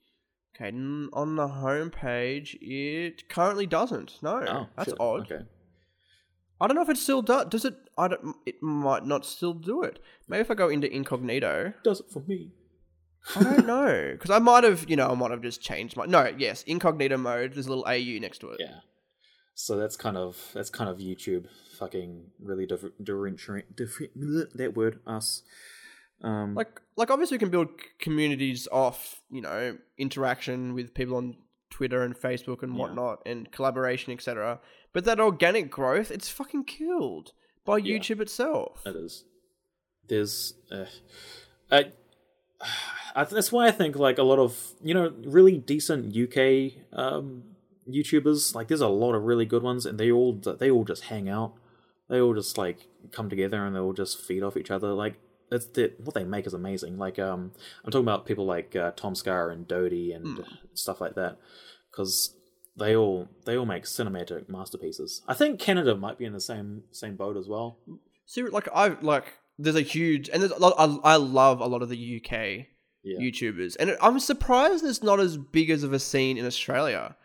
Okay, 0.62 0.68
n- 0.68 1.10
on 1.14 1.36
the 1.36 1.48
homepage, 1.48 2.56
it 2.62 3.28
currently 3.30 3.66
doesn't. 3.66 4.20
No, 4.22 4.44
Oh, 4.48 4.68
that's 4.76 4.90
shit. 4.90 5.00
odd. 5.00 5.32
Okay. 5.32 5.46
I 6.60 6.68
don't 6.68 6.76
know 6.76 6.84
if 6.84 6.90
it 6.90 6.98
still 6.98 7.22
does. 7.24 7.48
Does 7.48 7.66
it? 7.66 7.76
I 7.98 8.08
don't. 8.08 8.36
It 8.46 8.62
might 8.62 9.06
not 9.06 9.26
still 9.26 9.54
do 9.54 9.82
it. 9.82 10.00
Maybe 10.28 10.42
if 10.42 10.52
I 10.52 10.54
go 10.54 10.70
into 10.70 10.94
incognito, 10.94 11.74
Does 11.84 12.00
it 12.02 12.06
for 12.12 12.22
me? 12.28 12.52
I 13.36 13.44
don't 13.44 13.68
know 13.68 14.10
because 14.14 14.30
I 14.32 14.40
might 14.40 14.64
have, 14.64 14.88
you 14.90 14.96
know, 14.96 15.10
I 15.10 15.14
might 15.16 15.32
have 15.32 15.42
just 15.42 15.62
changed 15.62 15.98
my. 15.98 16.06
No, 16.06 16.32
yes, 16.38 16.64
incognito 16.64 17.18
mode. 17.18 17.54
There's 17.54 17.66
a 17.68 17.70
little 17.70 17.86
AU 17.88 18.20
next 18.20 18.40
to 18.40 18.50
it. 18.52 18.58
Yeah. 18.60 18.80
So 19.56 19.76
that's 19.76 19.96
kind 19.98 20.18
of 20.18 20.52
that's 20.54 20.70
kind 20.70 20.90
of 20.90 20.98
YouTube 21.00 21.46
fucking 21.80 22.28
really 22.40 22.66
different 22.66 23.04
different 23.04 23.76
different 23.76 24.12
that 24.56 24.76
word 24.76 25.00
us. 25.08 25.42
Um, 26.24 26.56
Like, 26.56 26.82
like 26.98 27.10
obviously, 27.12 27.36
we 27.36 27.40
can 27.40 27.50
build 27.50 27.70
communities 28.00 28.68
off, 28.72 29.22
you 29.30 29.42
know, 29.42 29.78
interaction 29.98 30.74
with 30.74 30.94
people 30.94 31.16
on 31.18 31.36
Twitter 31.70 32.04
and 32.04 32.16
Facebook 32.16 32.62
and 32.64 32.74
Yeah. 32.74 32.80
whatnot, 32.80 33.22
and 33.26 33.52
collaboration, 33.52 34.14
etc. 34.14 34.60
But 34.94 35.06
that 35.06 35.20
organic 35.20 35.72
growth, 35.72 36.12
it's 36.12 36.30
fucking 36.30 36.66
killed 36.66 37.32
by 37.66 37.78
Yeah. 37.78 37.98
YouTube 37.98 38.20
itself. 38.22 38.84
It 38.86 38.96
is. 38.96 39.24
There's, 40.08 40.54
uh, 40.72 40.86
I, 41.72 41.92
I, 43.16 43.24
that's 43.24 43.52
why 43.52 43.68
I 43.68 43.72
think 43.72 43.96
like 43.96 44.18
a 44.18 44.24
lot 44.24 44.40
of 44.40 44.74
you 44.84 44.94
know 44.94 45.14
really 45.24 45.58
decent 45.58 46.16
UK 46.16 46.74
um, 46.94 47.44
YouTubers 47.90 48.54
like 48.54 48.68
there's 48.68 48.82
a 48.82 48.88
lot 48.88 49.16
of 49.16 49.24
really 49.24 49.46
good 49.46 49.64
ones, 49.64 49.86
and 49.86 49.98
they 50.00 50.12
all 50.12 50.34
they 50.34 50.70
all 50.70 50.84
just 50.84 51.06
hang 51.06 51.28
out. 51.30 51.54
They 52.10 52.20
all 52.20 52.34
just 52.34 52.58
like 52.58 52.88
come 53.12 53.30
together 53.30 53.66
and 53.66 53.76
they 53.76 53.80
all 53.80 53.94
just 53.94 54.20
feed 54.22 54.44
off 54.44 54.58
each 54.58 54.70
other. 54.70 54.94
Like 54.94 55.16
that's 55.52 55.68
the, 55.68 55.92
what 56.04 56.16
they 56.16 56.24
make 56.24 56.48
is 56.48 56.54
amazing. 56.56 56.98
Like 56.98 57.20
um, 57.20 57.52
I'm 57.86 57.92
talking 57.92 58.06
about 58.06 58.26
people 58.26 58.46
like 58.46 58.76
uh, 58.76 58.92
Tom 58.96 59.14
Scott 59.14 59.50
and 59.50 59.68
Dodie 59.68 60.14
and 60.14 60.44
stuff 60.74 61.02
like 61.02 61.16
that, 61.16 61.38
because 61.92 62.34
they 62.78 62.96
all 62.96 63.28
they 63.46 63.58
all 63.58 63.66
make 63.66 63.84
cinematic 63.84 64.50
masterpieces. 64.50 65.22
I 65.28 65.34
think 65.34 65.60
Canada 65.60 65.96
might 65.96 66.18
be 66.18 66.26
in 66.26 66.34
the 66.34 66.42
same 66.42 66.84
same 66.92 67.16
boat 67.18 67.38
as 67.38 67.48
well. 67.48 67.78
See, 68.26 68.42
like 68.44 68.70
I 68.74 68.88
like, 69.02 69.26
there's 69.60 69.76
a 69.76 69.82
huge, 69.82 70.30
and 70.30 70.42
there's 70.42 70.54
a 70.54 70.58
lot. 70.58 70.74
I, 70.78 71.14
I 71.14 71.16
love 71.18 71.60
a 71.60 71.68
lot 71.68 71.82
of 71.82 71.90
the 71.90 72.22
UK 72.24 72.68
Yeah. 73.04 73.20
YouTubers, 73.20 73.76
and 73.78 73.98
I'm 74.02 74.20
surprised 74.22 74.86
there's 74.86 75.04
not 75.04 75.20
as 75.20 75.38
big 75.38 75.70
as 75.70 75.84
of 75.84 75.92
a 75.92 76.00
scene 76.00 76.38
in 76.38 76.46
Australia. 76.46 77.18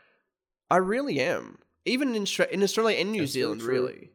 I 0.69 0.79
really 0.79 1.21
am. 1.21 1.59
Even 1.85 2.17
in 2.17 2.27
in 2.51 2.63
Australia 2.65 2.99
and 2.99 3.13
New 3.13 3.21
That's 3.21 3.33
Zealand, 3.33 3.63
really. 3.63 4.11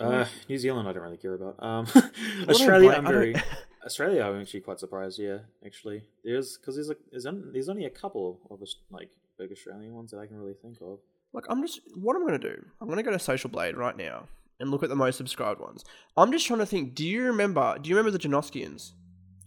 Uh, 0.00 0.26
New 0.48 0.58
Zealand, 0.58 0.88
I 0.88 0.92
don't 0.92 1.02
really 1.02 1.16
care 1.16 1.34
about. 1.34 1.56
Um, 1.62 1.86
Australia, 2.48 2.90
I'm 2.90 3.04
very. 3.04 3.34
Australia, 3.84 4.22
I'm 4.24 4.40
actually 4.40 4.60
quite 4.60 4.78
surprised. 4.78 5.18
Yeah, 5.18 5.38
actually, 5.64 6.02
there's 6.24 6.56
because 6.56 6.76
there's 6.76 6.90
a 6.90 6.96
there's, 7.10 7.26
on, 7.26 7.50
there's 7.52 7.68
only 7.68 7.84
a 7.84 7.90
couple 7.90 8.40
of 8.50 8.60
like 8.90 9.10
big 9.38 9.52
Australian 9.52 9.94
ones 9.94 10.10
that 10.10 10.18
I 10.18 10.26
can 10.26 10.36
really 10.36 10.54
think 10.54 10.78
of. 10.80 10.98
Like, 11.32 11.44
I'm 11.48 11.62
just, 11.62 11.80
what 11.94 12.16
I'm 12.16 12.26
going 12.26 12.40
to 12.40 12.54
do, 12.54 12.64
I'm 12.80 12.88
going 12.88 12.96
to 12.96 13.02
go 13.04 13.12
to 13.12 13.18
Social 13.18 13.50
Blade 13.50 13.76
right 13.76 13.96
now 13.96 14.26
and 14.58 14.70
look 14.70 14.82
at 14.82 14.88
the 14.88 14.96
most 14.96 15.16
subscribed 15.16 15.60
ones. 15.60 15.84
I'm 16.16 16.32
just 16.32 16.46
trying 16.46 16.58
to 16.58 16.66
think, 16.66 16.94
do 16.94 17.06
you 17.06 17.24
remember, 17.24 17.78
do 17.80 17.88
you 17.88 17.96
remember 17.96 18.16
the 18.16 18.28
Janoskians? 18.28 18.92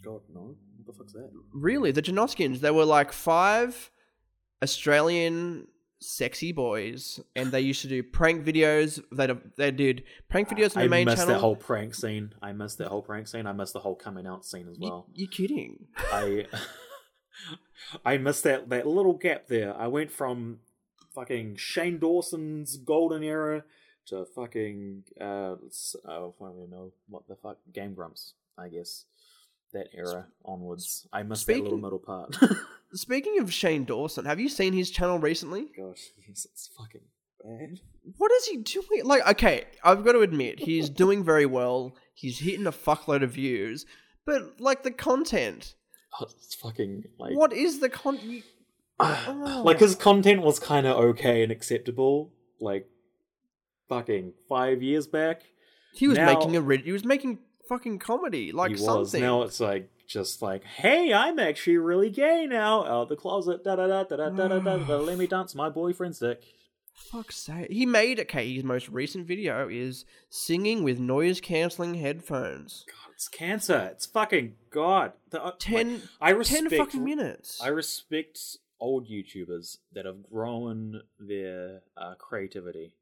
God, 0.03 0.21
no, 0.33 0.55
what 0.77 0.85
the 0.85 0.93
fuck's 0.93 1.13
that? 1.13 1.29
Really, 1.53 1.91
the 1.91 2.01
Janoskians, 2.01 2.61
they 2.61 2.71
were 2.71 2.85
like 2.85 3.11
five 3.11 3.91
Australian 4.63 5.67
sexy 6.03 6.51
boys, 6.51 7.19
and 7.35 7.51
they 7.51 7.61
used 7.61 7.81
to 7.81 7.87
do 7.87 8.03
prank 8.03 8.45
videos. 8.45 9.01
They 9.11 9.27
they 9.57 9.71
did 9.71 10.03
prank 10.29 10.49
videos 10.49 10.75
on 10.75 10.83
I 10.83 10.85
the 10.85 10.89
main 10.89 11.07
channel. 11.07 11.11
I 11.11 11.15
missed 11.15 11.27
that 11.27 11.39
whole 11.39 11.55
prank 11.55 11.95
scene. 11.95 12.33
I 12.41 12.51
missed 12.51 12.77
that 12.79 12.87
whole 12.87 13.01
prank 13.01 13.27
scene. 13.27 13.47
I 13.47 13.53
missed 13.53 13.73
the 13.73 13.79
whole 13.79 13.95
coming 13.95 14.27
out 14.27 14.45
scene 14.45 14.67
as 14.69 14.77
well. 14.79 15.07
you're 15.13 15.29
kidding. 15.29 15.87
I 16.11 16.45
I 18.05 18.17
missed 18.17 18.43
that 18.43 18.69
that 18.69 18.87
little 18.87 19.13
gap 19.13 19.47
there. 19.47 19.75
I 19.75 19.87
went 19.87 20.11
from 20.11 20.59
fucking 21.13 21.55
Shane 21.57 21.99
Dawson's 21.99 22.77
golden 22.77 23.23
era 23.23 23.63
to 24.07 24.25
fucking 24.25 25.03
uh, 25.19 25.23
uh 25.23 25.55
I 26.07 26.15
don't 26.15 26.35
even 26.57 26.69
know 26.69 26.91
what 27.07 27.27
the 27.27 27.35
fuck 27.35 27.57
Game 27.71 27.93
Grumps. 27.93 28.33
I 28.57 28.69
guess 28.69 29.05
that 29.73 29.87
era 29.93 30.27
onwards. 30.45 31.07
I 31.11 31.23
missed 31.23 31.45
that 31.47 31.53
little 31.53 31.67
Speaking- 31.69 31.81
middle 31.81 31.99
part. 31.99 32.35
Speaking 32.93 33.39
of 33.39 33.51
Shane 33.51 33.85
Dawson, 33.85 34.25
have 34.25 34.39
you 34.39 34.47
seen 34.49 34.73
his 34.73 34.91
channel 34.91 35.17
recently? 35.17 35.63
Gosh, 35.75 35.99
yes, 36.27 36.45
it's 36.51 36.69
fucking 36.77 37.01
bad. 37.43 37.79
What 38.17 38.31
is 38.31 38.45
he 38.45 38.57
doing? 38.57 39.03
Like, 39.03 39.27
okay, 39.29 39.65
I've 39.83 40.03
got 40.03 40.11
to 40.11 40.19
admit, 40.21 40.59
he's 40.59 40.89
doing 41.03 41.23
very 41.23 41.45
well. 41.47 41.95
He's 42.13 42.39
hitting 42.39 42.67
a 42.67 42.71
fuckload 42.71 43.23
of 43.23 43.31
views, 43.31 43.85
but 44.25 44.59
like 44.61 44.83
the 44.83 44.91
content, 44.91 45.75
Oh, 46.19 46.25
it's 46.37 46.53
fucking 46.53 47.05
like 47.17 47.35
what 47.35 47.51
is 47.53 47.79
the 47.79 47.89
content? 47.89 48.43
like 48.99 49.17
oh. 49.27 49.75
his 49.79 49.95
content 49.95 50.43
was 50.43 50.59
kind 50.59 50.85
of 50.85 50.95
okay 50.97 51.41
and 51.41 51.51
acceptable. 51.51 52.31
Like 52.61 52.87
fucking 53.89 54.33
five 54.47 54.83
years 54.83 55.07
back. 55.07 55.41
He 55.95 56.07
was 56.07 56.17
Now- 56.17 56.27
making 56.27 56.55
a 56.55 56.77
he 56.77 56.91
was 56.91 57.03
making 57.03 57.39
fucking 57.73 57.99
comedy, 57.99 58.51
like 58.51 58.77
something. 58.77 59.21
Now 59.21 59.43
it's 59.43 59.59
like 59.59 59.89
just 60.07 60.41
like, 60.41 60.63
hey, 60.63 61.13
I'm 61.13 61.39
actually 61.39 61.77
really 61.77 62.09
gay 62.09 62.45
now. 62.47 62.85
Out 62.85 63.09
the 63.09 63.15
closet. 63.15 63.63
Da 63.63 63.75
da 63.75 63.87
da 63.87 64.03
da 64.03 64.15
da 64.15 64.29
da 64.29 64.47
da 64.47 64.59
da. 64.59 64.77
da, 64.77 64.97
Let 64.97 65.17
me 65.17 65.27
dance 65.27 65.55
my 65.55 65.69
boyfriend's 65.69 66.19
dick. 66.19 66.43
Fuck's 66.93 67.37
sake. 67.37 67.71
He 67.71 67.85
made 67.85 68.19
okay, 68.19 68.53
his 68.53 68.63
most 68.63 68.87
recent 68.89 69.27
video 69.27 69.67
is 69.67 70.05
singing 70.29 70.83
with 70.83 70.99
noise 70.99 71.41
cancelling 71.41 71.95
headphones. 71.95 72.85
God, 72.87 73.13
it's 73.13 73.27
cancer. 73.27 73.89
It's 73.91 74.05
fucking 74.05 74.53
god. 74.69 75.13
The, 75.31 75.41
uh, 75.41 75.45
like, 75.45 75.59
Ten, 75.59 76.01
I 76.21 76.29
respect. 76.31 76.69
10 76.69 76.77
fucking 76.77 77.03
minutes. 77.03 77.59
I 77.63 77.69
respect 77.69 78.39
old 78.79 79.07
YouTubers 79.09 79.77
that 79.93 80.05
have 80.05 80.21
grown 80.29 81.01
their 81.19 81.81
uh, 81.97 82.13
creativity. 82.19 82.93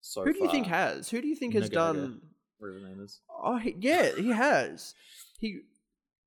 So 0.00 0.24
Who 0.24 0.32
do 0.32 0.38
you 0.38 0.44
far. 0.46 0.52
think 0.52 0.66
has? 0.66 1.10
Who 1.10 1.20
do 1.20 1.28
you 1.28 1.36
think 1.36 1.54
has 1.54 1.68
nigga. 1.68 1.74
done 1.74 2.20
Whatever 2.60 2.78
his 2.78 2.88
name 2.88 3.02
is. 3.02 3.20
Oh, 3.42 3.56
he, 3.56 3.74
yeah, 3.80 4.10
he 4.16 4.28
has. 4.28 4.94
He 5.40 5.62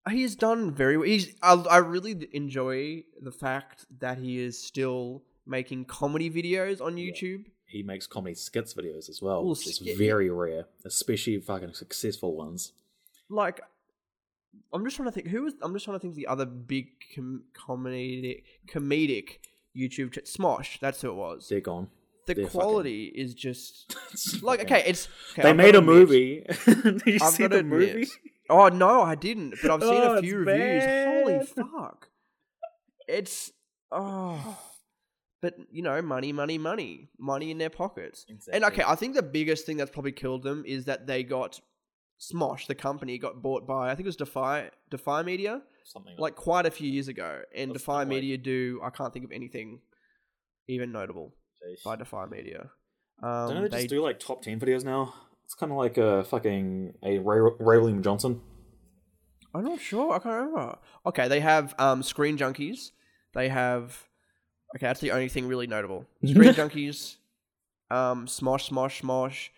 he's 0.10 0.36
done 0.36 0.72
very 0.74 0.98
well. 0.98 1.08
He's 1.08 1.34
I, 1.42 1.54
I 1.54 1.78
really 1.78 2.28
enjoy 2.34 3.04
the 3.22 3.32
fact 3.32 3.86
that 4.00 4.18
he 4.18 4.40
is 4.40 4.62
still 4.62 5.24
making 5.46 5.86
comedy 5.86 6.30
videos 6.30 6.82
on 6.82 6.96
YouTube. 6.96 7.46
He 7.66 7.84
makes 7.84 8.06
comedy 8.08 8.36
skits 8.36 8.74
videos 8.74 9.10
as 9.10 9.22
well, 9.22 9.44
Well, 9.44 9.52
which 9.52 9.68
is 9.68 9.80
very 9.98 10.30
rare, 10.30 10.66
especially 10.86 11.40
fucking 11.40 11.74
successful 11.74 12.36
ones. 12.36 12.74
Like, 13.30 13.62
I'm 14.72 14.84
just 14.84 14.96
trying 14.96 15.08
to 15.08 15.12
think 15.12 15.28
who 15.28 15.44
was. 15.44 15.54
I'm 15.62 15.74
just 15.74 15.86
trying 15.86 15.96
to 15.96 16.00
think 16.00 16.12
of 16.12 16.16
the 16.18 16.28
other 16.28 16.46
big 16.46 16.88
com- 17.16 17.44
comedic 17.56 18.44
comedic 18.68 19.38
YouTube. 19.76 20.12
Ch- 20.14 20.26
Smosh, 20.38 20.80
that's 20.80 21.02
who 21.02 21.10
it 21.10 21.16
was. 21.16 21.48
They're 21.50 21.62
gone. 21.62 21.90
The 22.26 22.34
they're 22.36 22.46
fucking- 22.46 22.60
quality 22.60 23.06
is 23.16 23.34
just 23.34 23.96
like 24.44 24.62
okay. 24.62 24.84
It's 24.86 25.08
okay, 25.34 25.44
they 25.44 25.50
I've 25.50 25.56
made 25.56 25.76
a 25.76 25.80
admit- 25.80 25.96
movie. 25.96 26.46
Did 26.66 27.02
you 27.06 27.20
I've 27.22 27.34
see 27.34 27.48
the 27.48 27.58
admit- 27.60 27.96
movie? 27.96 28.08
Oh 28.50 28.68
no, 28.70 29.02
I 29.02 29.16
didn't. 29.16 29.56
But 29.62 29.72
I've 29.72 29.82
seen 29.82 29.94
Oh, 30.04 30.18
a 30.18 30.22
few 30.22 30.38
reviews. 30.38 30.84
Holy 30.84 31.46
fuck! 31.46 32.10
It's 33.08 33.52
oh, 33.92 34.60
but 35.42 35.56
you 35.72 35.82
know, 35.82 36.02
money, 36.02 36.32
money, 36.34 36.58
money, 36.58 37.10
money 37.20 37.52
in 37.52 37.58
their 37.58 37.70
pockets. 37.70 38.26
And 38.52 38.64
okay, 38.66 38.84
I 38.86 38.96
think 38.96 39.16
the 39.16 39.24
biggest 39.24 39.66
thing 39.66 39.78
that's 39.78 39.92
probably 39.92 40.12
killed 40.12 40.44
them 40.44 40.64
is 40.68 40.86
that 40.86 41.08
they 41.08 41.24
got 41.24 41.60
Smosh, 42.20 42.68
the 42.68 42.76
company, 42.76 43.18
got 43.18 43.42
bought 43.42 43.66
by 43.68 43.92
I 43.92 43.96
think 43.96 44.06
it 44.06 44.10
was 44.10 44.16
Defy 44.18 44.70
Defy 44.90 45.24
Media, 45.24 45.62
Something 45.86 46.16
like 46.18 46.36
quite 46.36 46.66
a 46.66 46.72
few 46.72 46.90
years 46.90 47.08
ago. 47.08 47.42
And 47.56 47.74
Defy 47.74 48.06
Media 48.06 48.38
do 48.38 48.80
I 48.84 48.90
can't 48.90 49.12
think 49.14 49.26
of 49.26 49.32
anything 49.32 49.80
even 50.68 50.92
notable. 50.92 51.34
By 51.84 51.96
Defy 51.96 52.26
Media. 52.26 52.70
Don't 53.22 53.30
Um, 53.32 53.56
they 53.64 53.68
they 53.70 53.78
just 53.78 53.90
do 53.90 54.02
like 54.02 54.20
top 54.20 54.42
ten 54.42 54.60
videos 54.60 54.84
now? 54.84 55.14
It's 55.46 55.56
kind 55.56 55.72
of 55.72 55.78
like 55.78 55.98
a 55.98 56.24
fucking 56.26 56.94
a 57.04 57.20
Ray, 57.20 57.40
Ray 57.60 57.78
William 57.78 58.02
Johnson. 58.02 58.42
I'm 59.54 59.64
not 59.64 59.80
sure. 59.80 60.14
I 60.14 60.20
can't 60.20 60.36
remember. 60.36 60.78
Okay, 61.06 61.28
they 61.28 61.40
have 61.40 61.76
um, 61.78 62.02
Screen 62.02 62.38
Junkies. 62.38 62.92
They 63.34 63.50
have. 63.50 64.08
Okay, 64.76 64.88
that's 64.88 65.00
the 65.00 65.12
only 65.12 65.30
thing 65.30 65.48
really 65.48 65.68
notable. 65.68 66.06
Screen 66.26 66.54
Junkies, 66.54 67.18
um, 67.92 68.26
Smosh, 68.26 68.70
Smosh, 68.70 69.02
Smosh. 69.02 69.50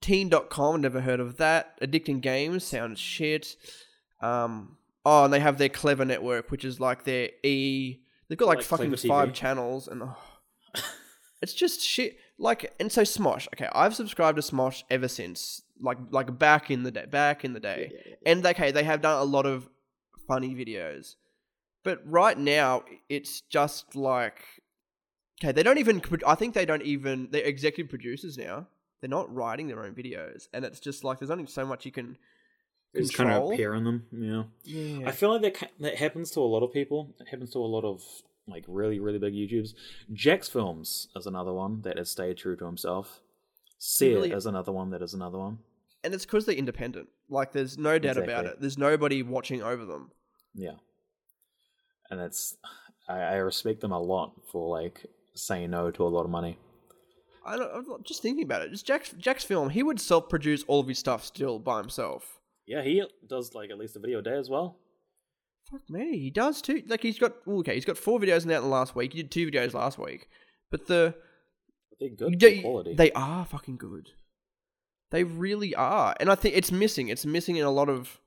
Teen.com, 0.00 0.80
never 0.80 1.00
heard 1.00 1.18
of 1.18 1.38
that. 1.38 1.80
Addicting 1.80 2.20
Games 2.20 2.62
sounds 2.62 3.00
shit. 3.00 3.56
Um, 4.20 4.76
oh, 5.04 5.24
and 5.24 5.32
they 5.32 5.40
have 5.40 5.58
their 5.58 5.68
Clevver 5.68 6.06
Network, 6.06 6.50
which 6.50 6.64
is 6.64 6.78
like 6.78 7.04
their 7.04 7.30
E. 7.42 7.96
They've 8.28 8.38
got 8.38 8.46
like, 8.46 8.58
Like 8.58 8.66
fucking 8.66 8.94
five 8.96 9.32
channels, 9.32 9.88
and 9.88 10.02
oh, 10.02 10.16
it's 11.40 11.54
just 11.54 11.80
shit. 11.80 12.18
Like, 12.38 12.74
and 12.80 12.90
so 12.90 13.02
Smosh. 13.02 13.48
Okay, 13.54 13.68
I've 13.72 13.94
subscribed 13.94 14.36
to 14.36 14.42
Smosh 14.42 14.82
ever 14.90 15.08
since, 15.08 15.62
like, 15.80 15.98
like 16.10 16.38
back 16.38 16.70
in 16.70 16.82
the 16.82 16.90
day. 16.90 17.06
Back 17.06 17.44
in 17.44 17.52
the 17.52 17.60
day. 17.60 17.92
And 18.24 18.44
okay, 18.46 18.70
they 18.70 18.84
have 18.84 19.02
done 19.02 19.20
a 19.20 19.24
lot 19.24 19.46
of 19.46 19.68
funny 20.26 20.54
videos. 20.54 21.16
But 21.84 22.00
right 22.04 22.38
now, 22.38 22.82
it's 23.08 23.40
just 23.42 23.96
like. 23.96 24.42
Okay, 25.42 25.52
they 25.52 25.62
don't 25.62 25.78
even. 25.78 26.02
I 26.26 26.34
think 26.34 26.54
they 26.54 26.66
don't 26.66 26.82
even. 26.82 27.28
They're 27.30 27.42
executive 27.42 27.88
producers 27.88 28.36
now. 28.36 28.66
They're 29.00 29.08
not 29.08 29.32
writing 29.32 29.68
their 29.68 29.84
own 29.84 29.94
videos. 29.94 30.48
And 30.52 30.64
it's 30.64 30.80
just 30.80 31.04
like 31.04 31.20
there's 31.20 31.30
only 31.30 31.46
so 31.46 31.64
much 31.64 31.86
you 31.86 31.92
can 31.92 32.18
It's 32.94 33.14
kind 33.14 33.30
of 33.30 33.50
appear 33.52 33.74
in 33.74 33.84
them. 33.84 34.06
Yeah. 34.12 34.42
Yeah. 34.64 35.08
I 35.08 35.12
feel 35.12 35.32
like 35.32 35.42
that 35.42 35.70
that 35.80 35.96
happens 35.96 36.30
to 36.32 36.40
a 36.40 36.42
lot 36.42 36.62
of 36.62 36.72
people. 36.72 37.14
It 37.20 37.28
happens 37.28 37.52
to 37.52 37.58
a 37.58 37.66
lot 37.66 37.84
of 37.84 38.02
like 38.48 38.64
really 38.66 38.98
really 39.00 39.18
big 39.18 39.34
YouTubes. 39.34 39.74
JacksFilms 40.12 41.08
is 41.16 41.26
another 41.26 41.52
one 41.52 41.82
that 41.82 41.98
has 41.98 42.10
stayed 42.10 42.36
true 42.38 42.56
to 42.56 42.64
himself. 42.66 43.20
Sear 43.78 44.14
really- 44.16 44.32
is 44.32 44.46
another 44.46 44.72
one 44.72 44.90
that 44.90 45.02
is 45.02 45.14
another 45.14 45.38
one. 45.38 45.58
and 46.04 46.14
it's 46.14 46.24
because 46.24 46.46
they're 46.46 46.54
independent. 46.56 47.08
Like, 47.28 47.52
there's 47.52 47.76
no 47.76 47.98
doubt 47.98 48.16
about 48.16 48.46
it. 48.46 48.60
There's 48.60 48.78
nobody 48.78 49.22
watching 49.22 49.62
over 49.62 49.84
them. 49.84 50.10
Yeah, 50.54 50.76
and 52.10 52.20
it's 52.20 52.56
I, 53.08 53.18
I 53.18 53.34
respect 53.36 53.80
them 53.80 53.92
a 53.92 54.00
lot 54.00 54.32
for 54.50 54.68
like 54.68 55.04
saying 55.34 55.70
no 55.70 55.90
to 55.90 56.04
a 56.04 56.08
lot 56.08 56.24
of 56.24 56.30
money. 56.30 56.58
I 57.46 57.56
don't, 57.56 57.70
I'm 57.74 57.86
not- 57.86 58.04
just 58.04 58.22
thinking 58.22 58.44
about 58.44 58.62
it. 58.62 58.70
Just 58.70 58.86
Jack's 58.86 59.12
Jack's 59.18 59.44
film. 59.44 59.70
He 59.70 59.82
would 59.82 60.00
self-produce 60.00 60.64
all 60.66 60.80
of 60.80 60.88
his 60.88 60.98
stuff 60.98 61.24
still 61.24 61.58
by 61.58 61.78
himself. 61.78 62.38
Yeah, 62.66 62.82
he 62.82 63.02
does 63.28 63.54
like 63.54 63.70
at 63.70 63.78
least 63.78 63.96
a 63.96 63.98
video 64.00 64.18
a 64.18 64.22
day 64.22 64.36
as 64.36 64.50
well. 64.50 64.76
Fuck 65.70 65.88
me, 65.90 66.18
he 66.18 66.30
does 66.30 66.62
too. 66.62 66.82
Like 66.86 67.02
he's 67.02 67.18
got 67.18 67.34
okay, 67.46 67.74
he's 67.74 67.84
got 67.84 67.98
four 67.98 68.18
videos 68.18 68.38
out 68.38 68.42
in 68.42 68.48
the 68.48 68.60
last 68.60 68.94
week. 68.94 69.12
He 69.12 69.22
did 69.22 69.30
two 69.30 69.50
videos 69.50 69.74
last 69.74 69.98
week, 69.98 70.28
but 70.70 70.86
the 70.86 71.14
they're 72.00 72.10
good 72.10 72.40
they, 72.40 72.60
quality. 72.60 72.94
they 72.94 73.12
are 73.12 73.44
fucking 73.44 73.76
good. 73.76 74.10
They 75.10 75.24
really 75.24 75.74
are, 75.74 76.14
and 76.20 76.30
I 76.30 76.34
think 76.34 76.56
it's 76.56 76.72
missing. 76.72 77.08
It's 77.08 77.26
missing 77.26 77.56
in 77.56 77.64
a 77.64 77.70
lot 77.70 77.88
of. 77.88 78.20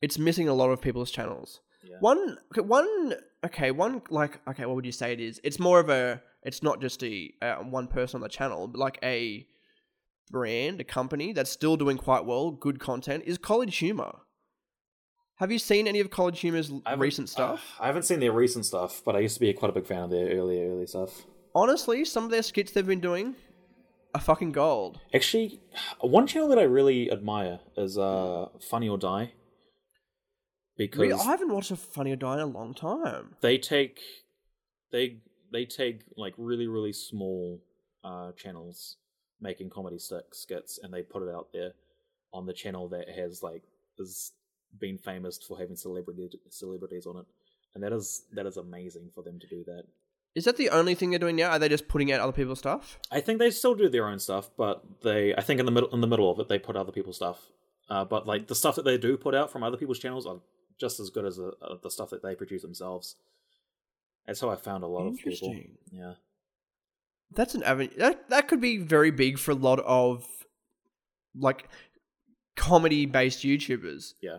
It's 0.00 0.18
missing 0.18 0.48
a 0.48 0.54
lot 0.54 0.70
of 0.70 0.80
people's 0.80 1.10
channels. 1.10 1.60
Yeah. 1.82 1.96
One, 2.00 2.38
okay, 2.52 2.60
one, 2.60 3.14
okay, 3.44 3.70
one 3.70 4.02
like 4.10 4.40
okay, 4.48 4.64
what 4.64 4.76
would 4.76 4.86
you 4.86 4.92
say 4.92 5.12
it 5.12 5.20
is? 5.20 5.40
It's 5.44 5.58
more 5.58 5.80
of 5.80 5.88
a. 5.90 6.22
It's 6.44 6.62
not 6.62 6.80
just 6.80 7.02
a 7.02 7.32
uh, 7.42 7.56
one 7.56 7.88
person 7.88 8.18
on 8.18 8.22
the 8.22 8.28
channel, 8.28 8.68
but 8.68 8.78
like 8.78 8.98
a 9.02 9.46
brand, 10.30 10.80
a 10.80 10.84
company 10.84 11.32
that's 11.32 11.50
still 11.50 11.76
doing 11.76 11.98
quite 11.98 12.24
well, 12.24 12.50
good 12.50 12.78
content. 12.78 13.24
Is 13.26 13.38
College 13.38 13.76
Humor. 13.78 14.20
Have 15.38 15.52
you 15.52 15.58
seen 15.60 15.86
any 15.86 16.00
of 16.00 16.10
College 16.10 16.40
Humor's 16.40 16.72
recent 16.96 17.28
stuff? 17.28 17.76
uh, 17.78 17.84
I 17.84 17.86
haven't 17.86 18.02
seen 18.02 18.18
their 18.18 18.32
recent 18.32 18.66
stuff, 18.66 19.02
but 19.04 19.14
I 19.14 19.20
used 19.20 19.34
to 19.34 19.40
be 19.40 19.52
quite 19.52 19.70
a 19.70 19.72
big 19.72 19.86
fan 19.86 20.02
of 20.02 20.10
their 20.10 20.28
early 20.30 20.60
early 20.64 20.86
stuff. 20.86 21.26
Honestly, 21.54 22.04
some 22.04 22.24
of 22.24 22.30
their 22.30 22.42
skits 22.42 22.72
they've 22.72 22.86
been 22.86 23.00
doing 23.00 23.36
are 24.14 24.20
fucking 24.20 24.52
gold. 24.52 24.98
Actually, 25.14 25.60
one 26.00 26.26
channel 26.26 26.48
that 26.48 26.58
I 26.58 26.62
really 26.62 27.10
admire 27.10 27.60
is 27.76 27.96
uh, 27.96 28.48
Funny 28.68 28.88
or 28.88 28.98
Die. 28.98 29.32
Because 30.76 31.12
I 31.12 31.30
haven't 31.30 31.52
watched 31.52 31.70
a 31.70 31.76
Funny 31.76 32.12
or 32.12 32.16
Die 32.16 32.34
in 32.34 32.40
a 32.40 32.46
long 32.46 32.74
time. 32.74 33.36
they 33.40 33.58
take 33.58 34.00
they 34.90 35.18
they 35.52 35.64
take 35.64 36.02
like 36.16 36.34
really 36.36 36.66
really 36.66 36.92
small 36.92 37.60
uh, 38.02 38.32
channels 38.32 38.96
making 39.40 39.70
comedy 39.70 39.98
stick 39.98 40.34
skits 40.34 40.80
and 40.82 40.92
they 40.92 41.02
put 41.02 41.22
it 41.22 41.32
out 41.32 41.48
there 41.52 41.72
on 42.32 42.44
the 42.44 42.52
channel 42.52 42.88
that 42.88 43.08
has 43.08 43.40
like 43.42 43.62
has 43.98 44.32
been 44.78 44.98
famous 44.98 45.38
for 45.38 45.58
having 45.58 45.76
celebrity 45.76 46.28
celebrities 46.50 47.06
on 47.06 47.18
it 47.18 47.26
and 47.74 47.82
that 47.82 47.92
is 47.92 48.24
that 48.32 48.46
is 48.46 48.56
amazing 48.56 49.10
for 49.14 49.22
them 49.22 49.38
to 49.38 49.46
do 49.46 49.64
that 49.64 49.84
Is 50.34 50.44
that 50.44 50.56
the 50.56 50.70
only 50.70 50.94
thing 50.94 51.10
they're 51.10 51.18
doing 51.18 51.36
now? 51.36 51.50
Are 51.50 51.58
they 51.58 51.68
just 51.68 51.88
putting 51.88 52.12
out 52.12 52.20
other 52.20 52.32
people's 52.32 52.58
stuff? 52.58 52.98
I 53.10 53.20
think 53.20 53.38
they 53.38 53.50
still 53.50 53.74
do 53.74 53.88
their 53.88 54.06
own 54.06 54.18
stuff, 54.18 54.50
but 54.56 54.82
they 55.02 55.34
I 55.34 55.42
think 55.42 55.58
in 55.60 55.66
the 55.66 55.72
middle 55.72 55.90
in 55.90 56.00
the 56.00 56.06
middle 56.06 56.30
of 56.30 56.38
it 56.38 56.48
they 56.48 56.58
put 56.58 56.76
other 56.76 56.92
people's 56.92 57.16
stuff. 57.16 57.38
Uh, 57.88 58.04
but 58.04 58.26
like 58.26 58.46
the 58.46 58.54
stuff 58.54 58.76
that 58.76 58.84
they 58.84 58.98
do 58.98 59.16
put 59.16 59.34
out 59.34 59.50
from 59.50 59.62
other 59.62 59.78
people's 59.78 59.98
channels 59.98 60.26
are 60.26 60.40
just 60.78 61.00
as 61.00 61.10
good 61.10 61.24
as 61.24 61.36
the, 61.36 61.52
uh, 61.62 61.76
the 61.82 61.90
stuff 61.90 62.10
that 62.10 62.22
they 62.22 62.34
produce 62.34 62.62
themselves. 62.62 63.16
That's 64.26 64.40
how 64.40 64.50
I 64.50 64.56
found 64.56 64.84
a 64.84 64.86
lot 64.86 65.06
of 65.06 65.16
people. 65.16 65.56
Yeah, 65.90 66.14
That's 67.32 67.54
an 67.54 67.62
avenue. 67.62 67.96
That 67.96 68.28
that 68.28 68.46
could 68.48 68.60
be 68.60 68.76
very 68.76 69.10
big 69.10 69.38
for 69.38 69.52
a 69.52 69.54
lot 69.54 69.80
of 69.80 70.26
like 71.34 71.68
comedy 72.56 73.06
based 73.06 73.44
YouTubers 73.44 74.14
yeah, 74.20 74.38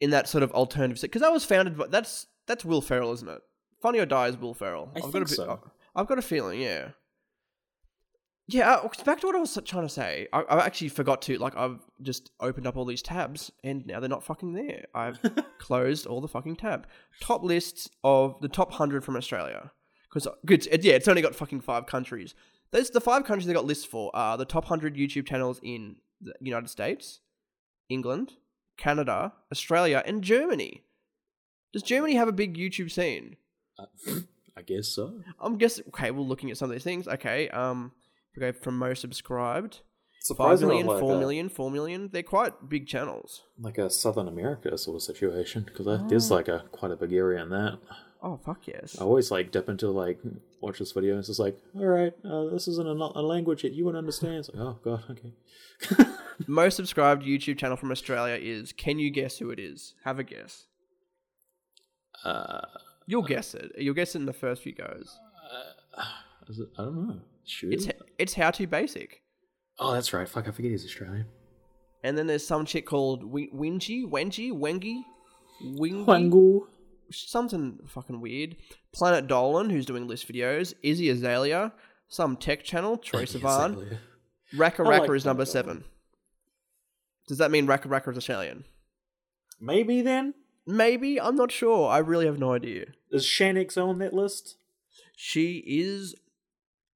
in 0.00 0.10
that 0.10 0.28
sort 0.28 0.42
of 0.42 0.52
alternative. 0.52 0.98
Set. 0.98 1.10
Because 1.10 1.22
that 1.22 1.32
was 1.32 1.44
founded. 1.44 1.76
by 1.76 1.86
That's 1.86 2.26
that's 2.46 2.64
Will 2.64 2.80
Ferrell, 2.80 3.12
isn't 3.12 3.28
it? 3.28 3.40
Funny 3.82 3.98
or 3.98 4.06
Die 4.06 4.28
is 4.28 4.36
Will 4.36 4.54
Ferrell. 4.54 4.90
I 4.94 4.98
I've 4.98 5.04
got 5.04 5.12
think 5.12 5.26
a 5.26 5.28
bit, 5.28 5.36
so. 5.36 5.60
I've 5.94 6.06
got 6.06 6.18
a 6.18 6.22
feeling, 6.22 6.60
yeah. 6.60 6.90
Yeah, 8.50 8.70
uh, 8.70 8.88
back 9.04 9.20
to 9.20 9.26
what 9.26 9.36
I 9.36 9.40
was 9.40 9.58
trying 9.66 9.82
to 9.86 9.90
say. 9.90 10.26
I, 10.32 10.40
I 10.40 10.64
actually 10.64 10.88
forgot 10.88 11.20
to 11.22 11.36
like. 11.36 11.54
I've 11.54 11.80
just 12.00 12.30
opened 12.40 12.66
up 12.66 12.78
all 12.78 12.86
these 12.86 13.02
tabs, 13.02 13.52
and 13.62 13.86
now 13.86 14.00
they're 14.00 14.08
not 14.08 14.24
fucking 14.24 14.54
there. 14.54 14.86
I've 14.94 15.20
closed 15.58 16.06
all 16.06 16.22
the 16.22 16.28
fucking 16.28 16.56
tab. 16.56 16.86
Top 17.20 17.44
lists 17.44 17.90
of 18.02 18.40
the 18.40 18.48
top 18.48 18.72
hundred 18.72 19.04
from 19.04 19.16
Australia. 19.16 19.70
Because 20.08 20.26
good, 20.46 20.66
it, 20.70 20.82
yeah, 20.82 20.94
it's 20.94 21.08
only 21.08 21.20
got 21.20 21.34
fucking 21.34 21.60
five 21.60 21.84
countries. 21.84 22.34
Those 22.70 22.88
the 22.88 23.02
five 23.02 23.24
countries 23.24 23.46
they 23.46 23.52
got 23.52 23.66
lists 23.66 23.84
for 23.84 24.10
are 24.14 24.38
the 24.38 24.46
top 24.46 24.64
hundred 24.64 24.96
YouTube 24.96 25.26
channels 25.26 25.60
in 25.62 25.96
the 26.22 26.32
United 26.40 26.70
States, 26.70 27.20
England, 27.90 28.32
Canada, 28.78 29.34
Australia, 29.52 30.02
and 30.06 30.22
Germany. 30.24 30.84
Does 31.72 31.82
Germany 31.82 32.14
have 32.14 32.28
a 32.28 32.32
big 32.32 32.56
YouTube 32.56 32.90
scene? 32.90 33.36
uh, 33.78 33.86
I 34.56 34.62
guess 34.62 34.88
so. 34.88 35.20
I'm 35.38 35.56
guessing. 35.56 35.84
Okay, 35.88 36.10
we're 36.10 36.22
looking 36.22 36.50
at 36.50 36.56
some 36.56 36.68
of 36.68 36.74
these 36.74 36.82
things. 36.82 37.06
Okay, 37.06 37.48
um, 37.50 37.92
if 38.32 38.36
we 38.36 38.40
go 38.40 38.52
from 38.52 38.76
most 38.76 39.00
subscribed, 39.00 39.74
five 39.76 39.82
Surprisingly, 40.24 40.76
million, 40.76 40.86
like 40.88 41.00
four 41.00 41.14
a, 41.14 41.18
million, 41.18 41.48
four 41.48 41.70
million. 41.70 42.10
They're 42.12 42.24
quite 42.24 42.68
big 42.68 42.88
channels. 42.88 43.44
like 43.60 43.78
a 43.78 43.88
Southern 43.88 44.26
America 44.26 44.76
sort 44.76 44.96
of 44.96 45.02
situation 45.02 45.62
because 45.62 45.86
there's 46.08 46.30
like 46.30 46.48
a 46.48 46.64
quite 46.72 46.90
a 46.90 46.96
big 46.96 47.12
area 47.12 47.40
in 47.42 47.50
that. 47.50 47.78
Oh 48.22 48.36
fuck 48.36 48.66
yes! 48.66 48.96
I 49.00 49.04
always 49.04 49.30
like 49.30 49.52
dip 49.52 49.68
into 49.68 49.90
like 49.90 50.18
watch 50.60 50.78
this 50.80 50.90
video 50.92 51.12
and 51.12 51.18
it's 51.20 51.28
just 51.28 51.38
like, 51.38 51.56
all 51.76 51.86
right, 51.86 52.12
uh, 52.24 52.46
this 52.50 52.66
isn't 52.66 52.86
a, 52.86 52.92
a 52.92 53.22
language 53.22 53.62
that 53.62 53.72
you 53.72 53.84
would 53.84 53.94
understand. 53.94 54.34
It's 54.36 54.50
like, 54.52 54.60
oh 54.60 54.78
god, 54.82 55.04
okay. 55.10 56.06
Most 56.48 56.74
subscribed 56.76 57.22
YouTube 57.24 57.58
channel 57.58 57.76
from 57.76 57.92
Australia 57.92 58.34
is. 58.40 58.72
Can 58.72 58.98
you 58.98 59.10
guess 59.10 59.38
who 59.38 59.50
it 59.50 59.58
is? 59.60 59.94
Have 60.04 60.18
a 60.18 60.24
guess. 60.24 60.66
uh, 62.24 62.60
You'll 63.06 63.22
guess 63.22 63.54
it. 63.54 63.72
You'll 63.78 63.94
guess 63.94 64.14
it 64.14 64.18
in 64.18 64.26
the 64.26 64.32
first 64.32 64.62
few 64.62 64.74
goes. 64.74 65.16
is 66.48 66.58
it, 66.58 66.68
I 66.78 66.82
don't 66.82 67.08
know. 67.08 67.20
Shoot. 67.44 67.72
It's 67.72 67.88
it's 68.18 68.34
how 68.34 68.50
to 68.50 68.66
basic. 68.66 69.22
Oh, 69.78 69.92
that's 69.92 70.12
right. 70.12 70.28
Fuck, 70.28 70.48
I 70.48 70.50
forget 70.50 70.72
he's 70.72 70.84
Australian. 70.84 71.26
And 72.04 72.18
then 72.18 72.26
there's 72.26 72.46
some 72.46 72.66
chick 72.66 72.84
called 72.86 73.20
Wi- 73.20 73.48
Wingy, 73.52 74.04
Wengy, 74.04 74.52
Wengy, 74.52 75.02
Wingy, 75.62 76.04
Wangu. 76.04 76.60
Something 77.10 77.78
fucking 77.86 78.20
weird. 78.20 78.56
Planet 78.92 79.26
Dolan, 79.26 79.70
who's 79.70 79.86
doing 79.86 80.06
list 80.06 80.28
videos. 80.30 80.74
Iggy 80.84 81.10
Azalea, 81.10 81.72
some 82.08 82.36
tech 82.36 82.64
channel. 82.64 82.98
Troye 83.04 83.24
Sivan. 83.24 83.98
Raka 84.56 84.82
I 84.82 84.86
like 84.86 85.00
Raka 85.02 85.12
is 85.12 85.24
number 85.24 85.44
Planet 85.44 85.52
seven. 85.52 85.84
Does 87.26 87.38
that 87.38 87.50
mean 87.50 87.66
RackaRacka 87.66 88.10
is 88.10 88.16
Australian? 88.16 88.64
Maybe 89.60 90.00
then 90.00 90.32
Maybe. 90.68 91.18
I'm 91.18 91.34
not 91.34 91.50
sure. 91.50 91.88
I 91.88 91.98
really 91.98 92.26
have 92.26 92.38
no 92.38 92.52
idea. 92.52 92.86
is 93.10 93.24
Shaaanxo 93.24 93.88
on 93.88 93.98
that 94.00 94.12
list? 94.12 94.56
She 95.16 95.64
is. 95.66 96.14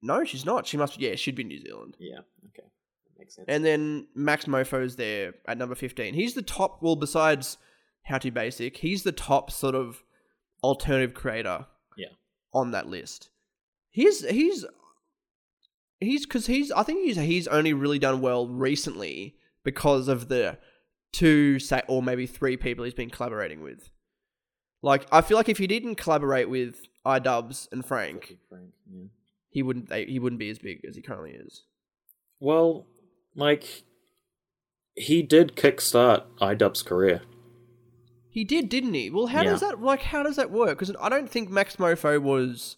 No, 0.01 0.23
she's 0.23 0.45
not. 0.45 0.67
She 0.67 0.77
must. 0.77 0.99
Yeah, 0.99 1.15
she'd 1.15 1.35
be 1.35 1.43
New 1.43 1.59
Zealand. 1.59 1.97
Yeah. 1.99 2.19
Okay, 2.49 2.67
that 2.67 3.19
makes 3.19 3.35
sense. 3.35 3.45
And 3.47 3.65
then 3.65 4.07
MaxMoeFoe's 4.15 4.95
there 4.95 5.33
at 5.47 5.57
number 5.57 5.73
15. 5.73 6.13
He's 6.13 6.35
the 6.35 6.43
top, 6.43 6.83
well, 6.83 6.95
besides 6.95 7.57
How 8.03 8.17
to 8.17 8.31
Basic, 8.31 8.77
he's 8.77 9.03
the 9.03 9.11
top 9.11 9.51
sort 9.51 9.75
of 9.75 10.03
alternative 10.63 11.13
creator 11.13 11.67
yeah. 11.97 12.07
on 12.53 12.71
that 12.71 12.87
list. 12.87 13.29
He's, 13.91 14.27
he's, 14.27 14.65
he's, 15.99 16.25
because 16.25 16.47
he's, 16.47 16.71
I 16.71 16.83
think 16.83 17.05
he's, 17.05 17.17
he's 17.17 17.47
only 17.47 17.73
really 17.73 17.99
done 17.99 18.21
well 18.21 18.47
recently 18.47 19.35
because 19.63 20.07
of 20.07 20.27
the 20.27 20.57
two, 21.11 21.59
say, 21.59 21.81
or 21.87 22.01
maybe 22.03 22.25
three 22.25 22.57
people 22.57 22.83
he's 22.85 22.93
been 22.93 23.09
collaborating 23.09 23.61
with. 23.61 23.89
Like, 24.81 25.07
I 25.11 25.21
feel 25.21 25.37
like 25.37 25.47
if 25.47 25.59
he 25.59 25.67
didn't 25.67 25.95
collaborate 25.95 26.49
with 26.49 26.87
iDubbbz 27.05 27.71
and 27.71 27.85
Frank, 27.85 28.37
Frank. 28.49 28.71
Yeah. 28.91 29.05
he 29.49 29.63
wouldn't, 29.63 29.89
they, 29.89 30.05
he 30.05 30.19
wouldn't 30.19 30.39
be 30.39 30.49
as 30.49 30.59
big 30.59 30.83
as 30.85 30.95
he 30.95 31.01
currently 31.01 31.31
is. 31.31 31.63
Well, 32.39 32.87
like 33.35 33.83
he 34.95 35.21
did 35.21 35.55
kickstart 35.55 36.23
iDubbbz's 36.41 36.83
career. 36.83 37.21
He 38.33 38.43
did, 38.43 38.67
didn't 38.67 38.95
he? 38.95 39.09
Well, 39.11 39.27
how 39.27 39.43
does 39.51 39.59
that 39.61 39.79
like? 39.81 40.01
How 40.01 40.23
does 40.23 40.35
that 40.37 40.49
work? 40.49 40.79
Because 40.79 40.93
I 40.99 41.07
don't 41.07 41.29
think 41.29 41.49
MaxMoeFoe 41.51 42.19
was 42.21 42.77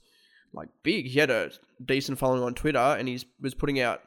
like 0.54 0.68
big. 0.84 1.08
He 1.08 1.20
had 1.20 1.30
a 1.32 1.52
decent 1.84 2.18
following 2.20 2.44
on 2.44 2.54
Twitter, 2.54 2.78
and 2.78 3.08
he 3.08 3.20
was 3.40 3.54
putting 3.54 3.80
out 3.80 4.02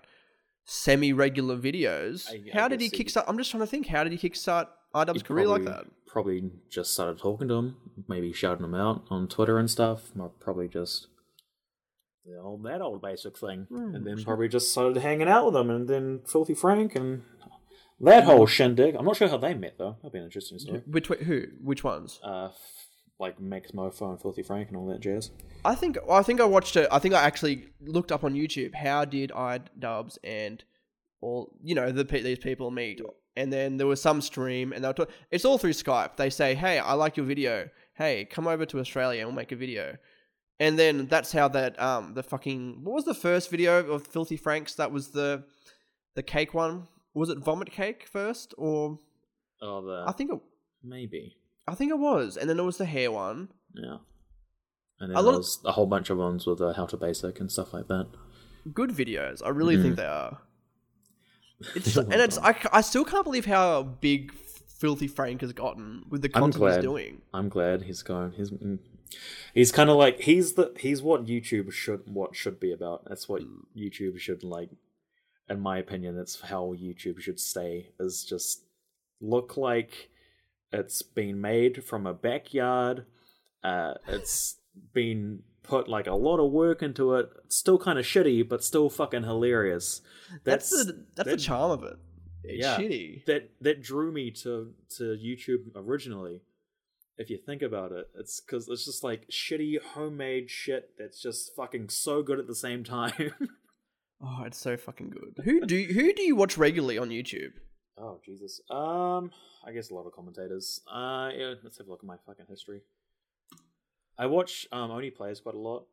semi-regular 0.65 1.57
videos. 1.57 2.29
I- 2.29 2.35
I 2.35 2.61
how 2.61 2.69
did 2.69 2.81
he 2.81 2.91
kickstart? 2.91 3.25
I'm 3.27 3.39
just 3.39 3.51
trying 3.51 3.63
to 3.63 3.67
think. 3.67 3.87
How 3.87 4.05
did 4.05 4.13
he 4.13 4.29
kickstart 4.29 4.69
iDubbbz's 4.95 5.23
He 5.23 5.27
career 5.27 5.47
like 5.49 5.65
that? 5.65 5.87
Probably 6.07 6.51
just 6.71 6.93
started 6.93 7.19
talking 7.19 7.49
to 7.49 7.55
him, 7.55 7.77
maybe 8.09 8.33
shouting 8.33 8.65
him 8.65 8.75
out 8.75 9.05
on 9.11 9.29
Twitter 9.29 9.59
and 9.59 9.71
stuff, 9.71 10.11
or 10.19 10.29
probably 10.41 10.69
just 10.69 11.07
the 12.27 12.39
old 12.39 12.63
that 12.65 12.83
old 12.83 13.01
basic 13.01 13.39
thing, 13.39 13.67
Hmm, 13.71 13.95
and 13.95 14.07
then 14.07 14.23
probably 14.23 14.49
just 14.49 14.71
started 14.71 14.99
hanging 14.99 15.29
out 15.29 15.47
with 15.47 15.57
him, 15.57 15.71
and 15.71 15.89
then 15.89 16.21
Filthy 16.27 16.55
Frank 16.55 16.95
and 16.95 17.23
that 18.01 18.25
whole 18.25 18.47
shindig. 18.47 18.95
I'm 18.95 19.05
not 19.05 19.17
sure 19.17 19.29
how 19.29 19.39
they 19.39 19.55
met 19.55 19.77
though. 19.79 19.97
That'd 20.03 20.13
be 20.13 20.19
an 20.19 20.25
interesting 20.25 20.59
story. 20.59 20.83
Between 20.89 21.25
who? 21.25 21.43
Which 21.63 21.83
ones? 21.85 22.21
Uh, 22.23 22.47
f- 22.47 22.55
like 23.19 23.39
MaxMoeFoe 23.41 24.11
and 24.11 24.21
Filthy 24.21 24.43
Frank 24.43 24.69
and 24.69 24.77
all 24.77 24.87
that 24.87 25.01
jazz. 25.01 25.31
I 25.65 25.75
think 25.75 25.99
I 26.09 26.23
think 26.23 26.41
I 26.41 26.45
watched 26.45 26.77
it. 26.77 26.89
I 26.93 26.99
think 27.01 27.15
I 27.15 27.23
actually 27.23 27.67
looked 27.81 28.13
up 28.13 28.23
on 28.25 28.35
YouTube. 28.35 28.75
How 28.75 29.05
did 29.05 29.33
I 29.33 29.59
Dubs 29.79 30.19
and 30.23 30.63
all 31.21 31.53
you 31.63 31.75
know 31.75 31.91
the 31.91 32.05
these 32.05 32.39
people 32.39 32.71
meet? 32.71 33.01
And 33.37 33.53
then 33.53 33.77
there 33.77 33.87
was 33.87 34.01
some 34.03 34.21
stream, 34.21 34.73
and 34.73 34.83
they 34.83 34.89
were 34.89 34.95
talk- 34.95 35.11
it's 35.31 35.45
all 35.45 35.59
through 35.59 35.73
Skype. 35.73 36.17
They 36.17 36.31
say, 36.31 36.55
"Hey, 36.55 36.79
I 36.79 36.93
like 36.95 37.17
your 37.17 37.27
video. 37.27 37.69
Hey, 37.95 38.25
come 38.25 38.47
over 38.47 38.65
to 38.67 38.79
Australia 38.79 39.21
and 39.21 39.29
we'll 39.29 39.37
make 39.37 39.53
a 39.53 39.57
video." 39.57 39.97
And 40.61 40.77
then 40.79 41.07
that's 41.07 41.31
how 41.33 41.49
that 41.49 41.81
um 41.81 42.15
the 42.15 42.23
fucking 42.23 42.85
what 42.85 42.95
was 42.95 43.05
the 43.05 43.15
first 43.15 43.51
video 43.51 43.91
of 43.93 44.07
Filthy 44.07 44.37
Franks? 44.37 44.75
That 44.75 44.91
was 44.93 45.11
the 45.11 45.45
the 46.15 46.23
cake 46.23 46.55
one. 46.55 46.89
Was 47.15 47.29
it 47.31 47.39
vomit 47.39 47.71
cake 47.71 48.07
first 48.11 48.55
or 48.59 48.99
Oh, 49.61 49.81
the 49.85 50.05
I 50.07 50.13
think 50.13 50.33
it 50.33 50.39
maybe 50.83 51.37
I 51.67 51.75
think 51.75 51.91
it 51.91 51.99
was, 51.99 52.37
and 52.37 52.49
then 52.49 52.59
it 52.59 52.63
was 52.63 52.79
the 52.79 52.85
hair 52.87 53.11
one. 53.13 53.49
yeah. 53.75 53.99
And 55.01 55.13
A 55.13 55.15
then 55.15 55.17
lot 55.17 55.23
there 55.23 55.31
of- 55.33 55.37
was 55.39 55.61
a 55.65 55.73
whole 55.73 55.87
bunch 55.87 56.11
of 56.11 56.19
ones 56.19 56.47
with 56.47 56.61
uh, 56.61 56.73
how 56.73 56.87
to 56.87 56.97
basic 56.97 57.39
and 57.41 57.51
stuff 57.53 57.73
like 57.73 57.89
that. 57.89 58.09
Good 58.73 58.91
videos, 58.91 59.43
I 59.45 59.51
really 59.51 59.81
think 59.81 59.97
they 59.97 60.05
are. 60.05 60.39
It's 61.75 61.97
and 61.97 62.13
it's 62.15 62.39
I, 62.39 62.55
I, 62.73 62.81
still 62.83 63.05
can't 63.05 63.25
believe 63.25 63.45
how 63.45 63.83
big 63.83 64.33
Filthy 64.79 65.09
Frank 65.09 65.41
has 65.41 65.53
gotten 65.53 66.05
with 66.09 66.23
the 66.23 66.29
content 66.29 66.73
he's 66.75 66.83
doing. 66.85 67.23
I'm 67.35 67.49
glad 67.49 67.83
he's 67.83 68.03
going. 68.03 68.31
He's 68.33 68.53
mm, 68.53 68.79
he's 69.55 69.73
kind 69.73 69.91
of 69.91 69.97
like 69.97 70.21
he's 70.21 70.53
the 70.53 70.73
he's 70.79 71.03
what 71.03 71.27
YouTube 71.27 71.73
should 71.73 72.03
what 72.07 72.37
should 72.37 72.61
be 72.61 72.71
about. 72.73 73.07
That's 73.09 73.29
what 73.29 73.43
YouTube 73.77 74.21
should 74.21 74.45
like. 74.45 74.71
In 75.51 75.61
my 75.61 75.79
opinion, 75.79 76.17
that's 76.17 76.41
how 76.41 76.75
YouTube 76.79 77.21
should 77.21 77.41
stay. 77.41 77.91
Is 77.99 78.25
just 78.25 78.65
look 79.21 79.57
like 79.57 80.11
it's 80.73 81.03
been 81.03 81.41
made 81.41 81.85
from 81.85 82.07
a 82.07 82.15
backyard. 82.15 83.07
Uh, 83.65 83.95
it's 84.07 84.57
been 84.93 85.43
put 85.63 85.89
like 85.89 86.07
a 86.07 86.15
lot 86.15 86.39
of 86.39 86.53
work 86.53 86.83
into 86.83 87.15
it. 87.15 87.31
It's 87.45 87.57
still 87.57 87.79
kind 87.79 87.99
of 87.99 88.05
shitty, 88.05 88.49
but 88.49 88.63
still 88.63 88.89
fucking 88.91 89.25
hilarious. 89.25 90.01
That's, 90.45 90.71
the 90.71 91.05
that's 91.17 91.29
the 91.31 91.37
charm 91.37 91.71
of 91.71 91.83
it. 91.85 91.97
It's 92.45 92.65
Yeah. 92.67 92.77
shitty. 92.79 93.25
that 93.27 93.51
that 93.61 93.83
drew 93.83 94.13
me 94.13 94.31
to 94.43 94.73
to 94.97 95.03
YouTube 95.17 95.73
originally. 95.75 96.41
If 97.17 97.31
you 97.31 97.37
think 97.37 97.63
about 97.63 97.91
it, 97.93 98.09
it's 98.17 98.41
because 98.41 98.69
it's 98.69 98.85
just 98.85 99.03
like 99.03 99.29
shitty 99.29 99.81
homemade 99.83 100.51
shit 100.51 100.91
that's 100.97 101.21
just 101.21 101.55
fucking 101.57 101.89
so 101.89 102.23
good 102.23 102.39
at 102.39 102.47
the 102.47 102.55
same 102.55 102.85
time. 102.85 103.33
Oh, 104.21 104.43
it's 104.45 104.59
so 104.59 104.77
fucking 104.77 105.11
good. 105.11 105.45
Who 105.45 105.65
do 105.65 105.77
you, 105.77 105.95
who 105.95 106.13
do 106.13 106.23
you 106.23 106.35
watch 106.35 106.59
regularly 106.59 106.99
on 106.99 107.11
YouTube? 107.11 107.53
oh 108.01 108.21
Jesus. 108.25 108.61
Um, 108.71 109.31
I 109.65 109.73
guess 109.73 109.91
a 109.91 109.95
lot 109.95 110.07
of 110.07 110.13
commentators. 110.13 110.81
Uh, 110.91 111.31
yeah. 111.37 111.55
Let's 111.63 111.79
have 111.79 111.87
a 111.87 111.91
look 111.91 112.01
at 112.03 112.07
my 112.07 112.17
fucking 112.27 112.47
history. 112.49 112.83
I 114.19 114.27
watch 114.27 114.67
um 114.73 114.91
Oney 114.91 115.11
Players 115.11 115.41
quite 115.41 115.55
a 115.55 115.59
lot. 115.59 115.87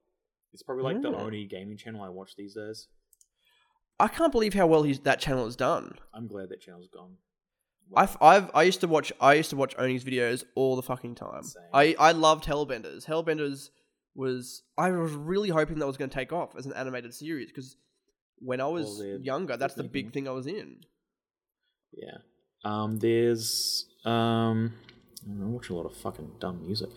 It's 0.53 0.63
probably 0.63 0.83
like 0.83 1.01
the 1.01 1.09
only 1.09 1.45
gaming 1.45 1.77
channel 1.77 2.01
I 2.01 2.09
watch 2.09 2.35
these 2.35 2.53
days. 2.53 2.87
I 3.99 4.07
can't 4.07 4.31
believe 4.31 4.53
how 4.53 4.67
well 4.67 4.83
he's, 4.83 4.99
that 5.01 5.19
channel 5.19 5.45
has 5.45 5.55
done. 5.55 5.95
I'm 6.13 6.27
glad 6.27 6.49
that 6.49 6.61
channel's 6.61 6.87
gone. 6.87 7.17
I've, 7.95 8.17
I've 8.21 8.49
I 8.53 8.63
used 8.63 8.81
to 8.81 8.87
watch 8.87 9.11
I 9.21 9.35
used 9.35 9.51
to 9.51 9.55
watch 9.55 9.75
Oney's 9.77 10.03
videos 10.03 10.43
all 10.55 10.75
the 10.75 10.81
fucking 10.81 11.15
time. 11.15 11.43
Same. 11.43 11.63
I 11.73 11.95
I 11.99 12.11
loved 12.13 12.45
Hellbenders. 12.45 13.05
Hellbenders 13.05 13.69
was 14.15 14.63
I 14.77 14.91
was 14.91 15.11
really 15.11 15.49
hoping 15.49 15.77
that 15.79 15.85
was 15.85 15.97
going 15.97 16.09
to 16.09 16.15
take 16.15 16.33
off 16.33 16.55
as 16.57 16.65
an 16.65 16.73
animated 16.73 17.13
series 17.13 17.47
because 17.47 17.77
when 18.39 18.61
I 18.61 18.65
was 18.67 19.01
younger, 19.21 19.57
that's 19.57 19.75
the 19.75 19.83
big 19.83 20.13
thing 20.13 20.27
I 20.27 20.31
was 20.31 20.47
in. 20.47 20.77
Yeah. 21.93 22.17
Um, 22.63 22.97
there's 22.99 23.85
um, 24.05 24.73
I 25.23 25.29
don't 25.39 25.53
watch 25.53 25.69
a 25.69 25.73
lot 25.75 25.85
of 25.85 25.95
fucking 25.97 26.31
dumb 26.39 26.61
music. 26.65 26.89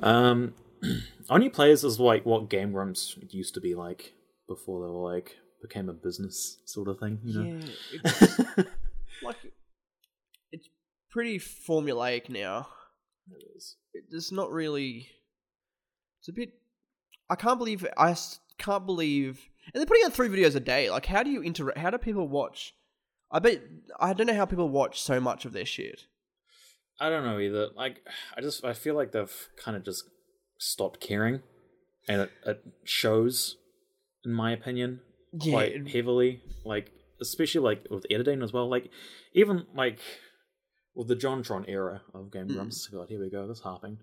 Um, 0.00 0.54
Only 1.30 1.48
Players 1.48 1.84
is 1.84 1.98
like 1.98 2.26
what 2.26 2.50
Game 2.50 2.72
Grumps 2.72 3.16
used 3.30 3.54
to 3.54 3.60
be 3.60 3.74
like 3.74 4.12
before 4.48 4.80
they 4.86 4.92
were 4.92 5.12
like 5.12 5.36
became 5.62 5.88
a 5.88 5.94
business 5.94 6.58
sort 6.66 6.88
of 6.88 6.98
thing. 6.98 7.18
You 7.24 7.42
know. 7.42 7.60
it's 8.04 8.56
like 9.22 9.36
it's 10.52 10.68
pretty 11.10 11.38
formulaic 11.38 12.28
now. 12.28 12.68
It 13.30 13.44
is. 13.56 13.76
It- 13.94 14.04
There's 14.10 14.32
not 14.32 14.50
really. 14.50 15.08
It's 16.20 16.28
a 16.28 16.32
bit. 16.32 16.52
I 17.30 17.36
can't 17.36 17.58
believe 17.58 17.86
I 17.96 18.16
can't 18.58 18.84
believe, 18.84 19.40
and 19.72 19.80
they're 19.80 19.86
putting 19.86 20.04
out 20.04 20.12
three 20.12 20.28
videos 20.28 20.54
a 20.54 20.60
day. 20.60 20.90
Like, 20.90 21.06
how 21.06 21.22
do 21.22 21.30
you 21.30 21.42
interact? 21.42 21.78
How 21.78 21.90
do 21.90 21.98
people 21.98 22.28
watch? 22.28 22.74
I 23.30 23.38
bet 23.38 23.62
I 23.98 24.12
don't 24.12 24.26
know 24.26 24.34
how 24.34 24.44
people 24.46 24.68
watch 24.68 25.00
so 25.00 25.20
much 25.20 25.44
of 25.44 25.52
their 25.52 25.64
shit. 25.66 26.02
I 27.00 27.08
don't 27.08 27.24
know 27.24 27.38
either. 27.40 27.68
Like, 27.74 28.06
I 28.36 28.40
just 28.40 28.64
I 28.64 28.72
feel 28.72 28.94
like 28.94 29.12
they've 29.12 29.48
kind 29.62 29.76
of 29.76 29.84
just 29.84 30.04
stopped 30.58 31.00
caring, 31.00 31.42
and 32.08 32.22
it, 32.22 32.30
it 32.46 32.60
shows, 32.84 33.56
in 34.24 34.32
my 34.32 34.52
opinion, 34.52 35.00
Yeah, 35.32 35.52
quite 35.52 35.72
it- 35.72 35.88
heavily. 35.88 36.42
Like, 36.64 36.92
especially 37.20 37.62
like 37.62 37.86
with 37.90 38.06
editing 38.10 38.42
as 38.42 38.52
well. 38.52 38.68
Like, 38.68 38.90
even 39.32 39.66
like 39.74 39.98
with 40.94 41.08
the 41.08 41.16
JonTron 41.16 41.68
era 41.68 42.02
of 42.14 42.30
Game 42.30 42.46
Mm. 42.48 42.54
Grumps. 42.54 42.86
God, 42.86 43.08
here 43.08 43.18
we 43.20 43.28
go. 43.30 43.48
This 43.48 43.58
harping. 43.60 43.98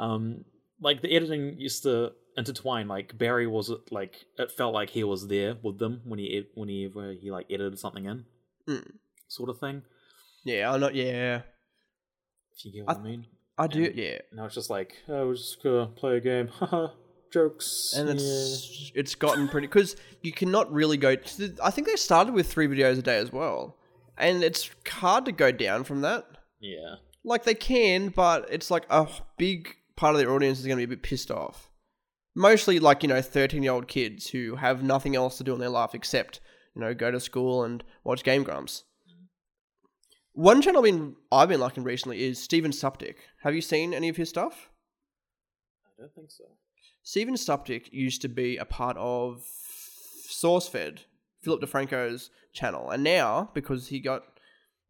Um, 0.00 0.44
like 0.82 1.00
the 1.02 1.12
editing 1.14 1.58
used 1.58 1.82
to 1.84 2.12
intertwine. 2.36 2.88
Like 2.88 3.16
Barry 3.16 3.46
was 3.46 3.70
like 3.90 4.14
it 4.38 4.50
felt 4.50 4.74
like 4.74 4.90
he 4.90 5.04
was 5.04 5.28
there 5.28 5.56
with 5.62 5.78
them 5.78 6.00
when 6.04 6.18
he 6.18 6.36
ed- 6.38 6.46
whenever 6.54 7.12
he 7.12 7.30
like 7.30 7.46
edited 7.50 7.78
something 7.78 8.04
in, 8.06 8.24
Mm. 8.68 8.90
sort 9.28 9.48
of 9.50 9.58
thing. 9.58 9.82
Yeah, 10.44 10.72
I 10.72 10.76
know. 10.78 10.90
Yeah, 10.90 11.42
If 12.56 12.64
you 12.64 12.72
get 12.72 12.86
what 12.86 12.96
I, 12.96 13.00
I- 13.00 13.02
mean. 13.02 13.26
I 13.58 13.66
do. 13.66 13.84
And- 13.84 13.94
Yeah, 13.96 14.18
Now 14.32 14.46
it's 14.46 14.54
just 14.54 14.70
like, 14.70 14.94
oh, 15.08 15.26
we're 15.28 15.34
just 15.34 15.62
gonna 15.62 15.86
play 15.86 16.16
a 16.16 16.20
game. 16.20 16.48
Haha, 16.58 16.88
jokes. 17.32 17.92
and 17.96 18.08
yeah. 18.08 18.14
it's 18.14 18.92
it's 18.94 19.14
gotten 19.14 19.48
pretty 19.48 19.66
because 19.66 19.94
you 20.22 20.32
cannot 20.32 20.72
really 20.72 20.96
go. 20.96 21.14
To, 21.16 21.54
I 21.62 21.70
think 21.70 21.86
they 21.86 21.96
started 21.96 22.34
with 22.34 22.50
three 22.50 22.66
videos 22.66 22.98
a 22.98 23.02
day 23.02 23.18
as 23.18 23.30
well, 23.32 23.76
and 24.18 24.42
it's 24.42 24.70
hard 24.88 25.26
to 25.26 25.32
go 25.32 25.52
down 25.52 25.84
from 25.84 26.00
that. 26.02 26.26
yeah. 26.60 26.96
Like 27.24 27.44
they 27.44 27.54
can, 27.54 28.08
but 28.08 28.48
it's 28.50 28.68
like 28.68 28.84
a 28.90 29.06
big 29.38 29.76
part 30.02 30.16
of 30.16 30.18
their 30.18 30.32
audience 30.32 30.58
is 30.58 30.66
going 30.66 30.76
to 30.76 30.84
be 30.84 30.92
a 30.92 30.96
bit 30.96 31.04
pissed 31.04 31.30
off. 31.30 31.70
Mostly 32.34 32.80
like 32.80 33.04
you 33.04 33.08
know 33.08 33.22
thirteen 33.22 33.62
year 33.62 33.70
old 33.70 33.86
kids 33.86 34.30
who 34.30 34.56
have 34.56 34.82
nothing 34.82 35.14
else 35.14 35.38
to 35.38 35.44
do 35.44 35.54
in 35.54 35.60
their 35.60 35.68
life 35.68 35.94
except 35.94 36.40
you 36.74 36.80
know 36.80 36.92
go 36.92 37.12
to 37.12 37.20
school 37.20 37.62
and 37.62 37.84
watch 38.02 38.24
Game 38.24 38.42
Grumps. 38.42 38.82
One 40.32 40.60
channel 40.60 40.80
I've 40.80 40.84
been 40.84 41.16
I've 41.30 41.48
been 41.48 41.60
liking 41.60 41.84
recently 41.84 42.24
is 42.24 42.42
Steven 42.42 42.72
Suptic. 42.72 43.14
Have 43.44 43.54
you 43.54 43.60
seen 43.60 43.94
any 43.94 44.08
of 44.08 44.16
his 44.16 44.28
stuff? 44.28 44.70
I 45.86 46.02
don't 46.02 46.12
think 46.14 46.32
so. 46.32 46.44
Steven 47.04 47.34
Suptic 47.34 47.92
used 47.92 48.22
to 48.22 48.28
be 48.28 48.56
a 48.56 48.64
part 48.64 48.96
of 48.96 49.44
SourceFed, 50.28 51.00
Philip 51.42 51.62
DeFranco's 51.62 52.30
channel, 52.52 52.90
and 52.90 53.04
now 53.04 53.50
because 53.54 53.86
he 53.88 54.00
got 54.00 54.24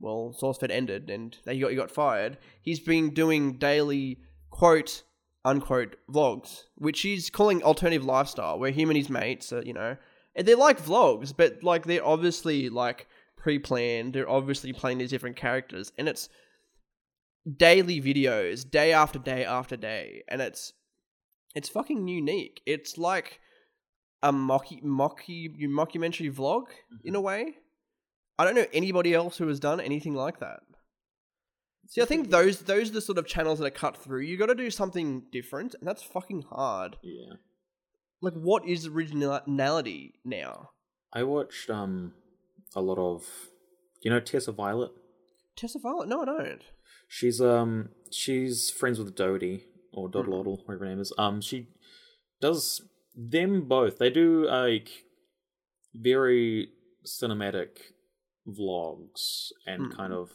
well, 0.01 0.35
SourceFed 0.41 0.71
ended 0.71 1.11
and 1.11 1.37
he 1.45 1.61
got 1.61 1.71
he 1.71 1.77
got 1.77 1.91
fired, 1.91 2.39
he's 2.63 2.81
been 2.81 3.13
doing 3.13 3.59
daily 3.59 4.21
quote 4.53 5.03
unquote 5.45 5.97
vlogs, 6.09 6.67
which 6.77 7.01
he's 7.01 7.29
calling 7.29 7.65
alternative 7.65 8.05
lifestyle, 8.05 8.61
where 8.61 8.71
him 8.71 8.91
and 8.91 8.97
his 8.97 9.11
mates 9.11 9.53
are, 9.53 9.63
you 9.63 9.73
know, 9.73 9.97
and 10.37 10.47
they're 10.47 10.57
like 10.57 10.81
vlogs, 10.81 11.35
but 11.37 11.65
like 11.65 11.85
they're 11.87 12.07
obviously 12.07 12.69
like 12.69 13.09
pre-planned. 13.37 14.13
They're 14.13 14.31
obviously 14.31 14.73
playing 14.73 14.99
these 14.99 15.11
different 15.11 15.35
characters, 15.35 15.91
and 15.99 16.09
it's 16.09 16.29
daily 17.57 18.01
videos, 18.01 18.69
day 18.71 18.93
after 18.93 19.19
day 19.19 19.45
after 19.45 19.77
day, 19.77 20.23
and 20.29 20.41
it's 20.41 20.73
it's 21.55 21.69
fucking 21.69 22.07
unique. 22.07 22.63
It's 22.65 22.97
like 22.97 23.41
a 24.23 24.33
mocky 24.33 24.81
mocky 24.85 25.49
mockumentary 25.49 26.33
vlog 26.33 26.67
in 27.03 27.15
mm-hmm. 27.15 27.17
a 27.17 27.21
way. 27.21 27.55
I 28.39 28.45
don't 28.45 28.55
know 28.55 28.67
anybody 28.73 29.13
else 29.13 29.37
who 29.37 29.49
has 29.49 29.61
done 29.61 29.81
anything 29.81 30.15
like 30.15 30.41
that. 30.41 30.61
See, 31.93 32.01
I 32.01 32.07
think 32.07 32.31
those 32.31 32.61
those 32.61 32.89
are 32.89 32.95
the 32.95 33.01
sort 33.03 33.19
of 33.19 33.27
channels 33.27 33.59
that 33.59 33.67
are 33.67 33.71
cut 33.71 33.99
through. 33.99 34.21
You 34.23 34.39
got 34.39 34.47
to 34.47 34.55
do 34.55 34.71
something 34.71 35.25
different, 35.31 35.75
and 35.75 35.87
that's 35.87 36.03
fucking 36.03 36.43
hard. 36.51 36.97
Yeah. 37.03 37.35
Like, 38.23 38.33
what 38.33 38.67
is 38.67 38.87
originality 38.87 40.15
now? 40.25 40.71
I 41.13 41.23
watched 41.25 41.69
um 41.69 42.15
a 42.75 42.81
lot 42.81 42.97
of 42.97 43.27
you 44.01 44.11
know 44.11 44.21
Tessa 44.21 44.53
Violet? 44.53 44.91
Tessa 45.55 45.79
Violet? 45.79 46.09
No, 46.09 46.23
I 46.23 46.25
don't. 46.25 46.63
She's 47.09 47.43
um 47.43 47.91
she's 48.11 48.71
friends 48.71 48.99
with 48.99 49.15
Dodie 49.15 49.65
or 49.93 50.09
Hmm. 50.09 50.17
doddleoddle, 50.17 50.65
whatever 50.65 50.85
her 50.87 50.91
name 50.93 51.01
is. 51.01 51.13
Um 51.19 51.43
she 51.43 51.69
does 52.41 52.81
them 53.15 53.69
both. 53.69 53.99
They 53.99 54.09
do 54.09 54.47
like 54.47 54.89
very 55.95 56.71
cinematic 57.05 57.93
vlogs 58.49 59.51
and 59.67 59.91
Mhm. 59.93 59.97
kind 59.97 60.13
of 60.15 60.31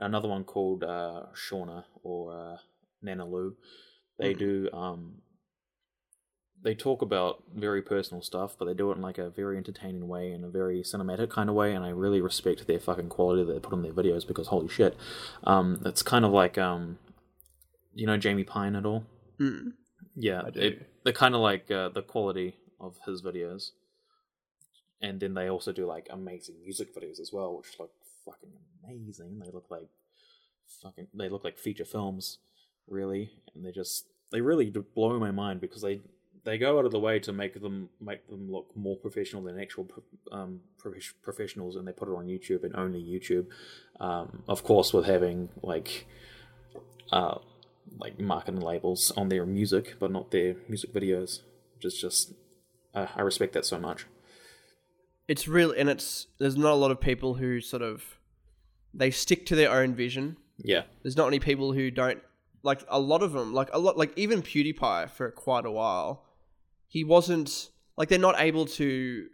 another 0.00 0.28
one 0.28 0.44
called 0.44 0.82
uh 0.82 1.26
Shauna 1.34 1.84
or 2.02 2.32
uh 2.34 2.56
Nana 3.02 3.26
Lou. 3.26 3.56
They 4.18 4.34
Mhm. 4.34 4.38
do 4.38 4.70
um 4.72 5.22
they 6.62 6.74
talk 6.74 7.00
about 7.00 7.42
very 7.54 7.80
personal 7.80 8.22
stuff, 8.22 8.54
but 8.58 8.66
they 8.66 8.74
do 8.74 8.90
it 8.90 8.96
in 8.96 9.00
like 9.02 9.16
a 9.16 9.30
very 9.30 9.56
entertaining 9.56 10.06
way, 10.08 10.30
in 10.30 10.44
a 10.44 10.48
very 10.48 10.82
cinematic 10.82 11.30
kind 11.30 11.48
of 11.48 11.54
way, 11.54 11.74
and 11.74 11.84
I 11.84 11.88
really 11.88 12.20
respect 12.20 12.66
their 12.66 12.78
fucking 12.78 13.08
quality 13.08 13.44
that 13.44 13.52
they 13.54 13.60
put 13.60 13.72
on 13.72 13.82
their 13.82 13.92
videos 13.94 14.26
because 14.26 14.48
holy 14.48 14.68
shit, 14.68 14.94
um, 15.44 15.80
it's 15.86 16.02
kind 16.02 16.24
of 16.24 16.32
like 16.32 16.58
um, 16.58 16.98
you 17.94 18.06
know 18.06 18.18
Jamie 18.18 18.44
Pine 18.44 18.76
at 18.76 18.84
all? 18.84 19.04
Mm. 19.40 19.72
Yeah, 20.16 20.42
I 20.44 20.50
do. 20.50 20.60
it, 20.60 20.86
they're 21.04 21.12
kind 21.14 21.34
of 21.34 21.40
like 21.40 21.70
uh, 21.70 21.88
the 21.88 22.02
quality 22.02 22.56
of 22.78 22.96
his 23.06 23.22
videos, 23.22 23.70
and 25.00 25.18
then 25.20 25.32
they 25.34 25.48
also 25.48 25.72
do 25.72 25.86
like 25.86 26.08
amazing 26.10 26.56
music 26.60 26.94
videos 26.94 27.20
as 27.20 27.30
well, 27.32 27.56
which 27.56 27.78
look 27.78 27.92
fucking 28.24 28.50
amazing. 28.84 29.38
They 29.38 29.50
look 29.50 29.66
like 29.70 29.88
fucking 30.82 31.08
they 31.14 31.28
look 31.28 31.44
like 31.44 31.58
feature 31.58 31.84
films, 31.84 32.38
really, 32.88 33.30
and 33.54 33.64
they 33.64 33.72
just 33.72 34.06
they 34.30 34.40
really 34.40 34.70
blow 34.70 35.18
my 35.18 35.30
mind 35.30 35.60
because 35.60 35.82
they 35.82 36.00
they 36.44 36.58
go 36.58 36.78
out 36.78 36.84
of 36.84 36.92
the 36.92 36.98
way 36.98 37.18
to 37.18 37.32
make 37.32 37.60
them 37.60 37.90
make 38.00 38.26
them 38.28 38.50
look 38.50 38.74
more 38.76 38.96
professional 38.96 39.42
than 39.42 39.60
actual 39.60 39.86
um, 40.32 40.60
prof- 40.78 41.14
professionals, 41.22 41.76
and 41.76 41.86
they 41.86 41.92
put 41.92 42.08
it 42.08 42.14
on 42.14 42.26
YouTube 42.26 42.64
and 42.64 42.74
only 42.76 43.02
YouTube. 43.02 43.46
Um, 43.98 44.42
of 44.48 44.64
course, 44.64 44.92
with 44.92 45.06
having 45.06 45.50
like 45.62 46.06
uh, 47.12 47.38
like 47.98 48.18
marketing 48.20 48.60
labels 48.60 49.10
on 49.16 49.28
their 49.28 49.44
music, 49.44 49.96
but 49.98 50.10
not 50.10 50.30
their 50.30 50.56
music 50.68 50.92
videos, 50.92 51.40
which 51.74 51.84
is 51.84 52.00
just 52.00 52.32
uh, 52.94 53.06
I 53.14 53.22
respect 53.22 53.52
that 53.54 53.66
so 53.66 53.78
much. 53.78 54.06
It's 55.30 55.46
real, 55.46 55.70
and 55.70 55.88
it's 55.88 56.26
there's 56.40 56.56
not 56.56 56.72
a 56.72 56.74
lot 56.74 56.90
of 56.90 57.00
people 57.00 57.34
who 57.34 57.60
sort 57.60 57.82
of 57.82 58.18
they 58.92 59.12
stick 59.12 59.46
to 59.46 59.54
their 59.54 59.70
own 59.70 59.94
vision. 59.94 60.36
Yeah, 60.58 60.82
There's 61.04 61.16
not 61.16 61.26
many 61.26 61.38
people 61.38 61.72
who 61.72 61.92
don't 61.92 62.20
like 62.64 62.80
a 62.88 62.98
lot 62.98 63.22
of 63.22 63.30
them. 63.30 63.54
Like 63.54 63.70
a 63.72 63.78
lot, 63.78 63.96
like 63.96 64.12
even 64.18 64.42
PewDiePie 64.42 65.08
for 65.10 65.30
quite 65.30 65.66
a 65.66 65.70
while, 65.70 66.24
he 66.88 67.04
wasn't 67.04 67.70
like 67.96 68.08
they're 68.08 68.18
not 68.18 68.40
able 68.40 68.66
to. 68.80 69.28